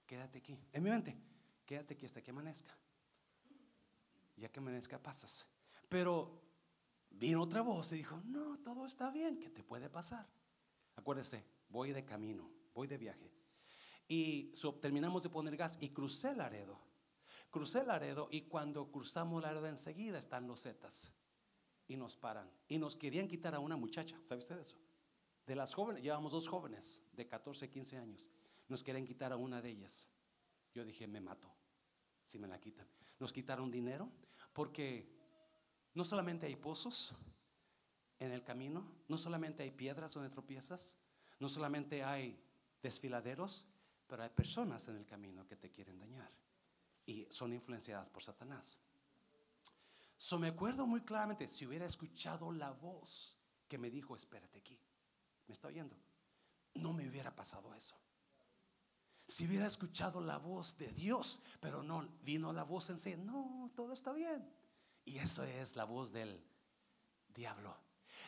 quédate 0.07 0.39
aquí, 0.39 0.61
en 0.71 0.83
mi 0.83 0.91
mente, 0.91 1.19
quédate 1.65 1.95
aquí 1.95 2.05
hasta 2.05 2.23
que 2.23 2.31
amanezca. 2.31 2.77
Ya 4.37 4.51
que 4.51 4.61
amanezca 4.61 5.03
pasas. 5.03 5.47
Pero 5.89 6.43
vino 7.09 7.43
otra 7.43 7.63
voz 7.63 7.91
y 7.93 7.97
dijo, 7.97 8.21
no, 8.27 8.59
todo 8.59 8.85
está 8.85 9.11
bien, 9.11 9.41
¿qué 9.41 9.49
te 9.49 9.65
puede 9.65 9.89
pasar? 9.89 10.29
Acuérdese, 10.95 11.47
voy 11.71 11.93
de 11.93 12.05
camino, 12.05 12.51
voy 12.75 12.87
de 12.87 12.99
viaje. 12.99 13.33
Y 14.07 14.53
terminamos 14.83 15.23
de 15.23 15.31
poner 15.31 15.57
gas 15.57 15.79
y 15.81 15.89
crucé 15.89 16.35
Laredo. 16.35 16.79
Crucé 17.51 17.83
Laredo 17.83 18.29
y 18.31 18.43
cuando 18.43 18.93
cruzamos 18.93 19.43
Laredo 19.43 19.67
enseguida 19.67 20.19
están 20.19 20.47
los 20.47 20.63
Zetas 20.65 21.15
y 21.89 21.97
nos 21.97 22.17
paran. 22.17 22.49
Y 22.69 22.79
nos 22.79 22.95
querían 22.95 23.27
quitar 23.27 23.55
a 23.55 23.59
una 23.59 23.77
muchacha, 23.77 24.17
¿sabe 24.23 24.41
usted 24.41 24.59
eso? 24.59 24.77
De 25.47 25.57
las 25.57 25.75
jóvenes, 25.75 26.03
llevamos 26.03 26.31
dos 26.31 26.47
jóvenes 26.47 27.03
de 27.13 27.27
14, 27.27 27.69
15 27.71 27.97
años. 27.97 28.31
Nos 28.69 28.85
querían 28.85 29.07
quitar 29.07 29.33
a 29.33 29.37
una 29.37 29.63
de 29.63 29.71
ellas. 29.71 30.07
Yo 30.75 30.85
dije, 30.85 31.07
me 31.07 31.21
mato 31.21 31.51
si 32.23 32.39
me 32.39 32.47
la 32.47 32.61
quitan. 32.61 32.87
Nos 33.19 33.33
quitaron 33.33 33.71
dinero 33.71 34.11
porque 34.53 35.11
no 35.95 36.05
solamente 36.05 36.47
hay 36.47 36.57
pozos 36.57 37.15
en 38.19 38.33
el 38.33 38.45
camino, 38.45 38.87
no 39.09 39.17
solamente 39.17 39.63
hay 39.63 39.71
piedras 39.71 40.13
donde 40.13 40.29
tropiezas, 40.29 40.99
no 41.41 41.49
solamente 41.49 42.05
hay 42.05 42.39
desfiladeros, 42.83 43.67
pero 44.07 44.23
hay 44.23 44.31
personas 44.31 44.87
en 44.89 44.97
el 44.97 45.07
camino 45.07 45.47
que 45.47 45.57
te 45.57 45.71
quieren 45.71 45.99
dañar 45.99 46.31
y 47.07 47.27
son 47.31 47.53
influenciadas 47.55 48.09
por 48.11 48.23
Satanás. 48.23 48.79
So 50.19 50.37
me 50.37 50.49
acuerdo 50.49 50.85
muy 50.85 51.01
claramente, 51.03 51.47
si 51.47 51.65
hubiera 51.65 51.87
escuchado 51.87 52.51
la 52.53 52.73
voz 52.73 53.39
que 53.69 53.79
me 53.79 53.89
dijo, 53.89 54.17
espérate 54.17 54.59
aquí, 54.59 54.79
¿me 55.47 55.55
está 55.55 55.69
oyendo? 55.69 55.97
No 56.75 56.93
me 56.93 57.09
hubiera 57.09 57.35
pasado 57.35 57.73
eso. 57.73 57.97
Si 59.29 59.47
hubiera 59.47 59.67
escuchado 59.67 60.21
la 60.21 60.39
voz 60.39 60.77
de 60.77 60.93
Dios, 60.93 61.41
pero 61.61 61.85
no 61.85 62.09
vino 62.23 62.53
la 62.53 62.65
voz 62.65 62.91
en 62.91 62.99
sí, 62.99 63.15
no, 63.17 63.71
todo 63.77 63.93
está 63.93 64.13
bien. 64.13 64.45
Y 65.05 65.19
eso 65.19 65.45
es 65.45 65.77
la 65.77 65.85
voz 65.85 66.13
del 66.13 66.43
diablo. 67.29 67.77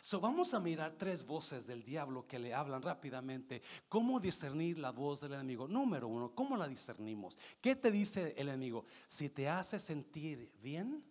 So 0.00 0.20
vamos 0.20 0.54
a 0.54 0.60
mirar 0.60 0.94
tres 0.96 1.26
voces 1.26 1.66
del 1.66 1.82
diablo 1.82 2.26
que 2.26 2.38
le 2.38 2.54
hablan 2.54 2.82
rápidamente. 2.82 3.62
¿Cómo 3.88 4.20
discernir 4.20 4.78
la 4.78 4.90
voz 4.90 5.20
del 5.20 5.32
enemigo? 5.32 5.66
Número 5.66 6.06
uno, 6.06 6.34
¿cómo 6.34 6.56
la 6.56 6.68
discernimos? 6.68 7.36
¿Qué 7.60 7.74
te 7.74 7.90
dice 7.90 8.34
el 8.36 8.48
enemigo? 8.48 8.84
Si 9.08 9.28
te 9.28 9.48
hace 9.48 9.78
sentir 9.80 10.52
bien, 10.62 11.04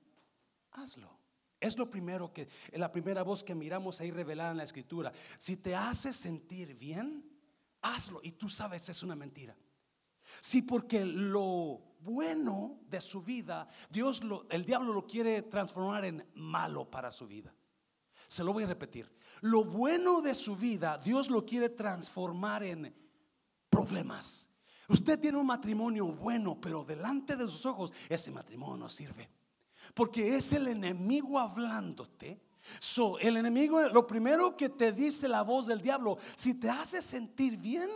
hazlo. 0.71 1.19
Es 1.59 1.77
lo 1.77 1.89
primero 1.89 2.31
que, 2.31 2.47
la 2.73 2.91
primera 2.91 3.23
voz 3.23 3.43
que 3.43 3.53
miramos 3.53 3.99
ahí 3.99 4.11
revelada 4.11 4.51
en 4.51 4.57
la 4.57 4.63
escritura. 4.63 5.11
Si 5.37 5.57
te 5.57 5.75
hace 5.75 6.13
sentir 6.13 6.75
bien, 6.75 7.25
hazlo. 7.81 8.21
Y 8.23 8.31
tú 8.31 8.49
sabes, 8.49 8.87
es 8.87 9.03
una 9.03 9.15
mentira. 9.15 9.55
Sí, 10.41 10.61
porque 10.61 11.03
lo 11.03 11.81
bueno 11.99 12.79
de 12.87 13.01
su 13.01 13.21
vida, 13.21 13.67
Dios, 13.89 14.23
lo, 14.23 14.47
el 14.49 14.63
diablo 14.63 14.93
lo 14.93 15.05
quiere 15.05 15.41
transformar 15.41 16.05
en 16.05 16.25
malo 16.35 16.89
para 16.89 17.11
su 17.11 17.27
vida. 17.27 17.53
Se 18.27 18.43
lo 18.43 18.53
voy 18.53 18.63
a 18.63 18.67
repetir. 18.67 19.11
Lo 19.41 19.65
bueno 19.65 20.21
de 20.21 20.35
su 20.35 20.55
vida, 20.55 20.97
Dios 20.97 21.29
lo 21.29 21.45
quiere 21.45 21.69
transformar 21.69 22.63
en 22.63 22.93
problemas. 23.69 24.49
Usted 24.87 25.19
tiene 25.19 25.37
un 25.37 25.45
matrimonio 25.45 26.07
bueno, 26.07 26.59
pero 26.59 26.83
delante 26.83 27.35
de 27.35 27.47
sus 27.47 27.65
ojos 27.65 27.91
ese 28.07 28.31
matrimonio 28.31 28.77
no 28.77 28.89
sirve. 28.89 29.29
Porque 29.93 30.35
es 30.35 30.53
el 30.53 30.67
enemigo 30.67 31.39
hablándote. 31.39 32.39
So, 32.79 33.17
el 33.19 33.37
enemigo, 33.37 33.81
lo 33.89 34.05
primero 34.05 34.55
que 34.55 34.69
te 34.69 34.91
dice 34.91 35.27
la 35.27 35.41
voz 35.41 35.67
del 35.67 35.81
diablo, 35.81 36.17
si 36.35 36.53
te 36.53 36.69
hace 36.69 37.01
sentir 37.01 37.57
bien, 37.57 37.89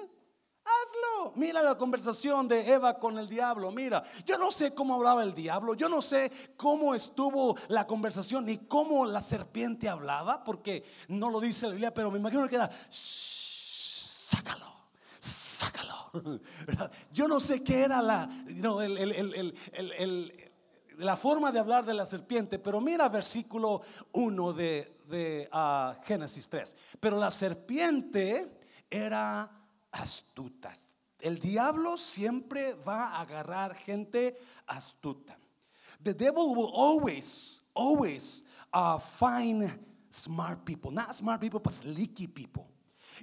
hazlo. 0.63 1.34
Mira 1.36 1.62
la 1.62 1.77
conversación 1.77 2.47
de 2.47 2.73
Eva 2.73 2.97
con 2.97 3.17
el 3.17 3.27
diablo. 3.27 3.71
Mira, 3.71 4.03
yo 4.25 4.38
no 4.38 4.51
sé 4.51 4.73
cómo 4.73 4.95
hablaba 4.95 5.23
el 5.23 5.34
diablo, 5.34 5.75
yo 5.75 5.89
no 5.89 6.01
sé 6.01 6.32
cómo 6.58 6.95
estuvo 6.95 7.56
la 7.67 7.86
conversación 7.86 8.45
ni 8.45 8.58
cómo 8.58 9.06
la 9.06 9.21
serpiente 9.21 9.89
hablaba, 9.89 10.43
porque 10.43 10.84
no 11.08 11.29
lo 11.29 11.39
dice 11.39 11.67
la 11.67 11.73
Biblia, 11.73 11.93
pero 11.93 12.10
me 12.10 12.19
imagino 12.19 12.47
que 12.47 12.56
era, 12.56 12.69
sácalo, 12.89 14.73
sácalo. 15.19 16.12
Yo 17.12 17.27
no 17.27 17.39
sé 17.39 17.63
qué 17.63 17.82
era 17.82 18.01
la, 18.01 18.27
no, 18.47 18.82
el, 18.84 18.97
el, 18.99 19.56
el 19.73 20.52
la 20.97 21.15
forma 21.15 21.51
de 21.51 21.60
hablar 21.60 21.86
de 21.86 21.93
la 21.93 22.06
serpiente, 22.06 22.60
pero 22.60 22.79
mira 22.82 23.10
versículo 23.10 23.82
1 24.12 24.53
de, 24.53 25.49
ah, 25.51 25.95
Génesis 26.03 26.47
3. 26.49 26.75
Pero 26.99 27.17
la 27.17 27.32
serpiente 27.32 28.60
era 28.89 29.49
astuta. 29.91 30.73
El 31.19 31.39
diablo 31.39 31.97
siempre 31.97 32.75
va 32.75 33.08
a 33.08 33.21
agarrar 33.21 33.75
gente 33.75 34.38
astuta. 34.67 35.38
The 36.01 36.13
devil 36.13 36.53
will 36.56 36.71
always, 36.73 37.62
always 37.73 38.43
uh, 38.73 38.99
find 38.99 39.71
smart 40.10 40.65
people, 40.65 40.91
not 40.91 41.15
smart 41.15 41.39
people, 41.39 41.62
but 41.62 41.73
sneaky 41.73 42.27
people. 42.27 42.67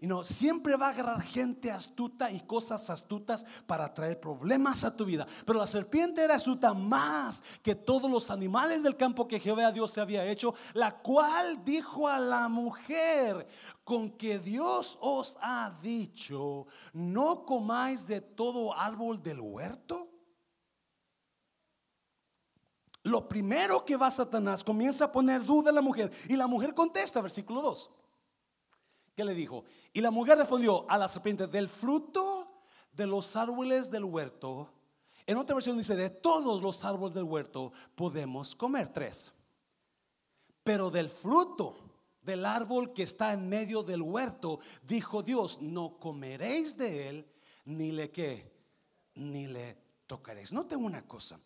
Y 0.03 0.07
no, 0.07 0.25
siempre 0.25 0.77
va 0.77 0.87
a 0.87 0.91
agarrar 0.91 1.21
gente 1.21 1.71
astuta 1.71 2.31
y 2.31 2.41
cosas 2.41 2.89
astutas 2.89 3.45
para 3.67 3.93
traer 3.93 4.19
problemas 4.19 4.83
a 4.83 4.97
tu 4.97 5.05
vida. 5.05 5.27
Pero 5.45 5.59
la 5.59 5.67
serpiente 5.67 6.25
era 6.25 6.37
astuta 6.37 6.73
más 6.73 7.43
que 7.63 7.75
todos 7.75 8.11
los 8.11 8.31
animales 8.31 8.83
del 8.83 8.97
campo 8.97 9.29
que 9.29 9.39
Jehová 9.39 9.71
Dios 9.71 9.91
se 9.91 10.01
había 10.01 10.25
hecho, 10.25 10.55
la 10.73 10.97
cual 10.97 11.63
dijo 11.67 12.09
a 12.09 12.19
la 12.19 12.49
mujer, 12.49 13.47
con 13.85 14.13
que 14.13 14.39
Dios 14.39 14.97
os 15.03 15.37
ha 15.43 15.79
dicho, 15.83 16.67
no 16.95 17.45
comáis 17.45 18.07
de 18.07 18.23
todo 18.23 18.75
árbol 18.75 19.23
del 19.23 19.41
huerto. 19.41 20.09
Lo 23.03 23.29
primero 23.29 23.85
que 23.85 23.97
va 23.97 24.11
Satanás 24.11 24.65
comienza 24.65 25.07
a 25.07 25.13
poner 25.13 25.45
duda 25.45 25.71
a 25.71 25.75
la 25.75 25.83
mujer 25.83 26.11
y 26.27 26.37
la 26.37 26.47
mujer 26.47 26.73
contesta, 26.73 27.21
versículo 27.21 27.61
2. 27.61 27.91
¿Qué 29.15 29.25
le 29.25 29.35
dijo? 29.35 29.65
Y 29.93 30.01
la 30.01 30.11
mujer 30.11 30.39
respondió 30.39 30.89
a 30.89 30.99
la 30.99 31.09
serpiente, 31.09 31.47
del 31.47 31.69
fruto 31.69 32.63
de 32.93 33.07
los 33.07 33.37
árboles 33.37 33.91
del 33.91 34.05
huerto. 34.05 34.71
En 35.27 35.37
otra 35.37 35.55
versión 35.55 35.77
dice, 35.77 35.97
de 35.97 36.11
todos 36.11 36.63
los 36.63 36.85
árboles 36.85 37.15
del 37.15 37.25
huerto 37.25 37.73
podemos 37.95 38.55
comer 38.55 38.89
tres. 38.93 39.33
Pero 40.63 40.91
del 40.91 41.09
fruto 41.09 41.77
del 42.23 42.45
árbol 42.45 42.93
que 42.93 43.03
está 43.03 43.33
en 43.33 43.49
medio 43.49 43.83
del 43.83 44.03
huerto, 44.03 44.61
dijo 44.83 45.23
Dios, 45.23 45.61
no 45.61 45.99
comeréis 45.99 46.77
de 46.77 47.09
él, 47.09 47.27
ni 47.65 47.93
le 47.93 48.11
qué, 48.11 48.53
ni 49.15 49.47
le 49.47 49.77
tocaréis. 50.07 50.53
Note 50.53 50.77
una 50.77 51.07
cosa, 51.07 51.41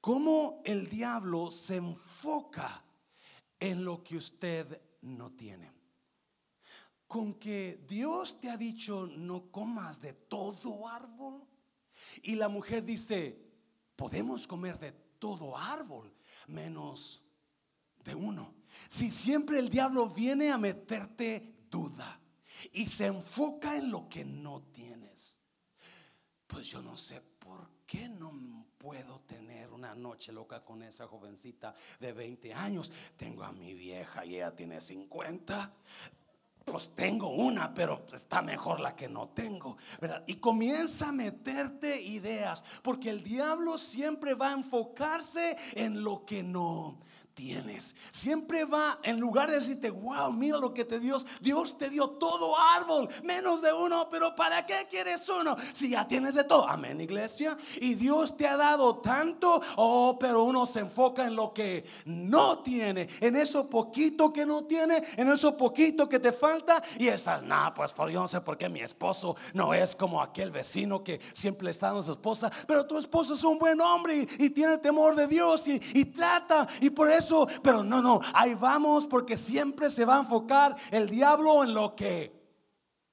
cómo 0.00 0.60
el 0.64 0.88
diablo 0.88 1.50
se 1.50 1.76
enfoca 1.76 2.84
en 3.58 3.84
lo 3.84 4.02
que 4.02 4.16
usted 4.16 4.80
no 5.02 5.32
tiene 5.32 5.79
con 7.10 7.34
que 7.34 7.84
Dios 7.88 8.40
te 8.40 8.48
ha 8.48 8.56
dicho 8.56 9.04
no 9.04 9.50
comas 9.50 10.00
de 10.00 10.12
todo 10.12 10.86
árbol. 10.86 11.44
Y 12.22 12.36
la 12.36 12.48
mujer 12.48 12.84
dice, 12.84 13.36
podemos 13.96 14.46
comer 14.46 14.78
de 14.78 14.92
todo 15.18 15.58
árbol, 15.58 16.14
menos 16.46 17.20
de 18.04 18.14
uno. 18.14 18.54
Si 18.86 19.10
siempre 19.10 19.58
el 19.58 19.68
diablo 19.70 20.08
viene 20.08 20.52
a 20.52 20.56
meterte 20.56 21.64
duda 21.68 22.20
y 22.70 22.86
se 22.86 23.06
enfoca 23.06 23.76
en 23.76 23.90
lo 23.90 24.08
que 24.08 24.24
no 24.24 24.62
tienes, 24.72 25.40
pues 26.46 26.68
yo 26.68 26.80
no 26.80 26.96
sé 26.96 27.20
por 27.40 27.72
qué 27.86 28.08
no 28.08 28.66
puedo 28.78 29.22
tener 29.22 29.72
una 29.72 29.96
noche 29.96 30.30
loca 30.30 30.64
con 30.64 30.84
esa 30.84 31.08
jovencita 31.08 31.74
de 31.98 32.12
20 32.12 32.54
años. 32.54 32.92
Tengo 33.16 33.42
a 33.42 33.50
mi 33.50 33.74
vieja 33.74 34.24
y 34.24 34.36
ella 34.36 34.54
tiene 34.54 34.80
50 34.80 35.74
pues 36.70 36.90
tengo 36.94 37.30
una, 37.30 37.74
pero 37.74 38.06
está 38.12 38.42
mejor 38.42 38.80
la 38.80 38.94
que 38.94 39.08
no 39.08 39.28
tengo. 39.28 39.76
Y 40.26 40.36
comienza 40.36 41.08
a 41.08 41.12
meterte 41.12 42.00
ideas, 42.00 42.64
porque 42.82 43.10
el 43.10 43.22
diablo 43.22 43.76
siempre 43.76 44.34
va 44.34 44.50
a 44.50 44.52
enfocarse 44.52 45.56
en 45.74 46.04
lo 46.04 46.24
que 46.24 46.42
no 46.42 46.98
tienes. 47.40 47.96
Siempre 48.10 48.66
va, 48.66 48.98
en 49.02 49.18
lugar 49.18 49.50
de 49.50 49.56
decirte, 49.56 49.88
wow, 49.88 50.30
mira 50.30 50.58
lo 50.58 50.74
que 50.74 50.84
te 50.84 51.00
dio, 51.00 51.16
Dios 51.40 51.78
te 51.78 51.88
dio 51.88 52.10
todo 52.10 52.54
árbol, 52.76 53.08
menos 53.24 53.62
de 53.62 53.72
uno, 53.72 54.08
pero 54.10 54.36
¿para 54.36 54.66
qué 54.66 54.86
quieres 54.90 55.26
uno? 55.26 55.56
Si 55.72 55.88
ya 55.88 56.06
tienes 56.06 56.34
de 56.34 56.44
todo. 56.44 56.68
Amén, 56.68 57.00
iglesia. 57.00 57.56
Y 57.80 57.94
Dios 57.94 58.36
te 58.36 58.46
ha 58.46 58.58
dado 58.58 58.98
tanto, 58.98 59.62
oh, 59.76 60.18
pero 60.20 60.44
uno 60.44 60.66
se 60.66 60.80
enfoca 60.80 61.26
en 61.26 61.34
lo 61.34 61.54
que 61.54 61.86
no 62.04 62.58
tiene, 62.58 63.08
en 63.20 63.36
eso 63.36 63.70
poquito 63.70 64.30
que 64.34 64.44
no 64.44 64.64
tiene, 64.64 65.02
en 65.16 65.30
eso 65.30 65.56
poquito 65.56 66.10
que 66.10 66.18
te 66.18 66.32
falta. 66.32 66.82
Y 66.98 67.08
estás, 67.08 67.42
nah, 67.42 67.70
pues 67.70 67.92
por 67.92 68.10
yo 68.10 68.20
no 68.20 68.28
sé 68.28 68.42
por 68.42 68.58
qué 68.58 68.68
mi 68.68 68.80
esposo 68.80 69.34
no 69.54 69.72
es 69.72 69.96
como 69.96 70.20
aquel 70.20 70.50
vecino 70.50 71.02
que 71.02 71.18
siempre 71.32 71.70
está 71.70 71.92
con 71.92 72.04
su 72.04 72.12
esposa, 72.12 72.52
pero 72.66 72.86
tu 72.86 72.98
esposo 72.98 73.32
es 73.32 73.44
un 73.44 73.58
buen 73.58 73.80
hombre 73.80 74.28
y, 74.38 74.50
tiene 74.50 74.76
temor 74.78 75.14
de 75.14 75.26
Dios 75.26 75.66
y 75.68 76.04
trata, 76.04 76.66
y 76.80 76.90
por 76.90 77.08
eso, 77.08 77.29
pero 77.62 77.82
no, 77.84 78.02
no, 78.02 78.20
ahí 78.34 78.54
vamos 78.54 79.06
porque 79.06 79.36
siempre 79.36 79.90
se 79.90 80.04
va 80.04 80.16
a 80.16 80.20
enfocar 80.20 80.76
el 80.90 81.08
diablo 81.08 81.64
en 81.64 81.74
lo 81.74 81.94
que 81.94 82.32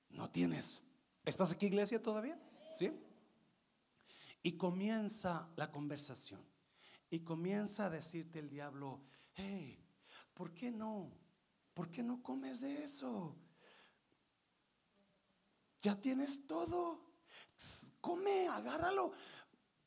no 0.09 0.29
tienes. 0.29 0.81
¿Estás 1.23 1.51
aquí, 1.51 1.67
iglesia, 1.67 2.01
todavía? 2.01 2.39
¿Sí? 2.73 2.91
Y 4.41 4.53
comienza 4.53 5.47
la 5.55 5.71
conversación. 5.71 6.41
Y 7.09 7.19
comienza 7.19 7.85
a 7.85 7.89
decirte 7.89 8.39
el 8.39 8.49
diablo, 8.49 9.01
hey, 9.33 9.79
¿por 10.33 10.53
qué 10.53 10.71
no? 10.71 11.11
¿Por 11.73 11.89
qué 11.89 12.03
no 12.03 12.21
comes 12.21 12.61
de 12.61 12.83
eso? 12.83 13.35
Ya 15.81 15.95
tienes 15.99 16.45
todo. 16.47 16.99
Come, 18.01 18.47
agárralo. 18.47 19.11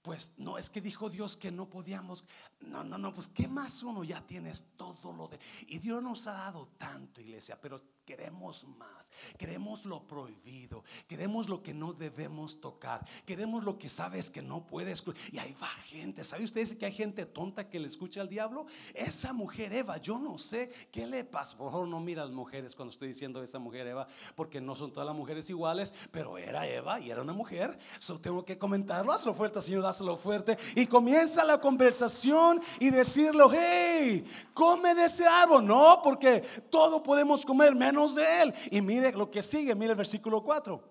Pues 0.02 0.30
no, 0.38 0.56
es 0.56 0.70
que 0.70 0.80
dijo 0.80 1.10
Dios 1.10 1.36
que 1.36 1.52
no 1.52 1.68
podíamos. 1.68 2.24
No, 2.60 2.82
no, 2.82 2.96
no, 2.96 3.12
pues 3.12 3.28
¿qué 3.28 3.46
más 3.46 3.82
uno? 3.82 4.02
Ya 4.02 4.26
tienes 4.26 4.64
todo 4.76 5.12
lo 5.12 5.28
de... 5.28 5.38
Y 5.66 5.78
Dios 5.78 6.02
nos 6.02 6.26
ha 6.26 6.32
dado 6.32 6.68
tanto, 6.78 7.20
iglesia, 7.20 7.60
pero 7.60 7.78
queremos 8.10 8.66
más. 8.76 9.12
Queremos 9.38 9.84
lo 9.84 10.02
prohibido. 10.02 10.82
Queremos 11.06 11.48
lo 11.48 11.62
que 11.62 11.72
no 11.72 11.92
debemos 11.92 12.60
tocar. 12.60 13.06
Queremos 13.24 13.62
lo 13.62 13.78
que 13.78 13.88
sabes 13.88 14.30
que 14.30 14.42
no 14.42 14.66
puedes. 14.66 15.04
Y 15.30 15.38
ahí 15.38 15.54
va 15.62 15.68
gente. 15.68 16.24
¿Sabe 16.24 16.42
usted 16.42 16.76
que 16.76 16.86
hay 16.86 16.92
gente 16.92 17.24
tonta 17.24 17.68
que 17.68 17.78
le 17.78 17.86
escucha 17.86 18.20
al 18.20 18.28
diablo? 18.28 18.66
Esa 18.94 19.32
mujer 19.32 19.72
Eva, 19.72 19.98
yo 19.98 20.18
no 20.18 20.38
sé 20.38 20.72
qué 20.90 21.06
le 21.06 21.22
pasa. 21.22 21.56
Por 21.56 21.70
favor, 21.70 21.86
no 21.86 22.00
mira 22.00 22.22
a 22.22 22.26
las 22.26 22.34
mujeres 22.34 22.74
cuando 22.74 22.90
estoy 22.90 23.06
diciendo 23.06 23.40
esa 23.44 23.60
mujer 23.60 23.86
Eva, 23.86 24.08
porque 24.34 24.60
no 24.60 24.74
son 24.74 24.92
todas 24.92 25.06
las 25.06 25.16
mujeres 25.16 25.48
iguales, 25.48 25.94
pero 26.10 26.36
era 26.36 26.66
Eva 26.66 26.98
y 26.98 27.10
era 27.10 27.22
una 27.22 27.32
mujer. 27.32 27.78
So 27.98 28.20
tengo 28.20 28.44
que 28.44 28.58
comentarlo. 28.58 29.12
Hazlo 29.12 29.34
fuerte, 29.34 29.62
Señor, 29.62 29.86
hazlo 29.86 30.16
fuerte. 30.16 30.58
Y 30.74 30.86
comienza 30.86 31.44
la 31.44 31.60
conversación 31.60 32.60
y 32.80 32.90
decirlo, 32.90 33.52
hey, 33.52 34.24
come 34.52 34.96
de 34.96 35.04
ese 35.04 35.24
árbol. 35.24 35.64
No, 35.64 36.00
porque 36.02 36.40
todo 36.70 37.00
podemos 37.04 37.46
comer 37.46 37.76
menos 37.76 37.99
de 38.08 38.42
él. 38.42 38.54
Y 38.70 38.80
mire 38.80 39.12
lo 39.12 39.30
que 39.30 39.42
sigue, 39.42 39.74
mire 39.74 39.92
el 39.92 39.96
versículo 39.96 40.42
4. 40.42 40.82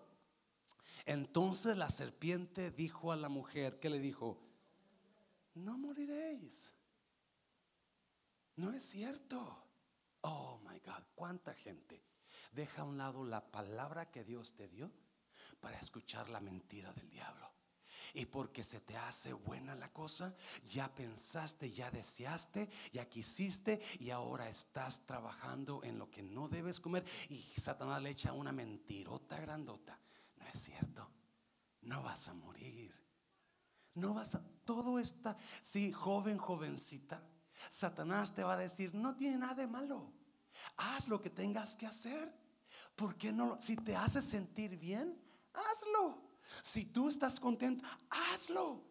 Entonces 1.06 1.76
la 1.78 1.90
serpiente 1.90 2.72
dijo 2.72 3.12
a 3.12 3.16
la 3.16 3.30
mujer, 3.30 3.80
que 3.80 3.90
le 3.90 4.00
dijo? 4.00 4.40
No 5.56 5.78
moriréis. 5.78 6.72
No 8.56 8.72
es 8.74 8.84
cierto. 8.84 9.66
Oh 10.22 10.60
my 10.70 10.80
God, 10.80 11.04
cuánta 11.16 11.54
gente 11.54 12.04
deja 12.52 12.82
a 12.82 12.86
un 12.86 12.98
lado 12.98 13.24
la 13.24 13.52
palabra 13.52 14.12
que 14.12 14.24
Dios 14.24 14.54
te 14.54 14.68
dio 14.68 14.92
para 15.60 15.80
escuchar 15.80 16.30
la 16.30 16.40
mentira 16.40 16.92
del 16.94 17.10
diablo. 17.10 17.50
Y 18.14 18.26
porque 18.26 18.64
se 18.64 18.80
te 18.82 18.98
hace 18.98 19.34
buena 19.34 19.76
la 19.76 19.92
cosa, 19.92 20.36
ya 20.68 20.94
pensaste, 20.94 21.72
ya 21.72 21.92
deseaste, 21.92 22.70
ya 22.92 23.08
quisiste 23.08 23.80
y 24.00 24.10
ahora 24.10 24.50
estás 24.50 25.06
trabajando 25.06 25.84
en 25.84 25.98
lo 25.98 26.10
que 26.10 26.24
no 26.24 26.48
debes 26.48 26.80
comer. 26.80 27.06
Y 27.30 27.44
Satanás 27.60 28.02
le 28.02 28.12
echa 28.12 28.34
una 28.34 28.52
mentirota 28.52 29.40
grandota. 29.40 30.00
No 30.38 30.48
es 30.48 30.60
cierto. 30.60 31.10
No 31.82 32.04
vas 32.04 32.28
a 32.30 32.34
morir. 32.34 32.94
No 33.96 34.14
vas 34.14 34.36
a... 34.36 34.44
Todo 34.66 35.00
está... 35.00 35.38
Sí, 35.62 35.92
joven, 35.92 36.38
jovencita. 36.38 37.24
Satanás 37.70 38.34
te 38.34 38.44
va 38.44 38.54
a 38.54 38.58
decir, 38.58 38.94
no 38.94 39.16
tiene 39.16 39.38
nada 39.38 39.56
de 39.56 39.68
malo. 39.68 40.14
Haz 40.78 41.08
lo 41.08 41.22
que 41.22 41.30
tengas 41.30 41.76
que 41.76 41.88
hacer. 41.88 42.34
¿Por 42.96 43.18
qué 43.18 43.32
no? 43.32 43.62
Si 43.62 43.76
te 43.76 43.96
hace 43.96 44.22
sentir 44.22 44.78
bien, 44.78 45.18
hazlo. 45.54 46.29
Si 46.62 46.86
tú 46.86 47.10
estás 47.10 47.40
contento, 47.40 47.86
hazlo. 48.10 48.84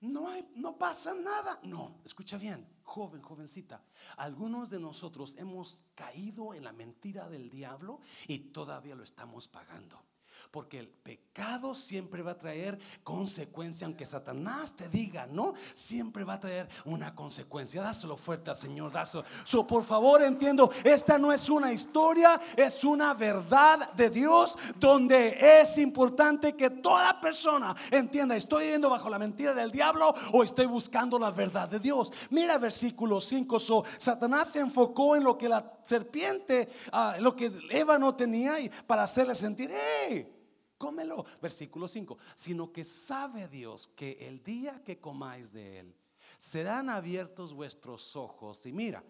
No, 0.00 0.28
no 0.54 0.78
pasa 0.78 1.14
nada. 1.14 1.58
No, 1.62 2.00
escucha 2.04 2.36
bien, 2.36 2.68
joven, 2.82 3.22
jovencita. 3.22 3.82
Algunos 4.18 4.70
de 4.70 4.78
nosotros 4.78 5.34
hemos 5.38 5.82
caído 5.94 6.54
en 6.54 6.64
la 6.64 6.72
mentira 6.72 7.28
del 7.28 7.48
diablo 7.48 8.00
y 8.28 8.38
todavía 8.38 8.94
lo 8.94 9.02
estamos 9.02 9.48
pagando. 9.48 10.05
Porque 10.50 10.78
el 10.78 10.88
pecado 10.88 11.74
siempre 11.74 12.22
va 12.22 12.32
a 12.32 12.38
traer 12.38 12.78
consecuencia, 13.02 13.86
aunque 13.86 14.06
Satanás 14.06 14.74
te 14.74 14.88
diga, 14.88 15.26
¿no? 15.26 15.54
Siempre 15.74 16.24
va 16.24 16.34
a 16.34 16.40
traer 16.40 16.68
una 16.84 17.14
consecuencia. 17.14 17.82
Dáselo 17.82 18.16
fuerte 18.16 18.50
al 18.50 18.56
Señor, 18.56 18.92
dáselo. 18.92 19.24
So, 19.44 19.66
por 19.66 19.84
favor, 19.84 20.22
entiendo, 20.22 20.70
esta 20.84 21.18
no 21.18 21.32
es 21.32 21.48
una 21.48 21.72
historia, 21.72 22.40
es 22.56 22.84
una 22.84 23.14
verdad 23.14 23.92
de 23.92 24.10
Dios 24.10 24.56
donde 24.76 25.60
es 25.60 25.78
importante 25.78 26.54
que 26.54 26.70
toda 26.70 27.20
persona 27.20 27.74
entienda, 27.90 28.36
estoy 28.36 28.66
yendo 28.70 28.90
bajo 28.90 29.10
la 29.10 29.18
mentira 29.18 29.54
del 29.54 29.70
diablo 29.70 30.14
o 30.32 30.42
estoy 30.42 30.66
buscando 30.66 31.18
la 31.18 31.30
verdad 31.30 31.68
de 31.68 31.80
Dios. 31.80 32.12
Mira 32.30 32.58
versículo 32.58 33.20
5, 33.20 33.58
so, 33.58 33.84
Satanás 33.98 34.52
se 34.52 34.60
enfocó 34.60 35.16
en 35.16 35.24
lo 35.24 35.36
que 35.36 35.48
la 35.48 35.72
serpiente, 35.84 36.68
ah, 36.92 37.16
lo 37.20 37.36
que 37.36 37.52
Eva 37.70 37.98
no 37.98 38.14
tenía 38.14 38.54
para 38.86 39.02
hacerle 39.02 39.34
sentir, 39.34 39.70
hey, 39.72 40.35
cómelo. 40.78 41.24
Versículo 41.40 41.88
5, 41.88 42.18
sino 42.34 42.72
que 42.72 42.84
sabe 42.84 43.48
Dios 43.48 43.88
que 43.88 44.28
el 44.28 44.42
día 44.42 44.82
que 44.84 45.00
comáis 45.00 45.52
de 45.52 45.80
él, 45.80 45.96
serán 46.38 46.90
abiertos 46.90 47.52
vuestros 47.54 48.16
ojos 48.16 48.66
y 48.66 48.72
mira, 48.72 49.02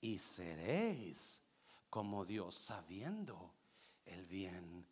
y 0.00 0.18
seréis 0.18 1.40
como 1.88 2.24
Dios 2.24 2.54
sabiendo 2.54 3.52
el 4.04 4.26
bien 4.26 4.86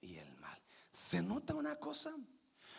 y 0.00 0.16
el 0.16 0.34
mal. 0.36 0.60
¿Se 0.90 1.22
nota 1.22 1.54
una 1.54 1.76
cosa? 1.76 2.14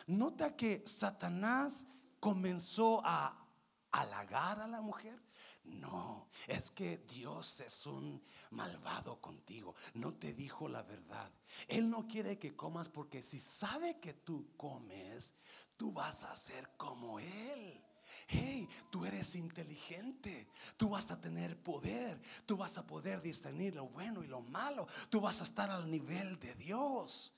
Nota 0.08 0.56
que 0.56 0.84
Satanás 0.86 1.88
comenzó 2.20 3.02
a 3.04 3.48
halagar 3.92 4.60
a 4.60 4.68
la 4.68 4.82
mujer. 4.82 5.20
No, 5.64 6.28
es 6.48 6.72
que 6.72 6.98
Dios 6.98 7.62
es 7.62 7.86
un 7.86 8.22
malvado 8.52 9.20
contigo. 9.20 9.76
No 9.94 10.14
te 10.14 10.34
dijo 10.34 10.68
la 10.68 10.84
verdad. 10.84 11.32
Él 11.68 11.90
no 11.90 12.08
quiere 12.08 12.38
que 12.38 12.56
comas 12.56 12.90
porque 12.90 13.22
si 13.24 13.40
sabe 13.40 14.00
que 14.00 14.14
tú 14.14 14.56
comes, 14.56 15.34
tú 15.78 15.92
vas 15.92 16.24
a 16.24 16.36
ser 16.36 16.70
como 16.78 17.20
Él. 17.20 17.84
Hey, 18.28 18.68
tú 18.90 19.06
eres 19.06 19.36
inteligente, 19.36 20.50
tú 20.76 20.90
vas 20.90 21.10
a 21.12 21.20
tener 21.20 21.58
poder, 21.58 22.22
tú 22.46 22.58
vas 22.58 22.78
a 22.78 22.86
poder 22.86 23.22
discernir 23.22 23.76
lo 23.76 23.88
bueno 23.88 24.22
y 24.22 24.28
lo 24.28 24.42
malo, 24.42 24.88
tú 25.10 25.22
vas 25.22 25.40
a 25.40 25.46
estar 25.46 25.70
al 25.70 25.90
nivel 25.90 26.38
de 26.40 26.54
Dios. 26.56 27.34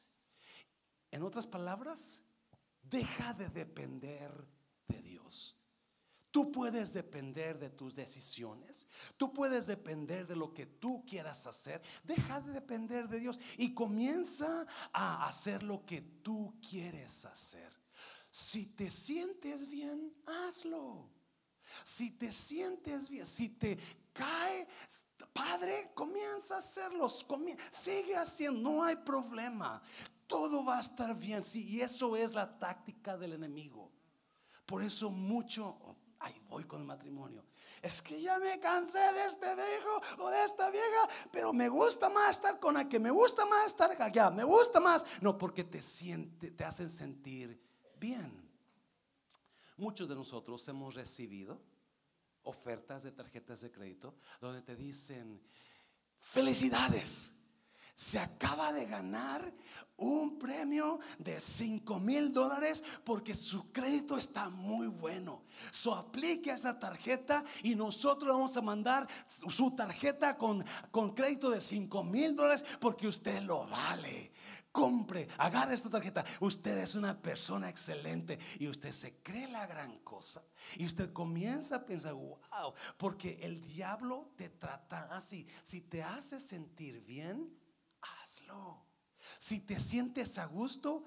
En 1.12 1.22
otras 1.22 1.46
palabras, 1.46 2.22
deja 2.82 3.34
de 3.34 3.50
depender 3.50 4.32
de 4.88 5.02
Dios. 5.04 5.56
Tú 6.34 6.52
puedes 6.52 6.94
depender 6.94 7.60
de 7.60 7.70
tus 7.70 7.96
decisiones. 7.96 8.88
Tú 9.18 9.32
puedes 9.32 9.68
depender 9.68 10.26
de 10.26 10.36
lo 10.36 10.52
que 10.52 10.66
tú 10.66 11.06
quieras 11.06 11.46
hacer. 11.46 11.80
Deja 12.04 12.42
de 12.42 12.54
depender 12.54 13.08
de 13.08 13.20
Dios 13.20 13.40
y 13.56 13.76
comienza 13.76 14.66
a 14.92 15.28
hacer 15.28 15.62
lo 15.62 15.86
que 15.86 16.02
tú 16.02 16.56
quieres 16.68 17.24
hacer. 17.26 17.72
Si 18.32 18.66
te 18.66 18.90
sientes 18.90 19.68
bien, 19.68 20.12
hazlo. 20.26 21.08
Si 21.84 22.10
te 22.10 22.32
sientes 22.32 23.10
bien, 23.10 23.28
si 23.28 23.50
te 23.50 23.78
cae, 24.12 24.68
Padre, 25.32 25.92
comienza 25.94 26.56
a 26.56 26.60
hacerlos. 26.60 27.28
Sigue 27.70 28.16
haciendo, 28.16 28.72
no 28.72 28.84
hay 28.84 28.96
problema. 28.96 29.84
Todo 30.26 30.66
va 30.66 30.80
a 30.80 30.82
estar 30.82 31.16
bien. 31.16 31.44
Sí, 31.44 31.64
y 31.68 31.82
eso 31.82 32.16
es 32.16 32.34
la 32.34 32.58
táctica 32.58 33.16
del 33.20 33.34
enemigo. 33.34 33.92
Por 34.66 34.82
eso 34.82 35.12
mucho, 35.12 35.93
Ahí 36.24 36.42
voy 36.48 36.64
con 36.64 36.80
el 36.80 36.88
matrimonio. 36.88 37.44
Es 37.82 38.02
que 38.02 38.22
ya 38.22 38.40
me 38.40 38.58
cansé 38.58 38.98
de 38.98 39.26
este 39.26 39.56
viejo 39.56 40.02
o 40.20 40.30
de 40.30 40.46
esta 40.46 40.70
vieja, 40.70 41.10
pero 41.34 41.52
me 41.52 41.68
gusta 41.68 42.10
más 42.10 42.30
estar 42.30 42.62
con 42.62 42.76
la 42.76 42.88
que 42.88 42.98
me 42.98 43.12
gusta 43.12 43.46
más 43.46 43.68
estar 43.68 44.02
allá, 44.02 44.32
me 44.32 44.46
gusta 44.46 44.80
más. 44.80 45.06
No, 45.20 45.38
porque 45.38 45.66
te 45.66 45.82
siente, 45.82 46.52
te 46.52 46.64
hacen 46.64 46.90
sentir 46.90 47.62
bien. 48.00 48.50
Muchos 49.76 50.08
de 50.08 50.16
nosotros 50.16 50.66
hemos 50.70 50.96
recibido 50.96 51.62
ofertas 52.44 53.04
de 53.04 53.12
tarjetas 53.12 53.60
de 53.60 53.70
crédito 53.70 54.16
donde 54.40 54.62
te 54.62 54.78
dicen, 54.78 55.42
felicidades, 56.22 57.34
se 57.96 58.20
acaba 58.20 58.72
de 58.72 58.86
ganar 58.86 59.54
un 59.98 60.40
premio 60.40 61.00
de 61.20 61.40
5 61.40 62.00
mil 62.00 62.34
dólares 62.34 62.84
porque 63.04 63.34
su 63.34 63.72
crédito 63.72 64.18
está 64.18 64.50
muy 64.50 64.88
bueno. 64.88 65.44
So 65.72 65.96
aplique 65.96 66.52
a 66.52 66.56
esta 66.56 66.80
tarjeta 66.80 67.44
y 67.62 67.76
nosotros 67.76 68.34
vamos 68.34 68.58
a 68.58 68.62
mandar 68.62 69.08
su 69.26 69.72
tarjeta 69.72 70.38
con, 70.38 70.66
con 70.92 71.14
crédito 71.14 71.50
de 71.50 71.62
5 71.62 72.04
mil 72.04 72.36
dólares 72.36 72.66
porque 72.80 73.08
usted 73.08 73.42
lo 73.44 73.68
vale. 73.68 74.32
Compre, 74.72 75.28
agarre 75.38 75.76
esta 75.76 75.90
tarjeta. 75.90 76.26
Usted 76.40 76.80
es 76.80 76.96
una 76.96 77.22
persona 77.22 77.70
excelente 77.70 78.40
y 78.58 78.68
usted 78.68 78.92
se 78.92 79.22
cree 79.22 79.48
la 79.48 79.68
gran 79.68 80.00
cosa. 80.00 80.44
Y 80.78 80.88
usted 80.88 81.14
comienza 81.14 81.76
a 81.76 81.86
pensar, 81.86 82.14
wow, 82.14 82.74
porque 82.98 83.38
el 83.44 83.62
diablo 83.62 84.32
te 84.36 84.50
trata 84.50 85.16
así. 85.16 85.46
Si 85.62 85.82
te 85.82 86.02
hace 86.02 86.40
sentir 86.40 87.02
bien, 87.02 87.56
Si 89.38 89.60
te 89.60 89.80
sientes 89.80 90.38
a 90.38 90.46
gusto, 90.46 91.06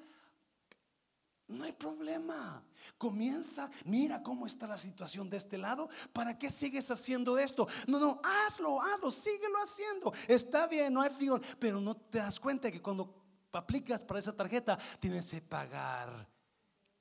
no 1.49 1.65
hay 1.65 1.73
problema. 1.73 2.65
Comienza, 2.99 3.71
mira 3.85 4.23
cómo 4.23 4.47
está 4.47 4.67
la 4.67 4.77
situación 4.77 5.31
de 5.31 5.37
este 5.37 5.59
lado. 5.59 5.89
¿Para 6.13 6.39
qué 6.39 6.51
sigues 6.51 6.91
haciendo 6.91 7.39
esto? 7.39 7.69
No, 7.87 7.99
no, 7.99 8.21
hazlo, 8.25 8.81
hazlo, 8.83 9.11
síguelo 9.11 9.59
haciendo. 9.63 10.13
Está 10.27 10.67
bien, 10.67 10.93
no 10.93 11.01
hay 11.01 11.11
frío, 11.11 11.41
pero 11.59 11.81
no 11.81 11.97
te 11.97 12.19
das 12.19 12.41
cuenta 12.41 12.71
que 12.71 12.83
cuando 12.83 13.23
aplicas 13.53 14.05
para 14.05 14.21
esa 14.21 14.37
tarjeta 14.37 14.79
tienes 15.01 15.31
que 15.31 15.41
pagar 15.41 16.36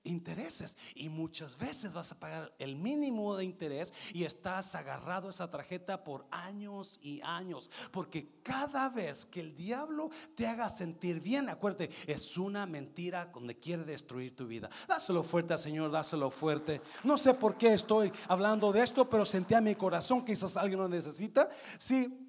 intereses. 0.05 0.77
Y 0.95 1.09
muchas 1.09 1.57
veces 1.57 1.93
vas 1.93 2.11
a 2.11 2.19
pagar 2.19 2.53
el 2.57 2.75
mínimo 2.75 3.35
de 3.35 3.43
interés 3.43 3.93
y 4.13 4.23
estás 4.23 4.73
agarrado 4.75 5.27
a 5.27 5.31
esa 5.31 5.51
tarjeta 5.51 6.03
por 6.03 6.25
años 6.31 6.99
y 7.01 7.21
años. 7.21 7.69
Porque 7.91 8.39
cada 8.43 8.89
vez 8.89 9.25
que 9.25 9.41
el 9.41 9.55
diablo 9.55 10.09
te 10.35 10.47
haga 10.47 10.69
sentir 10.69 11.19
bien 11.19 11.49
acuérdate 11.49 11.89
es 12.07 12.37
una 12.37 12.65
mentira 12.65 13.25
donde 13.33 13.59
quiere 13.59 13.83
destruir 13.83 14.35
tu 14.35 14.47
vida. 14.47 14.69
Dáselo 14.87 15.23
fuerte 15.23 15.53
al 15.53 15.59
Señor 15.59 15.91
dáselo 15.91 16.29
fuerte. 16.29 16.81
No 17.03 17.17
sé 17.17 17.33
por 17.33 17.57
qué 17.57 17.73
estoy 17.73 18.11
hablando 18.27 18.71
de 18.71 18.81
esto 18.81 19.09
pero 19.09 19.25
sentí 19.25 19.53
a 19.53 19.61
mi 19.61 19.75
corazón 19.75 20.23
quizás 20.23 20.55
alguien 20.57 20.79
lo 20.79 20.87
necesita. 20.87 21.49
Sí 21.77 22.21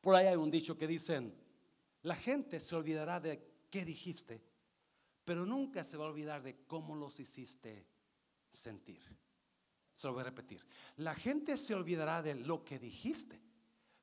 por 0.00 0.14
ahí 0.14 0.26
hay 0.26 0.36
un 0.36 0.50
dicho 0.50 0.76
que 0.76 0.86
dicen 0.86 1.34
la 2.02 2.16
gente 2.16 2.58
se 2.60 2.74
olvidará 2.74 3.20
de 3.20 3.40
qué 3.70 3.84
dijiste 3.84 4.42
pero 5.24 5.46
nunca 5.46 5.84
se 5.84 5.96
va 5.96 6.04
a 6.04 6.08
olvidar 6.08 6.42
de 6.42 6.64
cómo 6.66 6.94
los 6.94 7.20
hiciste 7.20 7.86
sentir. 8.50 9.02
Se 9.92 10.06
lo 10.06 10.14
voy 10.14 10.22
a 10.22 10.24
repetir. 10.24 10.66
La 10.96 11.14
gente 11.14 11.56
se 11.56 11.74
olvidará 11.74 12.22
de 12.22 12.34
lo 12.34 12.64
que 12.64 12.78
dijiste, 12.78 13.40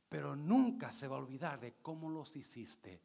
pero 0.08 0.36
nunca 0.36 0.92
se 0.92 1.08
va 1.08 1.18
a 1.18 1.20
olvidar 1.20 1.60
de 1.60 1.76
cómo 1.82 2.10
los 2.10 2.36
hiciste 2.36 3.02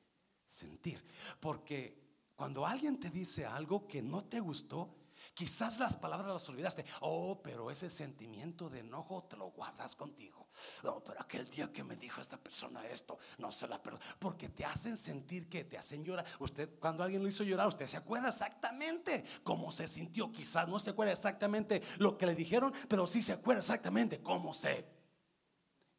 sentir. 0.46 1.04
Porque 1.40 2.02
cuando 2.34 2.66
alguien 2.66 2.98
te 2.98 3.10
dice 3.10 3.46
algo 3.46 3.86
que 3.86 4.02
no 4.02 4.24
te 4.24 4.40
gustó, 4.40 4.94
Quizás 5.34 5.80
las 5.80 5.96
palabras 5.96 6.32
las 6.32 6.48
olvidaste. 6.48 6.84
Oh, 7.00 7.40
pero 7.42 7.68
ese 7.68 7.90
sentimiento 7.90 8.70
de 8.70 8.80
enojo 8.80 9.24
te 9.24 9.36
lo 9.36 9.50
guardas 9.50 9.96
contigo. 9.96 10.46
No, 10.84 11.02
pero 11.02 11.20
aquel 11.20 11.44
día 11.46 11.72
que 11.72 11.82
me 11.82 11.96
dijo 11.96 12.20
esta 12.20 12.36
persona 12.36 12.86
esto, 12.86 13.18
no 13.38 13.50
se 13.50 13.66
la 13.66 13.82
perdono. 13.82 14.04
Porque 14.20 14.48
te 14.48 14.64
hacen 14.64 14.96
sentir 14.96 15.48
que 15.48 15.64
te 15.64 15.76
hacen 15.76 16.04
llorar. 16.04 16.24
Usted, 16.38 16.78
cuando 16.78 17.02
alguien 17.02 17.20
lo 17.20 17.28
hizo 17.28 17.42
llorar, 17.42 17.66
usted 17.66 17.88
se 17.88 17.96
acuerda 17.96 18.28
exactamente 18.28 19.24
cómo 19.42 19.72
se 19.72 19.88
sintió. 19.88 20.30
Quizás 20.30 20.68
no 20.68 20.78
se 20.78 20.90
acuerda 20.90 21.12
exactamente 21.12 21.82
lo 21.98 22.16
que 22.16 22.26
le 22.26 22.36
dijeron, 22.36 22.72
pero 22.88 23.04
sí 23.04 23.20
se 23.20 23.32
acuerda 23.32 23.60
exactamente 23.60 24.22
cómo 24.22 24.54
se. 24.54 24.86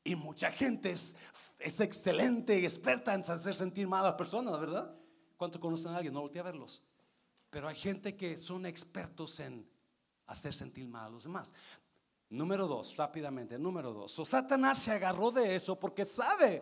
Y 0.06 0.16
mucha 0.16 0.50
gente 0.50 0.92
es, 0.92 1.18
es 1.60 1.82
excelente 1.82 2.58
y 2.58 2.64
experta 2.64 3.14
en 3.14 3.22
hacer 3.22 3.54
sentir 3.54 3.86
mal 3.86 4.06
a 4.06 4.10
las 4.10 4.16
personas, 4.16 4.58
¿verdad? 4.58 4.96
¿Cuánto 5.36 5.60
conocen 5.60 5.92
a 5.92 5.98
alguien? 5.98 6.14
No 6.14 6.22
voltea 6.22 6.42
a 6.42 6.46
verlos. 6.46 6.82
Pero 7.56 7.70
hay 7.70 7.76
gente 7.76 8.18
que 8.18 8.36
son 8.36 8.66
expertos 8.66 9.40
en 9.40 9.66
hacer 10.28 10.54
sentir 10.54 10.90
mal 10.90 11.06
a 11.06 11.10
los 11.10 11.24
demás. 11.24 11.54
Número 12.30 12.68
dos, 12.68 12.98
rápidamente, 12.98 13.58
número 13.58 13.94
dos. 13.94 14.20
Satanás 14.28 14.80
se 14.80 14.92
agarró 14.92 15.32
de 15.32 15.56
eso 15.56 15.80
porque 15.80 16.04
sabe 16.04 16.62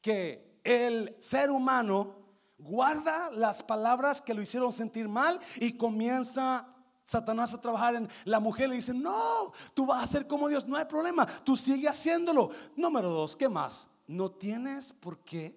que 0.00 0.60
el 0.64 1.14
ser 1.20 1.50
humano 1.50 2.16
guarda 2.56 3.30
las 3.32 3.62
palabras 3.62 4.22
que 4.22 4.32
lo 4.32 4.40
hicieron 4.40 4.72
sentir 4.72 5.08
mal 5.08 5.38
y 5.56 5.76
comienza 5.76 6.74
Satanás 7.04 7.52
a 7.52 7.60
trabajar 7.60 7.94
en 7.94 8.08
la 8.24 8.40
mujer. 8.40 8.70
Le 8.70 8.76
dice, 8.76 8.94
no, 8.94 9.52
tú 9.74 9.84
vas 9.84 10.04
a 10.04 10.10
ser 10.10 10.26
como 10.26 10.48
Dios, 10.48 10.66
no 10.66 10.76
hay 10.76 10.86
problema, 10.86 11.26
tú 11.44 11.54
sigue 11.54 11.86
haciéndolo. 11.86 12.48
Número 12.76 13.10
dos, 13.10 13.36
¿qué 13.36 13.50
más? 13.50 13.86
No 14.06 14.30
tienes 14.30 14.90
por 14.90 15.18
qué 15.18 15.54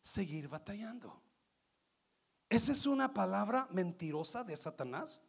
seguir 0.00 0.48
batallando. 0.48 1.20
Esa 2.50 2.72
es 2.72 2.84
una 2.84 3.14
palabra 3.14 3.68
mentirosa 3.70 4.42
de 4.42 4.56
Satanás 4.56 5.22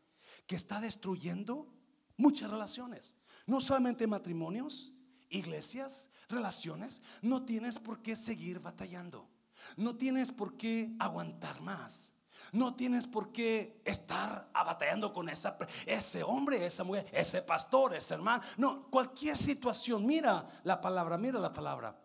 que 0.47 0.55
está 0.55 0.81
destruyendo 0.81 1.71
muchas 2.17 2.49
relaciones. 2.49 3.15
No 3.45 3.61
solamente 3.61 4.07
matrimonios, 4.07 4.91
iglesias, 5.29 6.09
relaciones. 6.29 7.03
No 7.21 7.43
tienes 7.43 7.77
por 7.77 8.01
qué 8.01 8.15
seguir 8.15 8.59
batallando. 8.59 9.29
No 9.77 9.95
tienes 9.95 10.31
por 10.31 10.57
qué 10.57 10.95
aguantar 10.99 11.61
más. 11.61 12.15
No 12.51 12.75
tienes 12.75 13.05
por 13.05 13.31
qué 13.31 13.81
estar 13.85 14.49
batallando 14.53 15.13
con 15.13 15.29
esa, 15.29 15.57
ese 15.85 16.23
hombre, 16.23 16.65
esa 16.65 16.83
mujer, 16.83 17.07
ese 17.13 17.43
pastor, 17.43 17.95
ese 17.95 18.15
hermano. 18.15 18.43
No, 18.57 18.89
cualquier 18.89 19.37
situación. 19.37 20.07
Mira 20.07 20.49
la 20.63 20.81
palabra, 20.81 21.19
mira 21.19 21.39
la 21.39 21.53
palabra. 21.53 21.97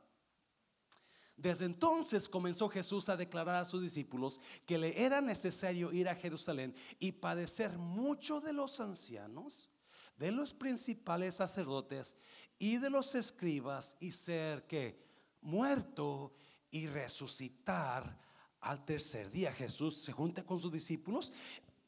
Desde 1.37 1.67
entonces 1.67 2.29
comenzó 2.29 2.69
Jesús 2.69 3.11
a 3.11 3.17
declarar 3.17 3.57
a 3.57 3.65
sus 3.67 3.83
discípulos 3.83 4.41
que 4.65 4.79
le 4.79 5.05
era 5.05 5.21
necesario 5.21 5.93
ir 5.93 6.09
a 6.09 6.15
Jerusalén 6.15 6.75
y 6.99 7.13
padecer 7.13 7.77
mucho 7.77 8.41
de 8.41 8.55
los 8.55 8.81
ancianos, 8.81 9.71
de 10.17 10.33
los 10.33 10.55
principales 10.55 11.35
sacerdotes 11.35 12.17
y 12.59 12.79
de 12.79 12.89
los 12.89 13.15
escribas 13.15 13.99
y 14.01 14.13
ser 14.13 14.67
que 14.67 14.99
muerto 15.43 16.33
y 16.71 16.87
resucitar 16.87 18.19
al 18.61 18.85
tercer 18.87 19.31
día. 19.31 19.53
Jesús 19.53 19.99
se 19.99 20.13
junta 20.13 20.43
con 20.43 20.59
sus 20.59 20.73
discípulos. 20.73 21.35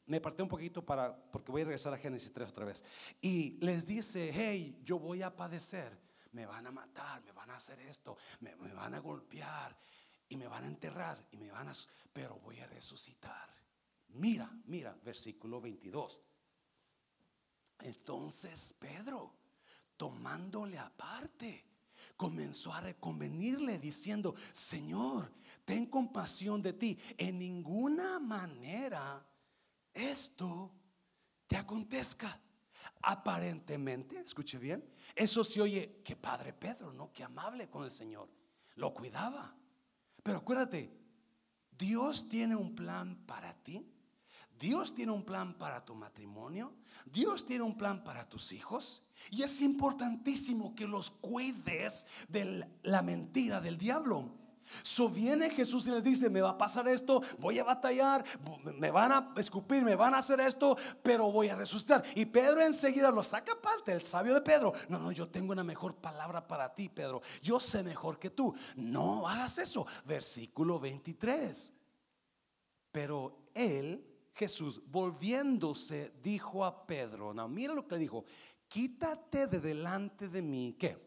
Me 0.05 0.21
parté 0.21 0.43
un 0.43 0.49
poquito 0.49 0.85
para 0.85 1.15
porque 1.31 1.51
voy 1.51 1.61
a 1.63 1.65
regresar 1.65 1.93
a 1.93 1.97
Génesis 1.97 2.31
3 2.31 2.49
otra 2.49 2.65
vez. 2.65 2.85
Y 3.19 3.57
les 3.61 3.87
dice, 3.87 4.31
"Hey, 4.31 4.79
yo 4.83 4.99
voy 4.99 5.23
a 5.23 5.35
padecer." 5.35 6.08
Me 6.31 6.45
van 6.45 6.67
a 6.67 6.71
matar, 6.71 7.21
me 7.23 7.31
van 7.31 7.49
a 7.51 7.55
hacer 7.55 7.79
esto, 7.81 8.17
me, 8.41 8.53
van 8.55 8.93
a 8.93 8.99
golpear 8.99 9.75
y 10.27 10.37
me 10.37 10.47
van 10.47 10.63
a 10.63 10.67
enterrar 10.67 11.25
y 11.31 11.37
me 11.37 11.51
van 11.51 11.69
a... 11.69 11.73
Pero 12.13 12.39
voy 12.39 12.59
a 12.59 12.67
resucitar. 12.67 13.49
Mira, 14.09 14.51
mira, 14.65 14.97
versículo 15.03 15.61
22. 15.61 16.21
Entonces 17.79 18.73
Pedro, 18.77 19.33
tomándole 19.95 20.77
aparte, 20.77 21.65
comenzó 22.15 22.73
a 22.73 22.81
reconvenirle 22.81 23.79
diciendo, 23.79 24.35
Señor, 24.51 25.31
ten 25.63 25.85
compasión 25.85 26.61
de 26.61 26.73
ti. 26.73 26.99
En 27.17 27.39
ninguna 27.39 28.19
manera 28.19 29.25
esto 29.93 30.71
te 31.47 31.57
acontezca. 31.57 32.39
Aparentemente, 33.01 34.19
escuche 34.19 34.57
bien, 34.57 34.83
eso 35.15 35.43
se 35.43 35.61
oye, 35.61 36.01
que 36.03 36.15
padre 36.15 36.53
Pedro, 36.53 36.91
¿no? 36.91 37.11
Que 37.13 37.23
amable 37.23 37.69
con 37.69 37.85
el 37.85 37.91
Señor. 37.91 38.29
Lo 38.75 38.93
cuidaba. 38.93 39.55
Pero 40.23 40.39
acuérdate, 40.39 40.91
Dios 41.77 42.27
tiene 42.27 42.55
un 42.55 42.75
plan 42.75 43.15
para 43.25 43.53
ti. 43.53 43.85
Dios 44.59 44.93
tiene 44.93 45.13
un 45.13 45.23
plan 45.23 45.57
para 45.57 45.85
tu 45.85 45.95
matrimonio. 45.95 46.75
Dios 47.05 47.45
tiene 47.45 47.63
un 47.63 47.77
plan 47.77 48.03
para 48.03 48.27
tus 48.27 48.51
hijos. 48.51 49.01
Y 49.31 49.43
es 49.43 49.61
importantísimo 49.61 50.75
que 50.75 50.87
los 50.87 51.11
cuides 51.11 52.05
de 52.27 52.67
la 52.83 53.01
mentira 53.01 53.61
del 53.61 53.77
diablo. 53.77 54.38
So 54.83 55.09
viene 55.09 55.49
Jesús 55.49 55.87
y 55.87 55.91
les 55.91 56.03
dice, 56.03 56.29
me 56.29 56.41
va 56.41 56.51
a 56.51 56.57
pasar 56.57 56.87
esto, 56.87 57.21
voy 57.39 57.59
a 57.59 57.63
batallar, 57.63 58.23
me 58.77 58.91
van 58.91 59.11
a 59.11 59.33
escupir, 59.37 59.83
me 59.83 59.95
van 59.95 60.13
a 60.13 60.19
hacer 60.19 60.39
esto, 60.39 60.77
pero 61.01 61.31
voy 61.31 61.49
a 61.49 61.55
resucitar. 61.55 62.03
Y 62.15 62.25
Pedro 62.25 62.61
enseguida 62.61 63.11
lo 63.11 63.23
saca 63.23 63.53
aparte, 63.53 63.91
el 63.91 64.03
sabio 64.03 64.33
de 64.33 64.41
Pedro. 64.41 64.73
No, 64.87 64.99
no, 64.99 65.11
yo 65.11 65.27
tengo 65.27 65.51
una 65.51 65.63
mejor 65.63 65.95
palabra 65.95 66.47
para 66.47 66.73
ti, 66.73 66.89
Pedro. 66.89 67.21
Yo 67.41 67.59
sé 67.59 67.83
mejor 67.83 68.19
que 68.19 68.29
tú. 68.29 68.53
No 68.75 69.27
hagas 69.27 69.57
eso. 69.57 69.85
Versículo 70.05 70.79
23. 70.79 71.73
Pero 72.91 73.49
él, 73.53 74.05
Jesús, 74.33 74.81
volviéndose, 74.85 76.13
dijo 76.23 76.65
a 76.65 76.85
Pedro, 76.85 77.33
no, 77.33 77.47
mira 77.47 77.73
lo 77.73 77.87
que 77.87 77.95
le 77.95 78.01
dijo, 78.01 78.25
quítate 78.67 79.47
de 79.47 79.59
delante 79.59 80.27
de 80.27 80.41
mí, 80.41 80.75
¿qué? 80.79 80.97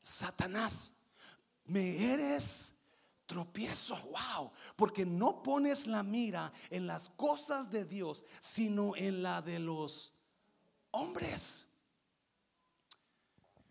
Satanás, 0.00 0.92
me 1.64 2.12
eres 2.12 2.74
tropiezo, 3.28 3.94
wow, 3.96 4.50
porque 4.74 5.04
no 5.04 5.42
pones 5.42 5.86
la 5.86 6.02
mira 6.02 6.50
en 6.70 6.86
las 6.86 7.10
cosas 7.10 7.70
de 7.70 7.84
Dios, 7.84 8.24
sino 8.40 8.96
en 8.96 9.22
la 9.22 9.42
de 9.42 9.58
los 9.60 10.14
hombres. 10.90 11.66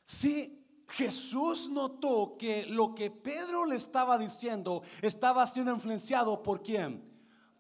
Si 0.06 0.64
Jesús 0.90 1.70
notó 1.70 2.38
que 2.38 2.68
lo 2.68 2.94
que 2.94 3.10
Pedro 3.10 3.66
le 3.66 3.76
estaba 3.76 4.18
diciendo 4.18 4.84
estaba 5.02 5.46
siendo 5.48 5.74
influenciado 5.74 6.42
por 6.42 6.62
quién? 6.62 7.04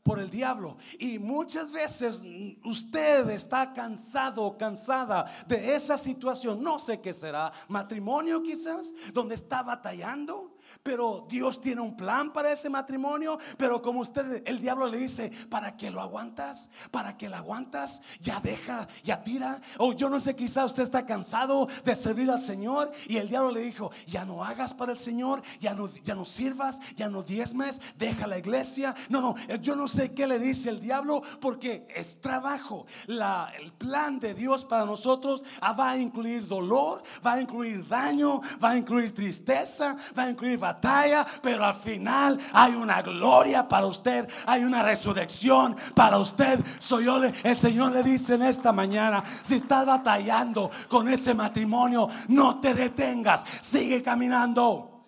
Por 0.03 0.19
el 0.19 0.29
diablo. 0.29 0.77
Y 0.99 1.17
muchas 1.17 1.71
veces 1.71 2.21
usted 2.63 3.27
está 3.31 3.73
cansado, 3.73 4.55
cansada 4.55 5.25
de 5.47 5.75
esa 5.75 5.97
situación. 5.97 6.63
No 6.63 6.77
sé 6.77 7.01
qué 7.01 7.11
será. 7.11 7.51
Matrimonio 7.67 8.41
quizás, 8.41 8.93
donde 9.11 9.33
está 9.33 9.63
batallando 9.63 10.46
pero 10.83 11.25
Dios 11.29 11.59
tiene 11.61 11.81
un 11.81 11.95
plan 11.95 12.31
para 12.31 12.51
ese 12.51 12.69
matrimonio. 12.69 13.37
Pero 13.57 13.81
como 13.81 14.01
usted, 14.01 14.43
el 14.45 14.61
diablo 14.61 14.87
le 14.87 14.97
dice, 14.97 15.31
¿para 15.49 15.75
qué 15.75 15.91
lo 15.91 16.01
aguantas? 16.01 16.69
¿Para 16.91 17.17
qué 17.17 17.29
lo 17.29 17.35
aguantas? 17.35 18.01
Ya 18.19 18.39
deja, 18.39 18.87
ya 19.03 19.23
tira. 19.23 19.59
O 19.77 19.93
yo 19.93 20.09
no 20.09 20.19
sé, 20.19 20.35
quizá 20.35 20.65
usted 20.65 20.83
está 20.83 21.05
cansado 21.05 21.67
de 21.83 21.95
servir 21.95 22.29
al 22.31 22.39
Señor. 22.39 22.91
Y 23.07 23.17
el 23.17 23.29
diablo 23.29 23.51
le 23.51 23.61
dijo, 23.61 23.91
ya 24.05 24.25
no 24.25 24.43
hagas 24.43 24.73
para 24.73 24.91
el 24.91 24.97
Señor, 24.97 25.41
ya 25.59 25.73
no, 25.73 25.93
ya 26.03 26.15
no 26.15 26.25
sirvas, 26.25 26.79
ya 26.95 27.09
no 27.09 27.23
diezmes, 27.23 27.81
deja 27.97 28.27
la 28.27 28.37
iglesia. 28.37 28.95
No, 29.09 29.21
no, 29.21 29.35
yo 29.61 29.75
no 29.75 29.87
sé 29.87 30.13
qué 30.13 30.27
le 30.27 30.39
dice 30.39 30.69
el 30.69 30.79
diablo 30.79 31.21
porque 31.41 31.87
es 31.95 32.21
trabajo. 32.21 32.85
La, 33.07 33.51
el 33.59 33.73
plan 33.73 34.19
de 34.19 34.33
Dios 34.33 34.65
para 34.65 34.85
nosotros 34.85 35.43
ah, 35.61 35.73
va 35.73 35.91
a 35.91 35.97
incluir 35.97 36.47
dolor, 36.47 37.03
va 37.25 37.33
a 37.33 37.41
incluir 37.41 37.87
daño, 37.87 38.41
va 38.63 38.71
a 38.71 38.77
incluir 38.77 39.13
tristeza, 39.13 39.95
va 40.17 40.23
a 40.23 40.29
incluir 40.29 40.56
batalla, 40.57 41.25
pero 41.41 41.65
al 41.65 41.75
final 41.75 42.37
hay 42.53 42.73
una 42.73 43.01
gloria 43.01 43.67
para 43.67 43.87
usted, 43.87 44.29
hay 44.45 44.63
una 44.63 44.83
resurrección 44.83 45.75
para 45.95 46.19
usted. 46.19 46.63
Soy 46.79 47.05
yo, 47.05 47.23
el 47.23 47.57
Señor 47.57 47.93
le 47.93 48.03
dice 48.03 48.35
en 48.35 48.43
esta 48.43 48.71
mañana, 48.73 49.23
si 49.41 49.55
estás 49.55 49.85
batallando 49.85 50.69
con 50.89 51.07
ese 51.07 51.33
matrimonio, 51.33 52.09
no 52.27 52.59
te 52.59 52.73
detengas, 52.73 53.43
sigue 53.61 54.03
caminando. 54.03 55.05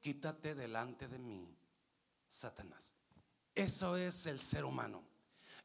Quítate 0.00 0.54
delante 0.54 1.08
de 1.08 1.18
mí, 1.18 1.54
Satanás. 2.26 2.94
Eso 3.54 3.96
es 3.96 4.26
el 4.26 4.38
ser 4.38 4.64
humano. 4.64 5.02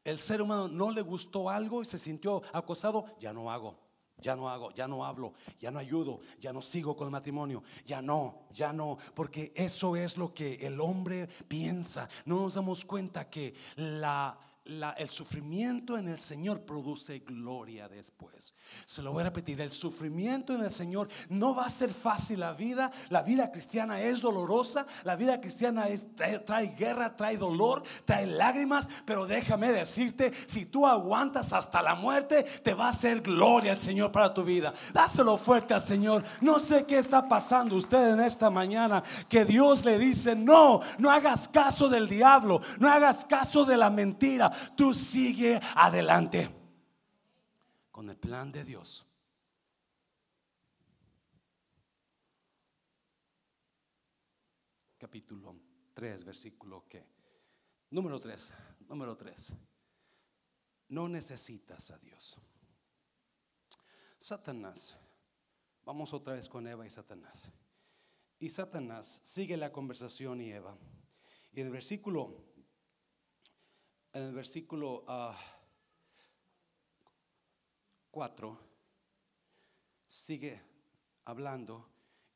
El 0.02 0.18
ser 0.18 0.42
humano 0.42 0.68
no 0.68 0.90
le 0.90 1.00
gustó 1.00 1.48
algo 1.48 1.80
y 1.80 1.84
se 1.84 1.96
sintió 1.96 2.42
acosado, 2.52 3.06
ya 3.18 3.32
no 3.32 3.50
hago. 3.50 3.83
Ya 4.20 4.36
no 4.36 4.48
hago, 4.48 4.70
ya 4.72 4.88
no 4.88 5.04
hablo, 5.04 5.34
ya 5.60 5.70
no 5.70 5.78
ayudo, 5.78 6.20
ya 6.40 6.52
no 6.52 6.62
sigo 6.62 6.96
con 6.96 7.06
el 7.06 7.12
matrimonio, 7.12 7.62
ya 7.84 8.00
no, 8.00 8.46
ya 8.52 8.72
no, 8.72 8.96
porque 9.14 9.52
eso 9.54 9.96
es 9.96 10.16
lo 10.16 10.32
que 10.32 10.54
el 10.54 10.80
hombre 10.80 11.26
piensa. 11.48 12.08
No 12.24 12.36
nos 12.36 12.54
damos 12.54 12.84
cuenta 12.84 13.28
que 13.28 13.54
la 13.76 14.38
el 14.64 15.10
sufrimiento 15.10 15.98
en 15.98 16.08
el 16.08 16.18
Señor 16.18 16.62
produce 16.62 17.18
gloria 17.18 17.86
después. 17.86 18.54
Se 18.86 19.02
lo 19.02 19.12
voy 19.12 19.20
a 19.20 19.24
repetir, 19.24 19.60
el 19.60 19.70
sufrimiento 19.70 20.54
en 20.54 20.62
el 20.62 20.70
Señor 20.70 21.08
no 21.28 21.54
va 21.54 21.66
a 21.66 21.70
ser 21.70 21.92
fácil 21.92 22.40
la 22.40 22.54
vida. 22.54 22.90
La 23.10 23.22
vida 23.22 23.50
cristiana 23.50 24.00
es 24.00 24.22
dolorosa, 24.22 24.86
la 25.04 25.16
vida 25.16 25.38
cristiana 25.38 25.86
trae, 26.46 26.68
guerra, 26.68 27.14
trae 27.14 27.36
dolor, 27.36 27.82
trae 28.06 28.26
lágrimas, 28.26 28.88
pero 29.04 29.26
déjame 29.26 29.70
decirte, 29.70 30.32
si 30.46 30.64
tú 30.64 30.86
aguantas 30.86 31.52
hasta 31.52 31.82
la 31.82 31.94
muerte, 31.94 32.42
te 32.62 32.72
va 32.72 32.86
a 32.86 32.90
hacer 32.90 33.20
gloria 33.20 33.72
el 33.72 33.78
Señor 33.78 34.12
para 34.12 34.32
tu 34.32 34.44
vida. 34.44 34.72
Dáselo 34.94 35.36
fuerte 35.36 35.74
al 35.74 35.82
Señor. 35.82 36.24
No 36.40 36.58
sé 36.58 36.86
qué 36.86 36.98
está 36.98 37.28
pasando 37.28 37.76
usted 37.76 38.12
en 38.12 38.20
esta 38.20 38.48
mañana, 38.48 39.02
que 39.28 39.44
Dios 39.44 39.84
le 39.84 39.98
dice, 39.98 40.34
no, 40.34 40.80
no 40.98 41.10
hagas 41.10 41.48
caso 41.48 41.90
del 41.90 42.08
diablo, 42.08 42.62
no 42.78 42.88
hagas 42.90 43.26
caso 43.26 43.66
de 43.66 43.76
la 43.76 43.90
mentira 43.90 44.53
tú 44.76 44.92
sigue 44.92 45.60
adelante 45.76 46.48
con 47.90 48.10
el 48.10 48.16
plan 48.16 48.50
de 48.50 48.64
Dios. 48.64 49.06
Capítulo 54.98 55.54
3, 55.92 56.24
versículo 56.24 56.88
que 56.88 57.06
número 57.90 58.18
3, 58.18 58.52
número 58.88 59.16
3. 59.16 59.52
No 60.88 61.08
necesitas 61.08 61.90
a 61.90 61.98
Dios. 61.98 62.38
Satanás. 64.18 64.96
Vamos 65.84 66.14
otra 66.14 66.34
vez 66.34 66.48
con 66.48 66.66
Eva 66.66 66.86
y 66.86 66.90
Satanás. 66.90 67.50
Y 68.38 68.48
Satanás 68.48 69.20
sigue 69.22 69.56
la 69.56 69.70
conversación 69.70 70.40
y 70.40 70.50
Eva. 70.50 70.76
Y 71.52 71.60
el 71.60 71.70
versículo 71.70 72.53
en 74.14 74.22
el 74.22 74.32
versículo 74.32 75.04
4 78.10 78.50
ah, 78.50 78.66
sigue 80.06 80.62
hablando 81.24 81.90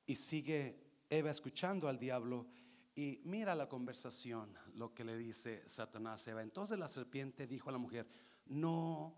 y 0.05 0.17
sigue 0.17 1.05
Eva 1.09 1.31
escuchando 1.31 1.89
al 1.89 1.99
diablo 1.99 2.49
y 2.97 3.21
mira 3.25 3.55
la 3.55 3.69
conversación, 3.69 4.59
lo 4.75 4.93
que 4.93 5.05
le 5.05 5.17
dice 5.17 5.63
Satanás 5.69 6.27
a 6.27 6.33
Eva. 6.33 6.43
Entonces 6.43 6.77
la 6.79 6.89
serpiente 6.89 7.47
dijo 7.47 7.69
a 7.69 7.73
la 7.73 7.79
mujer, 7.79 8.09
no 8.47 9.15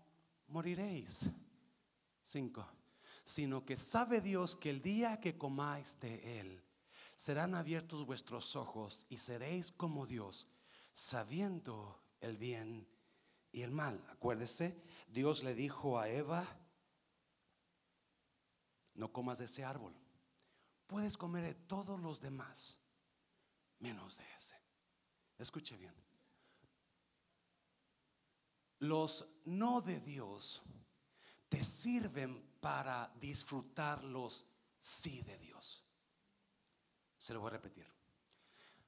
moriréis. 0.49 1.31
5. 2.21 2.67
Sino 3.23 3.65
que 3.65 3.75
sabe 3.75 4.21
Dios 4.21 4.55
que 4.55 4.69
el 4.69 4.83
día 4.83 5.19
que 5.19 5.35
comáis 5.35 5.99
de 5.99 6.39
él, 6.39 6.63
serán 7.15 7.55
abiertos 7.55 8.05
vuestros 8.05 8.55
ojos 8.55 9.07
y 9.09 9.17
seréis 9.17 9.71
como 9.71 10.05
Dios, 10.05 10.47
sabiendo 10.93 12.00
el 12.21 12.37
bien 12.37 12.87
y 13.51 13.61
el 13.63 13.71
mal. 13.71 14.03
Acuérdese, 14.09 14.81
Dios 15.07 15.43
le 15.43 15.53
dijo 15.53 15.99
a 15.99 16.07
Eva, 16.07 16.47
no 18.93 19.11
comas 19.11 19.39
de 19.39 19.45
ese 19.45 19.65
árbol. 19.65 19.93
Puedes 20.87 21.17
comer 21.17 21.43
de 21.43 21.53
todos 21.53 21.99
los 21.99 22.21
demás, 22.21 22.79
menos 23.79 24.17
de 24.17 24.25
ese. 24.35 24.55
Escuche 25.37 25.75
bien. 25.77 25.93
Los 28.79 29.27
no 29.45 29.81
de 29.81 29.99
Dios 29.99 30.61
te 31.49 31.63
sirven 31.63 32.55
para 32.59 33.13
disfrutar 33.19 34.03
los 34.03 34.45
sí 34.79 35.21
de 35.21 35.37
Dios. 35.37 35.85
Se 37.17 37.33
lo 37.33 37.41
voy 37.41 37.49
a 37.49 37.51
repetir. 37.51 37.87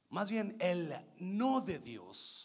Más 0.10 0.30
bien, 0.30 0.58
el 0.60 0.94
no 1.18 1.62
de 1.62 1.80
Dios 1.80 2.43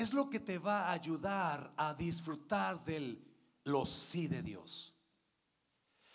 es 0.00 0.12
lo 0.12 0.28
que 0.28 0.40
te 0.40 0.58
va 0.58 0.88
a 0.88 0.92
ayudar 0.92 1.72
a 1.76 1.94
disfrutar 1.94 2.84
del 2.84 3.24
los 3.64 3.90
sí 3.90 4.28
de 4.28 4.42
Dios. 4.42 4.94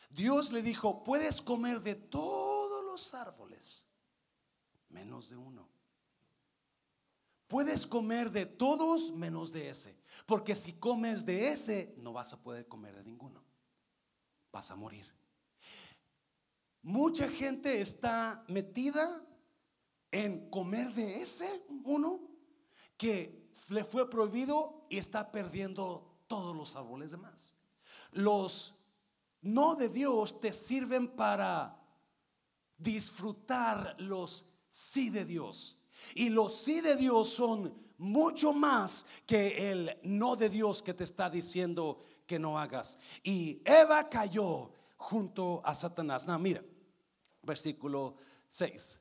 Dios 0.09 0.51
le 0.51 0.61
dijo, 0.61 1.03
puedes 1.03 1.41
comer 1.41 1.81
de 1.81 1.95
todos 1.95 2.85
los 2.85 3.13
árboles, 3.13 3.87
menos 4.89 5.29
de 5.29 5.37
uno. 5.37 5.69
Puedes 7.47 7.87
comer 7.87 8.31
de 8.31 8.45
todos 8.45 9.11
menos 9.11 9.51
de 9.51 9.69
ese. 9.69 9.97
Porque 10.25 10.55
si 10.55 10.73
comes 10.73 11.25
de 11.25 11.49
ese, 11.49 11.93
no 11.97 12.13
vas 12.13 12.31
a 12.33 12.41
poder 12.41 12.67
comer 12.67 12.95
de 12.95 13.03
ninguno. 13.03 13.43
Vas 14.51 14.71
a 14.71 14.75
morir. 14.75 15.05
Mucha 16.81 17.29
gente 17.29 17.81
está 17.81 18.43
metida 18.47 19.25
en 20.11 20.49
comer 20.49 20.93
de 20.93 21.21
ese 21.21 21.65
uno 21.83 22.21
que 22.95 23.40
le 23.71 23.85
fue 23.85 24.09
prohibido 24.09 24.85
y 24.89 24.97
está 24.97 25.31
perdiendo 25.31 26.05
todos 26.27 26.55
los 26.55 26.75
árboles 26.75 27.11
demás. 27.11 27.55
Los 28.11 28.75
no 29.41 29.75
de 29.75 29.87
Dios 29.87 30.41
te 30.41 30.51
sirven 30.51 31.07
para 31.07 31.81
disfrutar 32.77 33.95
los 33.97 34.45
sí 34.69 35.09
de 35.09 35.23
Dios. 35.23 35.77
Y 36.15 36.29
los 36.29 36.55
sí 36.57 36.81
de 36.81 36.97
Dios 36.97 37.29
son 37.29 37.73
mucho 37.97 38.53
más 38.53 39.05
que 39.25 39.71
el 39.71 39.97
no 40.03 40.35
de 40.35 40.49
Dios 40.49 40.83
que 40.83 40.93
te 40.93 41.05
está 41.05 41.29
diciendo 41.29 42.03
que 42.27 42.37
no 42.37 42.59
hagas. 42.59 42.99
Y 43.23 43.61
Eva 43.63 44.09
cayó 44.09 44.73
junto 44.97 45.61
a 45.63 45.73
Satanás. 45.73 46.27
No, 46.27 46.37
mira, 46.37 46.61
versículo 47.41 48.15
6. 48.49 49.00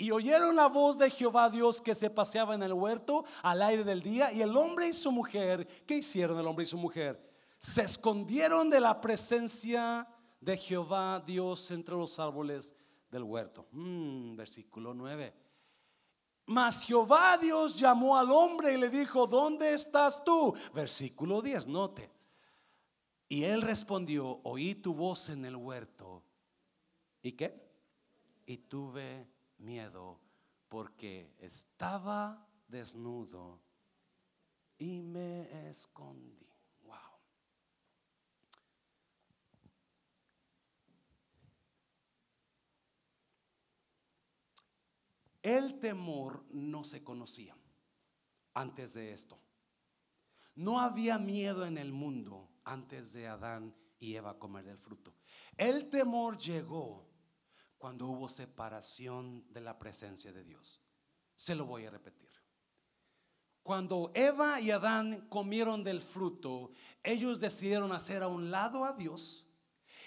Y 0.00 0.12
oyeron 0.12 0.56
la 0.56 0.66
voz 0.66 0.96
de 0.96 1.10
Jehová 1.10 1.50
Dios 1.50 1.78
que 1.78 1.94
se 1.94 2.08
paseaba 2.08 2.54
en 2.54 2.62
el 2.62 2.72
huerto 2.72 3.22
al 3.42 3.60
aire 3.60 3.84
del 3.84 4.02
día. 4.02 4.32
Y 4.32 4.40
el 4.40 4.56
hombre 4.56 4.88
y 4.88 4.94
su 4.94 5.12
mujer, 5.12 5.66
¿qué 5.86 5.96
hicieron 5.96 6.38
el 6.38 6.46
hombre 6.46 6.62
y 6.62 6.66
su 6.66 6.78
mujer? 6.78 7.22
Se 7.58 7.82
escondieron 7.82 8.70
de 8.70 8.80
la 8.80 8.98
presencia 8.98 10.08
de 10.40 10.56
Jehová 10.56 11.20
Dios 11.20 11.70
entre 11.70 11.96
los 11.96 12.18
árboles 12.18 12.74
del 13.10 13.24
huerto. 13.24 13.66
Mm, 13.72 14.36
versículo 14.36 14.94
9. 14.94 15.34
Mas 16.46 16.80
Jehová 16.80 17.36
Dios 17.36 17.78
llamó 17.78 18.16
al 18.16 18.30
hombre 18.30 18.72
y 18.72 18.78
le 18.78 18.88
dijo, 18.88 19.26
¿dónde 19.26 19.74
estás 19.74 20.24
tú? 20.24 20.54
Versículo 20.72 21.42
10, 21.42 21.66
note. 21.66 22.10
Y 23.28 23.44
él 23.44 23.60
respondió, 23.60 24.40
oí 24.44 24.76
tu 24.76 24.94
voz 24.94 25.28
en 25.28 25.44
el 25.44 25.56
huerto. 25.56 26.22
¿Y 27.20 27.32
qué? 27.32 27.54
Y 28.46 28.56
tuve 28.56 29.28
miedo 29.60 30.20
porque 30.68 31.34
estaba 31.38 32.48
desnudo 32.68 33.60
y 34.78 35.02
me 35.02 35.68
escondí. 35.68 36.48
Wow. 36.84 36.96
El 45.42 45.78
temor 45.78 46.44
no 46.50 46.84
se 46.84 47.02
conocía 47.02 47.56
antes 48.54 48.94
de 48.94 49.12
esto. 49.12 49.38
No 50.54 50.80
había 50.80 51.18
miedo 51.18 51.66
en 51.66 51.78
el 51.78 51.92
mundo 51.92 52.48
antes 52.64 53.12
de 53.12 53.28
Adán 53.28 53.74
y 53.98 54.14
Eva 54.14 54.38
comer 54.38 54.64
del 54.64 54.78
fruto. 54.78 55.14
El 55.56 55.88
temor 55.88 56.38
llegó 56.38 57.09
cuando 57.80 58.06
hubo 58.08 58.28
separación 58.28 59.42
de 59.54 59.62
la 59.62 59.78
presencia 59.78 60.34
de 60.34 60.44
Dios. 60.44 60.82
Se 61.34 61.54
lo 61.54 61.64
voy 61.64 61.86
a 61.86 61.90
repetir. 61.90 62.28
Cuando 63.62 64.12
Eva 64.14 64.60
y 64.60 64.70
Adán 64.70 65.26
comieron 65.30 65.82
del 65.82 66.02
fruto, 66.02 66.72
ellos 67.02 67.40
decidieron 67.40 67.92
hacer 67.92 68.22
a 68.22 68.28
un 68.28 68.50
lado 68.50 68.84
a 68.84 68.92
Dios. 68.92 69.46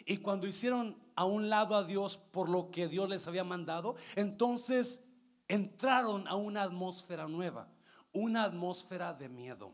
Y 0.06 0.18
cuando 0.18 0.46
hicieron 0.46 1.02
a 1.16 1.26
un 1.26 1.50
lado 1.50 1.76
a 1.76 1.84
Dios 1.84 2.16
por 2.16 2.48
lo 2.48 2.70
que 2.70 2.88
Dios 2.88 3.10
les 3.10 3.28
había 3.28 3.44
mandado, 3.44 3.96
entonces 4.16 5.04
entraron 5.48 6.28
a 6.28 6.36
una 6.36 6.62
atmósfera 6.62 7.28
nueva, 7.28 7.68
una 8.12 8.44
atmósfera 8.44 9.16
de 9.16 9.30
miedo, 9.30 9.74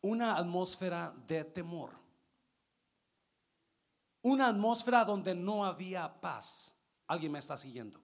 una 0.00 0.36
atmósfera 0.36 1.12
de 1.26 1.42
temor, 1.42 1.90
una 4.22 4.46
atmósfera 4.46 5.04
donde 5.04 5.34
no 5.34 5.64
había 5.64 6.20
paz. 6.20 6.73
¿Alguien 7.06 7.32
me 7.32 7.38
está 7.38 7.56
siguiendo? 7.56 8.00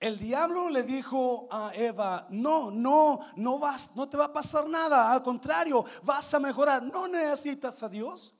El 0.00 0.18
diablo 0.18 0.68
le 0.68 0.82
dijo 0.82 1.48
a 1.50 1.72
Eva, 1.74 2.26
no, 2.30 2.70
no, 2.70 3.20
no 3.36 3.58
vas, 3.58 3.90
no 3.94 4.08
te 4.08 4.16
va 4.16 4.26
a 4.26 4.32
pasar 4.32 4.68
nada, 4.68 5.12
al 5.12 5.22
contrario, 5.22 5.84
vas 6.02 6.34
a 6.34 6.40
mejorar. 6.40 6.82
No 6.82 7.08
necesitas 7.08 7.82
a 7.82 7.88
Dios. 7.88 8.34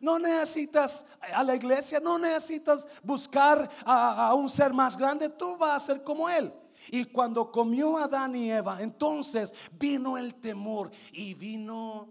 No 0.00 0.18
necesitas 0.18 1.04
a 1.20 1.42
la 1.42 1.56
iglesia, 1.56 1.98
no 1.98 2.18
necesitas 2.18 2.86
buscar 3.02 3.68
a, 3.84 4.28
a, 4.28 4.34
un 4.34 4.48
ser 4.48 4.72
más 4.72 4.96
grande, 4.96 5.28
tú 5.30 5.56
vas 5.56 5.82
a 5.82 5.86
ser 5.86 6.04
como 6.04 6.28
Él. 6.28 6.52
Y 6.88 7.06
cuando 7.06 7.50
comió 7.50 7.96
Adán 7.96 8.36
y 8.36 8.52
Eva, 8.52 8.80
entonces 8.80 9.52
vino 9.72 10.16
el 10.16 10.36
temor 10.36 10.90
y 11.12 11.34
vino 11.34 12.08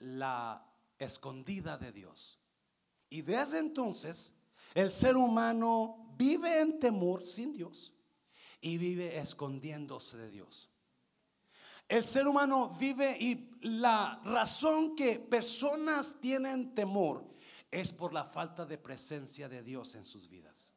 la 0.00 0.62
escondida 0.98 1.78
de 1.78 1.92
Dios. 1.92 2.38
Y 3.08 3.22
desde 3.22 3.60
entonces 3.60 4.34
el 4.74 4.90
ser 4.90 5.16
humano 5.16 6.14
vive 6.16 6.60
en 6.60 6.78
temor 6.78 7.24
sin 7.24 7.52
Dios 7.52 7.92
y 8.60 8.76
vive 8.78 9.18
escondiéndose 9.18 10.16
de 10.18 10.30
Dios. 10.30 10.70
El 11.88 12.04
ser 12.04 12.28
humano 12.28 12.68
vive 12.78 13.16
y 13.18 13.50
la 13.62 14.20
razón 14.24 14.94
que 14.94 15.18
personas 15.18 16.20
tienen 16.20 16.72
temor 16.72 17.24
es 17.70 17.92
por 17.92 18.12
la 18.12 18.24
falta 18.24 18.64
de 18.64 18.78
presencia 18.78 19.48
de 19.48 19.62
Dios 19.62 19.94
en 19.96 20.04
sus 20.04 20.28
vidas. 20.28 20.72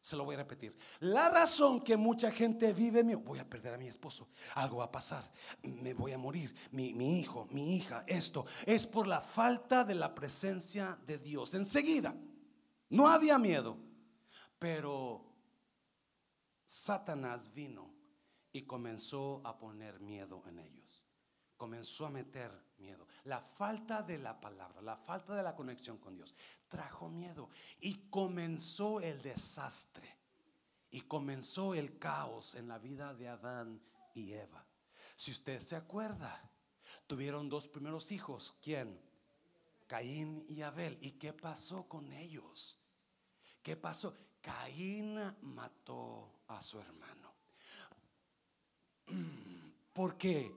Se 0.00 0.16
lo 0.16 0.24
voy 0.24 0.36
a 0.36 0.38
repetir. 0.38 0.74
La 1.00 1.28
razón 1.28 1.82
que 1.82 1.94
mucha 1.98 2.30
gente 2.30 2.72
vive, 2.72 3.02
voy 3.16 3.38
a 3.38 3.48
perder 3.48 3.74
a 3.74 3.78
mi 3.78 3.86
esposo, 3.86 4.28
algo 4.54 4.78
va 4.78 4.84
a 4.84 4.92
pasar, 4.92 5.30
me 5.62 5.92
voy 5.92 6.12
a 6.12 6.18
morir, 6.18 6.54
mi, 6.70 6.94
mi 6.94 7.20
hijo, 7.20 7.46
mi 7.50 7.76
hija, 7.76 8.04
esto, 8.06 8.46
es 8.64 8.86
por 8.86 9.06
la 9.06 9.20
falta 9.20 9.84
de 9.84 9.94
la 9.94 10.14
presencia 10.14 10.98
de 11.06 11.18
Dios. 11.18 11.52
Enseguida, 11.52 12.14
no 12.90 13.08
había 13.08 13.38
miedo, 13.38 13.76
pero 14.58 15.24
Satanás 16.66 17.52
vino 17.52 17.92
y 18.52 18.62
comenzó 18.62 19.40
a 19.44 19.58
poner 19.58 20.00
miedo 20.00 20.42
en 20.46 20.58
ellos. 20.58 21.04
Comenzó 21.56 22.06
a 22.06 22.10
meter 22.10 22.50
miedo. 22.78 23.06
La 23.24 23.40
falta 23.40 24.02
de 24.02 24.18
la 24.18 24.40
palabra, 24.40 24.80
la 24.80 24.96
falta 24.96 25.34
de 25.34 25.42
la 25.42 25.54
conexión 25.54 25.98
con 25.98 26.16
Dios, 26.16 26.34
trajo 26.68 27.08
miedo 27.08 27.50
y 27.80 28.08
comenzó 28.08 29.00
el 29.00 29.20
desastre. 29.22 30.16
Y 30.92 31.02
comenzó 31.02 31.74
el 31.74 31.98
caos 31.98 32.56
en 32.56 32.66
la 32.66 32.78
vida 32.78 33.14
de 33.14 33.28
Adán 33.28 33.80
y 34.12 34.32
Eva. 34.32 34.66
Si 35.14 35.30
usted 35.30 35.60
se 35.60 35.76
acuerda, 35.76 36.50
tuvieron 37.06 37.48
dos 37.48 37.68
primeros 37.68 38.10
hijos. 38.10 38.56
¿Quién? 38.60 39.00
Caín 39.86 40.44
y 40.48 40.62
Abel. 40.62 40.98
¿Y 41.00 41.12
qué 41.12 41.32
pasó 41.32 41.86
con 41.86 42.12
ellos? 42.12 42.79
¿Qué 43.62 43.76
pasó? 43.76 44.14
Caín 44.40 45.18
mató 45.42 46.42
a 46.48 46.62
su 46.62 46.78
hermano. 46.78 47.34
Porque 49.92 50.54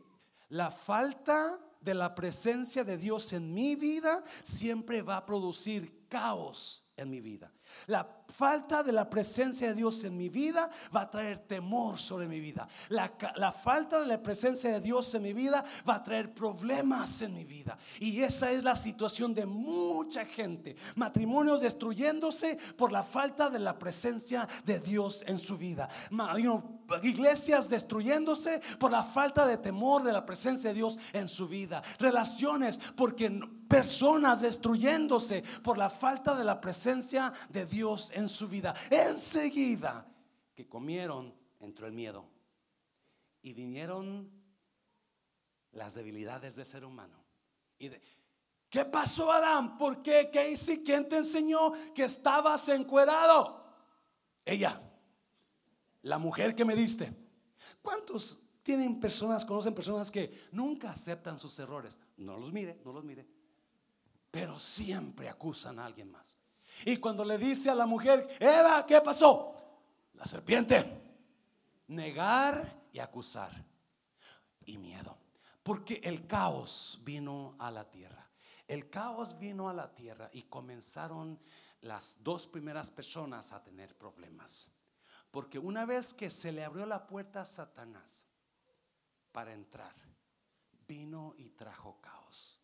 la 0.49 0.71
falta 0.71 1.59
de 1.81 1.93
la 1.93 2.15
presencia 2.15 2.83
de 2.83 2.97
Dios 2.97 3.33
en 3.33 3.53
mi 3.53 3.75
vida 3.75 4.23
siempre 4.41 5.01
va 5.01 5.17
a 5.17 5.25
producir 5.25 6.07
caos 6.07 6.83
en 6.95 7.09
mi 7.09 7.19
vida. 7.19 7.51
La 7.87 8.07
falta 8.27 8.83
de 8.83 8.91
la 8.91 9.09
presencia 9.09 9.67
de 9.67 9.75
Dios 9.75 10.03
en 10.03 10.17
mi 10.17 10.29
vida 10.29 10.69
va 10.95 11.01
a 11.01 11.09
traer 11.09 11.39
temor 11.39 11.99
sobre 11.99 12.27
mi 12.27 12.39
vida. 12.39 12.67
La, 12.89 13.11
la, 13.35 13.51
falta 13.51 13.99
de 13.99 14.07
la 14.07 14.21
presencia 14.21 14.71
de 14.71 14.79
Dios 14.79 15.13
en 15.13 15.23
mi 15.23 15.33
vida 15.33 15.63
va 15.87 15.95
a 15.95 16.03
traer 16.03 16.33
problemas 16.33 17.21
en 17.21 17.33
mi 17.33 17.43
vida. 17.43 17.77
Y 17.99 18.21
esa 18.21 18.51
es 18.51 18.63
la 18.63 18.75
situación 18.75 19.33
de 19.33 19.45
mucha 19.45 20.25
gente. 20.25 20.75
Matrimonios 20.95 21.61
destruyéndose 21.61 22.57
por 22.77 22.91
la 22.91 23.03
falta 23.03 23.49
de 23.49 23.59
la 23.59 23.77
presencia 23.77 24.47
de 24.65 24.79
Dios 24.79 25.23
en 25.27 25.39
su 25.39 25.57
vida. 25.57 25.89
Iglesias 27.01 27.69
destruyéndose 27.69 28.59
por 28.79 28.91
la 28.91 29.03
falta 29.03 29.45
de 29.45 29.57
temor 29.57 30.03
de 30.03 30.13
la 30.13 30.25
presencia 30.25 30.69
de 30.69 30.75
Dios 30.75 30.99
en 31.13 31.27
su 31.27 31.47
vida. 31.47 31.81
Relaciones 31.99 32.79
porque 32.95 33.29
personas 33.67 34.41
destruyéndose 34.41 35.43
por 35.63 35.77
la 35.77 35.89
falta 35.89 36.35
de 36.35 36.43
la 36.43 36.59
presencia 36.59 37.33
de 37.49 37.65
Dios 37.65 38.11
en 38.13 38.29
su 38.29 38.47
vida. 38.47 38.75
Enseguida 38.89 40.05
que 40.53 40.67
comieron, 40.67 41.33
entró 41.59 41.87
el 41.87 41.93
miedo. 41.93 42.29
Y 43.41 43.53
vinieron 43.53 44.31
las 45.71 45.95
debilidades 45.95 46.55
del 46.55 46.65
ser 46.65 46.85
humano. 46.85 47.17
Y 47.77 47.89
de, 47.89 48.01
¿Qué 48.73 48.85
pasó, 48.85 49.31
Adán? 49.31 49.77
¿Por 49.77 50.01
qué? 50.01 50.31
¿Quién 50.31 51.07
te 51.07 51.17
enseñó 51.17 51.73
que 51.93 52.05
estabas 52.05 52.69
encuerado? 52.69 53.63
Ella, 54.43 54.81
la 56.03 56.17
mujer 56.17 56.55
que 56.55 56.65
me 56.65 56.75
diste. 56.75 57.13
¿Cuántos 57.81 58.39
tienen 58.61 58.99
personas, 58.99 59.43
conocen 59.43 59.73
personas 59.73 60.11
que 60.11 60.47
nunca 60.51 60.91
aceptan 60.91 61.39
sus 61.39 61.57
errores? 61.59 61.99
No 62.17 62.37
los 62.37 62.53
mire, 62.53 62.79
no 62.85 62.93
los 62.93 63.03
mire. 63.03 63.27
Pero 64.31 64.59
siempre 64.59 65.29
acusan 65.29 65.79
a 65.79 65.85
alguien 65.85 66.11
más. 66.11 66.37
Y 66.85 66.97
cuando 66.97 67.23
le 67.23 67.37
dice 67.37 67.69
a 67.69 67.75
la 67.75 67.85
mujer, 67.85 68.27
Eva, 68.39 68.85
¿qué 68.85 68.99
pasó? 69.01 69.55
La 70.15 70.25
serpiente. 70.25 71.01
Negar 71.87 72.81
y 72.91 72.99
acusar. 72.99 73.51
Y 74.65 74.77
miedo. 74.77 75.17
Porque 75.61 76.01
el 76.03 76.25
caos 76.25 76.99
vino 77.03 77.55
a 77.59 77.69
la 77.71 77.89
tierra. 77.89 78.29
El 78.67 78.89
caos 78.89 79.37
vino 79.37 79.69
a 79.69 79.73
la 79.73 79.93
tierra 79.93 80.29
y 80.33 80.43
comenzaron 80.43 81.39
las 81.81 82.17
dos 82.21 82.47
primeras 82.47 82.89
personas 82.91 83.51
a 83.53 83.61
tener 83.61 83.95
problemas. 83.95 84.69
Porque 85.33 85.57
una 85.57 85.87
vez 85.87 86.13
que 86.13 86.29
se 86.29 86.51
le 86.51 86.63
abrió 86.63 86.85
la 86.85 87.07
puerta 87.07 87.41
a 87.41 87.45
Satanás 87.45 88.23
para 89.31 89.51
entrar, 89.51 89.95
vino 90.87 91.33
y 91.39 91.49
trajo 91.49 91.99
caos. 91.99 92.61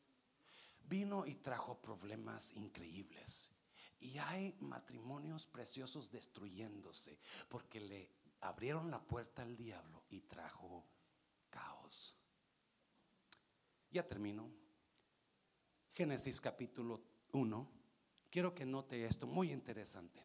Vino 0.88 1.26
y 1.26 1.34
trajo 1.34 1.82
problemas 1.82 2.54
increíbles. 2.54 3.52
Y 4.00 4.20
hay 4.20 4.56
matrimonios 4.60 5.48
preciosos 5.48 6.12
destruyéndose 6.12 7.18
porque 7.48 7.80
le 7.80 8.12
abrieron 8.42 8.92
la 8.92 9.02
puerta 9.02 9.42
al 9.42 9.58
diablo 9.58 10.04
y 10.12 10.22
trajo 10.22 10.86
caos. 11.50 12.16
Ya 13.90 14.08
termino. 14.08 14.48
Génesis 15.92 16.40
capítulo 16.40 17.02
1. 17.32 17.68
Quiero 18.30 18.54
que 18.54 18.64
note 18.64 19.06
esto, 19.06 19.26
muy 19.26 19.52
interesante, 19.52 20.24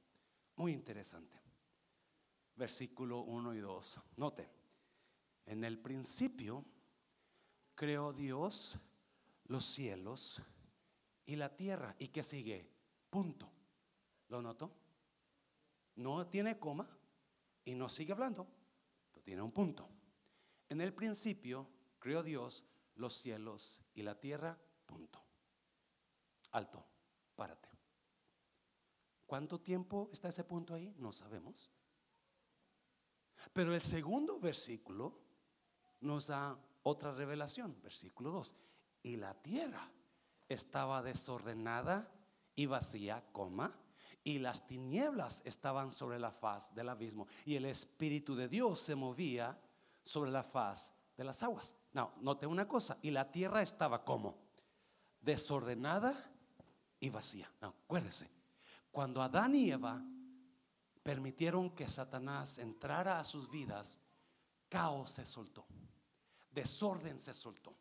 muy 0.56 0.74
interesante. 0.74 1.43
Versículo 2.56 3.20
1 3.20 3.54
y 3.54 3.58
2. 3.58 4.00
Note, 4.16 4.48
en 5.46 5.64
el 5.64 5.78
principio 5.78 6.64
creó 7.74 8.12
Dios 8.12 8.78
los 9.46 9.64
cielos 9.64 10.42
y 11.26 11.36
la 11.36 11.56
tierra. 11.56 11.96
¿Y 11.98 12.08
qué 12.08 12.22
sigue? 12.22 12.74
punto. 13.14 13.48
¿Lo 14.26 14.42
notó? 14.42 14.74
No 15.94 16.26
tiene 16.26 16.58
coma 16.58 16.88
y 17.64 17.72
no 17.76 17.88
sigue 17.88 18.12
hablando, 18.12 18.44
pero 19.12 19.22
tiene 19.22 19.40
un 19.40 19.52
punto. 19.52 19.88
En 20.68 20.80
el 20.80 20.92
principio 20.92 21.68
creó 22.00 22.24
Dios 22.24 22.64
los 22.96 23.14
cielos 23.14 23.84
y 23.94 24.02
la 24.02 24.18
tierra, 24.18 24.58
punto. 24.84 25.24
Alto, 26.50 26.84
párate. 27.36 27.68
¿Cuánto 29.26 29.60
tiempo 29.60 30.10
está 30.12 30.26
ese 30.26 30.42
punto 30.42 30.74
ahí? 30.74 30.92
No 30.98 31.12
sabemos. 31.12 31.70
Pero 33.52 33.74
el 33.74 33.82
segundo 33.82 34.38
versículo 34.38 35.18
nos 36.00 36.28
da 36.28 36.56
otra 36.82 37.12
revelación, 37.12 37.76
versículo 37.82 38.30
2. 38.30 38.54
Y 39.02 39.16
la 39.16 39.34
tierra 39.34 39.90
estaba 40.48 41.02
desordenada 41.02 42.10
y 42.54 42.66
vacía, 42.66 43.24
coma, 43.32 43.74
y 44.22 44.38
las 44.38 44.66
tinieblas 44.66 45.42
estaban 45.44 45.92
sobre 45.92 46.18
la 46.18 46.30
faz 46.30 46.74
del 46.74 46.88
abismo, 46.88 47.26
y 47.44 47.56
el 47.56 47.66
Espíritu 47.66 48.34
de 48.34 48.48
Dios 48.48 48.80
se 48.80 48.94
movía 48.94 49.58
sobre 50.02 50.30
la 50.30 50.42
faz 50.42 50.92
de 51.16 51.24
las 51.24 51.42
aguas. 51.42 51.74
No, 51.92 52.14
note 52.20 52.46
una 52.46 52.66
cosa, 52.66 52.98
y 53.02 53.10
la 53.10 53.30
tierra 53.30 53.62
estaba 53.62 54.04
como 54.04 54.38
desordenada 55.20 56.14
y 57.00 57.10
vacía. 57.10 57.50
No, 57.60 57.68
acuérdese, 57.68 58.30
cuando 58.90 59.22
Adán 59.22 59.54
y 59.56 59.70
Eva 59.70 60.02
permitieron 61.04 61.70
que 61.70 61.86
Satanás 61.86 62.58
entrara 62.58 63.20
a 63.20 63.24
sus 63.24 63.48
vidas, 63.50 64.00
caos 64.70 65.12
se 65.12 65.26
soltó, 65.26 65.66
desorden 66.50 67.18
se 67.18 67.34
soltó, 67.34 67.76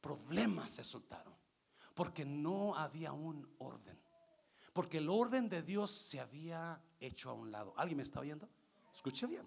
problemas 0.00 0.70
se 0.70 0.82
soltaron, 0.82 1.34
porque 1.94 2.24
no 2.24 2.74
había 2.74 3.12
un 3.12 3.54
orden, 3.58 4.00
porque 4.72 4.96
el 4.96 5.10
orden 5.10 5.50
de 5.50 5.62
Dios 5.62 5.90
se 5.90 6.20
había 6.20 6.82
hecho 6.98 7.28
a 7.28 7.34
un 7.34 7.52
lado. 7.52 7.74
¿Alguien 7.76 7.98
me 7.98 8.02
está 8.02 8.20
oyendo? 8.20 8.48
Escuche 8.94 9.26
bien. 9.26 9.46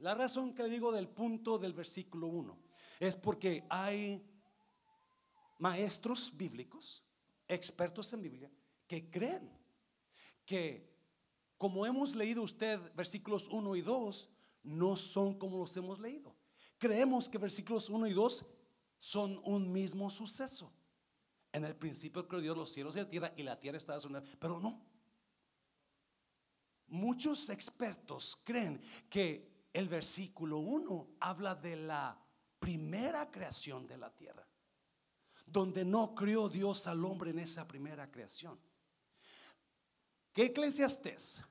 La 0.00 0.14
razón 0.14 0.54
que 0.54 0.62
le 0.62 0.68
digo 0.68 0.92
del 0.92 1.08
punto 1.08 1.58
del 1.58 1.72
versículo 1.72 2.26
1 2.26 2.58
es 3.00 3.16
porque 3.16 3.64
hay 3.70 4.22
maestros 5.58 6.36
bíblicos, 6.36 7.02
expertos 7.48 8.12
en 8.12 8.20
Biblia, 8.20 8.50
que 8.86 9.10
creen 9.10 9.50
que 10.44 10.89
como 11.60 11.84
hemos 11.84 12.16
leído 12.16 12.42
usted 12.42 12.80
versículos 12.94 13.46
1 13.46 13.76
y 13.76 13.82
2, 13.82 14.30
no 14.62 14.96
son 14.96 15.38
como 15.38 15.58
los 15.58 15.76
hemos 15.76 16.00
leído. 16.00 16.34
Creemos 16.78 17.28
que 17.28 17.36
versículos 17.36 17.90
1 17.90 18.06
y 18.06 18.14
2 18.14 18.46
son 18.98 19.38
un 19.44 19.70
mismo 19.70 20.08
suceso. 20.08 20.72
En 21.52 21.66
el 21.66 21.76
principio 21.76 22.26
creó 22.26 22.40
Dios 22.40 22.56
los 22.56 22.72
cielos 22.72 22.96
y 22.96 23.00
la 23.00 23.10
tierra 23.10 23.34
y 23.36 23.42
la 23.42 23.60
tierra 23.60 23.76
estaba 23.76 24.00
sobre 24.00 24.22
pero 24.38 24.58
no. 24.58 24.80
Muchos 26.86 27.50
expertos 27.50 28.38
creen 28.42 28.80
que 29.10 29.66
el 29.74 29.86
versículo 29.86 30.60
1 30.60 31.08
habla 31.20 31.54
de 31.54 31.76
la 31.76 32.18
primera 32.58 33.30
creación 33.30 33.86
de 33.86 33.98
la 33.98 34.08
tierra, 34.08 34.48
donde 35.44 35.84
no 35.84 36.14
creó 36.14 36.48
Dios 36.48 36.86
al 36.86 37.04
hombre 37.04 37.32
en 37.32 37.40
esa 37.40 37.68
primera 37.68 38.10
creación. 38.10 38.58
¿Qué 40.32 40.44
eclesiastés? 40.44 41.44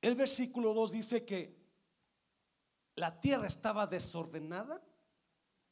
El 0.00 0.14
versículo 0.14 0.74
2 0.74 0.92
dice 0.92 1.24
que 1.24 1.56
la 2.96 3.20
tierra 3.20 3.46
estaba 3.46 3.86
desordenada 3.86 4.82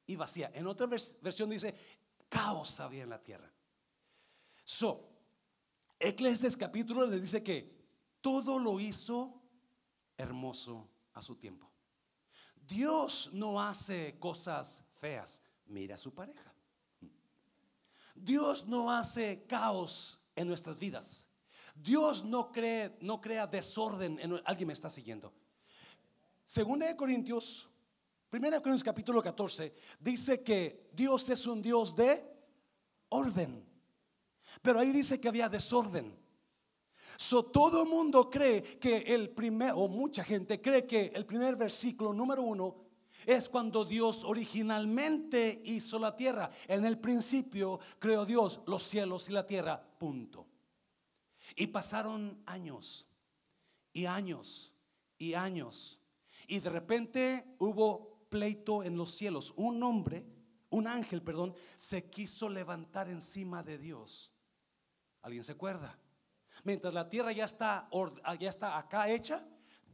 y 0.06 0.16
vacía. 0.16 0.50
En 0.54 0.66
otra 0.66 0.86
versión 0.86 1.50
dice, 1.50 1.74
caos 2.28 2.80
había 2.80 3.02
en 3.02 3.10
la 3.10 3.22
tierra. 3.22 3.52
So, 4.64 5.08
Eclesiastes 5.98 6.56
capítulo 6.56 7.06
le 7.06 7.20
dice 7.20 7.42
que 7.42 7.74
todo 8.20 8.58
lo 8.58 8.78
hizo 8.80 9.42
hermoso 10.16 10.88
a 11.14 11.22
su 11.22 11.36
tiempo. 11.36 11.70
Dios 12.66 13.30
no 13.32 13.60
hace 13.60 14.18
cosas 14.18 14.84
feas. 15.00 15.42
Mira 15.66 15.94
a 15.94 15.98
su 15.98 16.12
pareja. 16.12 16.52
Dios 18.14 18.66
no 18.66 18.90
hace 18.90 19.44
caos 19.46 20.20
en 20.34 20.48
nuestras 20.48 20.78
vidas. 20.78 21.28
Dios 21.82 22.24
no, 22.24 22.50
cree, 22.50 22.96
no 23.00 23.20
crea 23.20 23.46
desorden. 23.46 24.18
En, 24.18 24.40
Alguien 24.44 24.68
me 24.68 24.72
está 24.72 24.90
siguiendo. 24.90 25.32
Segunda 26.44 26.86
de 26.86 26.96
Corintios, 26.96 27.68
primera 28.30 28.56
de 28.56 28.62
Corintios 28.62 28.84
capítulo 28.84 29.22
14, 29.22 29.74
dice 30.00 30.42
que 30.42 30.88
Dios 30.92 31.28
es 31.30 31.46
un 31.46 31.60
Dios 31.60 31.94
de 31.94 32.24
orden. 33.08 33.64
Pero 34.62 34.78
ahí 34.78 34.90
dice 34.90 35.20
que 35.20 35.28
había 35.28 35.48
desorden. 35.48 36.16
So, 37.16 37.44
todo 37.44 37.82
el 37.82 37.88
mundo 37.88 38.28
cree 38.28 38.62
que 38.62 38.98
el 38.98 39.30
primer, 39.30 39.72
o 39.74 39.88
mucha 39.88 40.22
gente 40.22 40.60
cree 40.60 40.86
que 40.86 41.12
el 41.14 41.24
primer 41.24 41.56
versículo 41.56 42.12
número 42.12 42.42
uno 42.42 42.86
es 43.24 43.48
cuando 43.48 43.84
Dios 43.84 44.22
originalmente 44.24 45.62
hizo 45.64 45.98
la 45.98 46.14
tierra. 46.14 46.50
En 46.68 46.84
el 46.84 46.98
principio 46.98 47.80
creó 47.98 48.26
Dios 48.26 48.60
los 48.66 48.82
cielos 48.82 49.28
y 49.28 49.32
la 49.32 49.46
tierra, 49.46 49.82
punto. 49.98 50.46
Y 51.54 51.68
pasaron 51.68 52.42
años 52.46 53.06
y 53.92 54.06
años 54.06 54.72
y 55.18 55.34
años. 55.34 56.00
Y 56.46 56.60
de 56.60 56.70
repente 56.70 57.56
hubo 57.58 58.26
pleito 58.28 58.82
en 58.82 58.96
los 58.96 59.14
cielos. 59.14 59.52
Un 59.56 59.82
hombre, 59.82 60.26
un 60.70 60.86
ángel, 60.86 61.22
perdón, 61.22 61.54
se 61.76 62.10
quiso 62.10 62.48
levantar 62.48 63.08
encima 63.08 63.62
de 63.62 63.78
Dios. 63.78 64.32
¿Alguien 65.22 65.44
se 65.44 65.52
acuerda? 65.52 65.98
Mientras 66.64 66.92
la 66.92 67.08
tierra 67.08 67.32
ya 67.32 67.44
está, 67.44 67.88
ya 68.38 68.48
está 68.48 68.76
acá 68.76 69.08
hecha, 69.08 69.46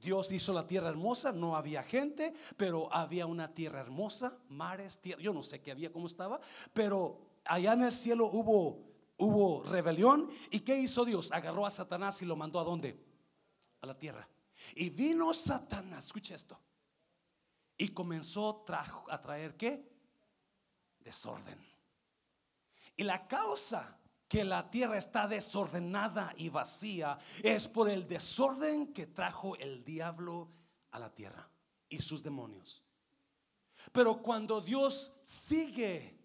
Dios 0.03 0.33
hizo 0.33 0.53
la 0.53 0.67
tierra 0.67 0.89
hermosa, 0.89 1.33
no 1.33 1.55
había 1.55 1.83
gente, 1.83 2.35
pero 2.57 2.93
había 2.93 3.27
una 3.27 3.55
tierra 3.55 3.81
hermosa, 3.81 4.37
mares, 4.49 5.01
tierra, 5.01 5.23
yo 5.23 5.33
no 5.33 5.43
sé 5.43 5.61
qué 5.61 5.71
había, 5.71 5.93
cómo 5.93 6.07
estaba, 6.07 6.41
pero 6.73 7.21
allá 7.45 7.75
en 7.75 7.83
el 7.83 7.93
cielo 7.93 8.27
hubo, 8.27 8.92
hubo 9.23 9.63
rebelión. 9.63 10.31
¿Y 10.51 10.61
qué 10.61 10.77
hizo 10.77 11.05
Dios? 11.05 11.31
Agarró 11.33 11.65
a 11.65 11.71
Satanás 11.71 12.21
y 12.23 12.27
lo 12.27 12.37
mandó 12.37 12.61
a 12.61 12.65
dónde? 12.65 12.99
A 13.81 13.87
la 13.87 13.99
tierra. 13.99 14.29
Y 14.75 14.91
vino 14.91 15.33
Satanás, 15.33 16.07
escucha 16.07 16.35
esto, 16.35 16.59
y 17.77 17.89
comenzó 17.89 18.65
a 19.09 19.21
traer 19.21 19.57
qué? 19.57 19.91
Desorden. 21.01 21.59
Y 22.97 23.03
la 23.05 23.27
causa 23.27 23.99
que 24.29 24.45
la 24.45 24.71
tierra 24.71 24.99
está 24.99 25.27
desordenada 25.27 26.33
y 26.37 26.49
vacía 26.49 27.19
es 27.43 27.69
por 27.69 27.91
el 27.91 28.07
desorden 28.07 28.93
que 28.93 29.07
trajo 29.07 29.57
el 29.57 29.85
diablo 29.85 30.49
a 30.91 30.99
la 30.99 31.13
tierra 31.13 31.51
y 31.89 32.01
sus 32.01 32.23
demonios. 32.23 32.83
Pero 33.91 34.23
cuando 34.23 34.61
Dios 34.61 35.13
sigue 35.25 36.22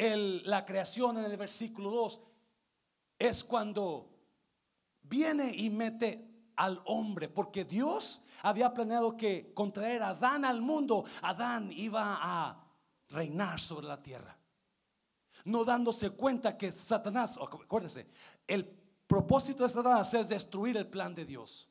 la 0.00 0.64
creación 0.64 1.18
en 1.18 1.24
el 1.24 1.36
versículo 1.36 1.90
2, 1.90 2.20
es 3.18 3.44
cuando 3.44 4.08
viene 5.02 5.54
y 5.54 5.70
mete 5.70 6.26
al 6.56 6.80
hombre, 6.86 7.28
porque 7.28 7.64
Dios 7.64 8.22
había 8.42 8.72
planeado 8.72 9.16
que 9.16 9.52
contraer 9.54 10.02
a 10.02 10.10
Adán 10.10 10.44
al 10.44 10.60
mundo, 10.60 11.04
Adán 11.22 11.70
iba 11.72 12.18
a 12.20 12.64
reinar 13.08 13.60
sobre 13.60 13.86
la 13.86 14.02
tierra 14.02 14.40
no 15.44 15.64
dándose 15.64 16.10
cuenta 16.10 16.56
que 16.56 16.72
Satanás, 16.72 17.38
acuérdense, 17.38 18.06
el 18.46 18.64
propósito 19.06 19.62
de 19.62 19.68
Satanás 19.68 20.12
es 20.14 20.28
destruir 20.28 20.76
el 20.76 20.86
plan 20.86 21.14
de 21.14 21.24
Dios. 21.24 21.68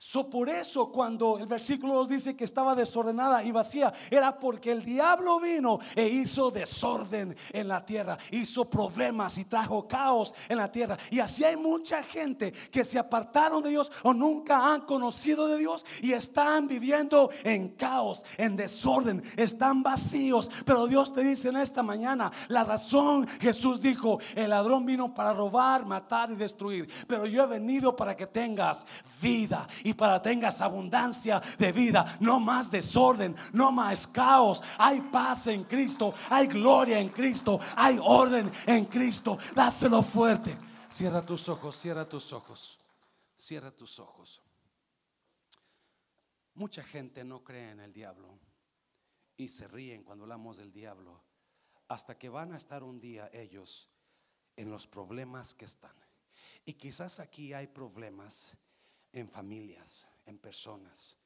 So, 0.00 0.30
por 0.30 0.48
eso 0.48 0.92
cuando 0.92 1.38
el 1.38 1.46
versículo 1.48 1.96
2 1.96 2.08
dice 2.08 2.36
que 2.36 2.44
estaba 2.44 2.76
desordenada 2.76 3.42
y 3.42 3.50
vacía, 3.50 3.92
era 4.12 4.38
porque 4.38 4.70
el 4.70 4.84
diablo 4.84 5.40
vino 5.40 5.80
e 5.96 6.06
hizo 6.06 6.52
desorden 6.52 7.36
en 7.52 7.66
la 7.66 7.84
tierra, 7.84 8.16
hizo 8.30 8.64
problemas 8.64 9.38
y 9.38 9.44
trajo 9.46 9.88
caos 9.88 10.32
en 10.48 10.58
la 10.58 10.70
tierra. 10.70 10.96
Y 11.10 11.18
así 11.18 11.42
hay 11.42 11.56
mucha 11.56 12.00
gente 12.04 12.52
que 12.52 12.84
se 12.84 12.96
apartaron 12.96 13.60
de 13.60 13.70
Dios 13.70 13.90
o 14.04 14.14
nunca 14.14 14.72
han 14.72 14.82
conocido 14.82 15.48
de 15.48 15.58
Dios 15.58 15.84
y 16.00 16.12
están 16.12 16.68
viviendo 16.68 17.28
en 17.42 17.70
caos, 17.70 18.24
en 18.36 18.54
desorden, 18.54 19.20
están 19.36 19.82
vacíos. 19.82 20.48
Pero 20.64 20.86
Dios 20.86 21.12
te 21.12 21.24
dice 21.24 21.48
en 21.48 21.56
esta 21.56 21.82
mañana, 21.82 22.30
la 22.46 22.62
razón 22.62 23.26
Jesús 23.40 23.80
dijo, 23.80 24.20
el 24.36 24.50
ladrón 24.50 24.86
vino 24.86 25.12
para 25.12 25.32
robar, 25.32 25.84
matar 25.84 26.30
y 26.30 26.36
destruir, 26.36 26.88
pero 27.08 27.26
yo 27.26 27.42
he 27.42 27.46
venido 27.46 27.96
para 27.96 28.14
que 28.14 28.28
tengas 28.28 28.86
vida 29.20 29.66
y 29.88 29.94
para 29.94 30.20
tengas 30.20 30.60
abundancia 30.60 31.40
de 31.58 31.72
vida. 31.72 32.18
No 32.20 32.40
más 32.40 32.70
desorden, 32.70 33.34
no 33.52 33.72
más 33.72 34.06
caos. 34.06 34.62
Hay 34.78 35.00
paz 35.00 35.46
en 35.46 35.64
Cristo, 35.64 36.14
hay 36.28 36.46
gloria 36.46 36.98
en 36.98 37.08
Cristo, 37.08 37.58
hay 37.76 37.98
orden 38.02 38.50
en 38.66 38.84
Cristo. 38.84 39.38
Dáselo 39.54 40.02
fuerte. 40.02 40.56
Cierra 40.90 41.24
tus 41.24 41.48
ojos, 41.48 41.76
cierra 41.76 42.08
tus 42.08 42.32
ojos, 42.32 42.78
cierra 43.36 43.70
tus 43.70 43.98
ojos. 43.98 44.42
Mucha 46.54 46.82
gente 46.82 47.24
no 47.24 47.42
cree 47.44 47.70
en 47.70 47.80
el 47.80 47.92
diablo 47.92 48.38
y 49.36 49.48
se 49.48 49.68
ríen 49.68 50.02
cuando 50.02 50.24
hablamos 50.24 50.56
del 50.56 50.72
diablo. 50.72 51.22
hasta 51.90 52.18
que 52.18 52.28
van 52.28 52.52
a 52.52 52.56
estar 52.58 52.82
un 52.82 53.00
día 53.00 53.30
ellos 53.32 53.88
en 54.56 54.70
los 54.70 54.86
problemas 54.86 55.54
que 55.54 55.64
están. 55.64 55.96
Y 56.66 56.74
quizás 56.74 57.18
aquí 57.18 57.54
hay 57.54 57.66
problemas 57.66 58.54
en 59.12 59.28
familias, 59.28 60.06
en 60.26 60.38
personas. 60.38 61.16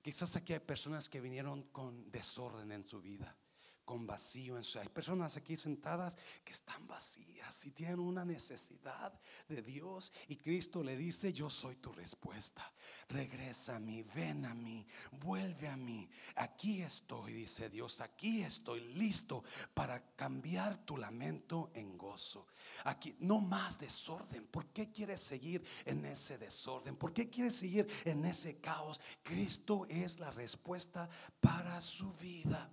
Quizás 0.00 0.34
aquí 0.36 0.52
hay 0.52 0.60
personas 0.60 1.08
que 1.08 1.20
vinieron 1.20 1.64
con 1.64 2.10
desorden 2.10 2.72
en 2.72 2.84
su 2.84 3.00
vida 3.00 3.36
con 3.84 4.06
vacío 4.06 4.56
en 4.56 4.64
su 4.64 4.78
Hay 4.78 4.88
personas 4.88 5.36
aquí 5.36 5.56
sentadas 5.56 6.16
que 6.44 6.52
están 6.52 6.86
vacías 6.86 7.64
y 7.66 7.70
tienen 7.72 7.98
una 7.98 8.24
necesidad 8.24 9.12
de 9.48 9.62
Dios 9.62 10.12
y 10.28 10.36
Cristo 10.36 10.82
le 10.82 10.96
dice, 10.96 11.32
yo 11.32 11.50
soy 11.50 11.76
tu 11.76 11.92
respuesta. 11.92 12.72
Regresa 13.08 13.76
a 13.76 13.80
mí, 13.80 14.02
ven 14.02 14.44
a 14.44 14.54
mí, 14.54 14.86
vuelve 15.12 15.68
a 15.68 15.76
mí. 15.76 16.08
Aquí 16.36 16.82
estoy, 16.82 17.32
dice 17.32 17.68
Dios, 17.68 18.00
aquí 18.00 18.42
estoy 18.42 18.80
listo 18.94 19.44
para 19.74 20.14
cambiar 20.14 20.78
tu 20.84 20.96
lamento 20.96 21.70
en 21.74 21.96
gozo. 21.98 22.46
Aquí 22.84 23.16
no 23.20 23.40
más 23.40 23.78
desorden. 23.78 24.46
¿Por 24.46 24.66
qué 24.66 24.90
quieres 24.90 25.20
seguir 25.20 25.64
en 25.84 26.04
ese 26.04 26.38
desorden? 26.38 26.96
¿Por 26.96 27.12
qué 27.12 27.28
quieres 27.28 27.56
seguir 27.56 27.86
en 28.04 28.24
ese 28.24 28.60
caos? 28.60 29.00
Cristo 29.22 29.86
es 29.88 30.18
la 30.18 30.30
respuesta 30.30 31.08
para 31.40 31.80
su 31.80 32.12
vida. 32.14 32.70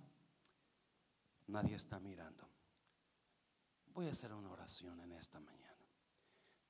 Nadie 1.50 1.74
está 1.74 1.98
mirando. 1.98 2.48
Voy 3.86 4.06
a 4.06 4.10
hacer 4.10 4.32
una 4.32 4.50
oración 4.50 5.00
en 5.00 5.12
esta 5.12 5.40
mañana. 5.40 5.84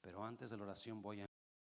Pero 0.00 0.24
antes 0.24 0.48
de 0.48 0.56
la 0.56 0.62
oración 0.62 1.02
voy 1.02 1.20
a 1.20 1.29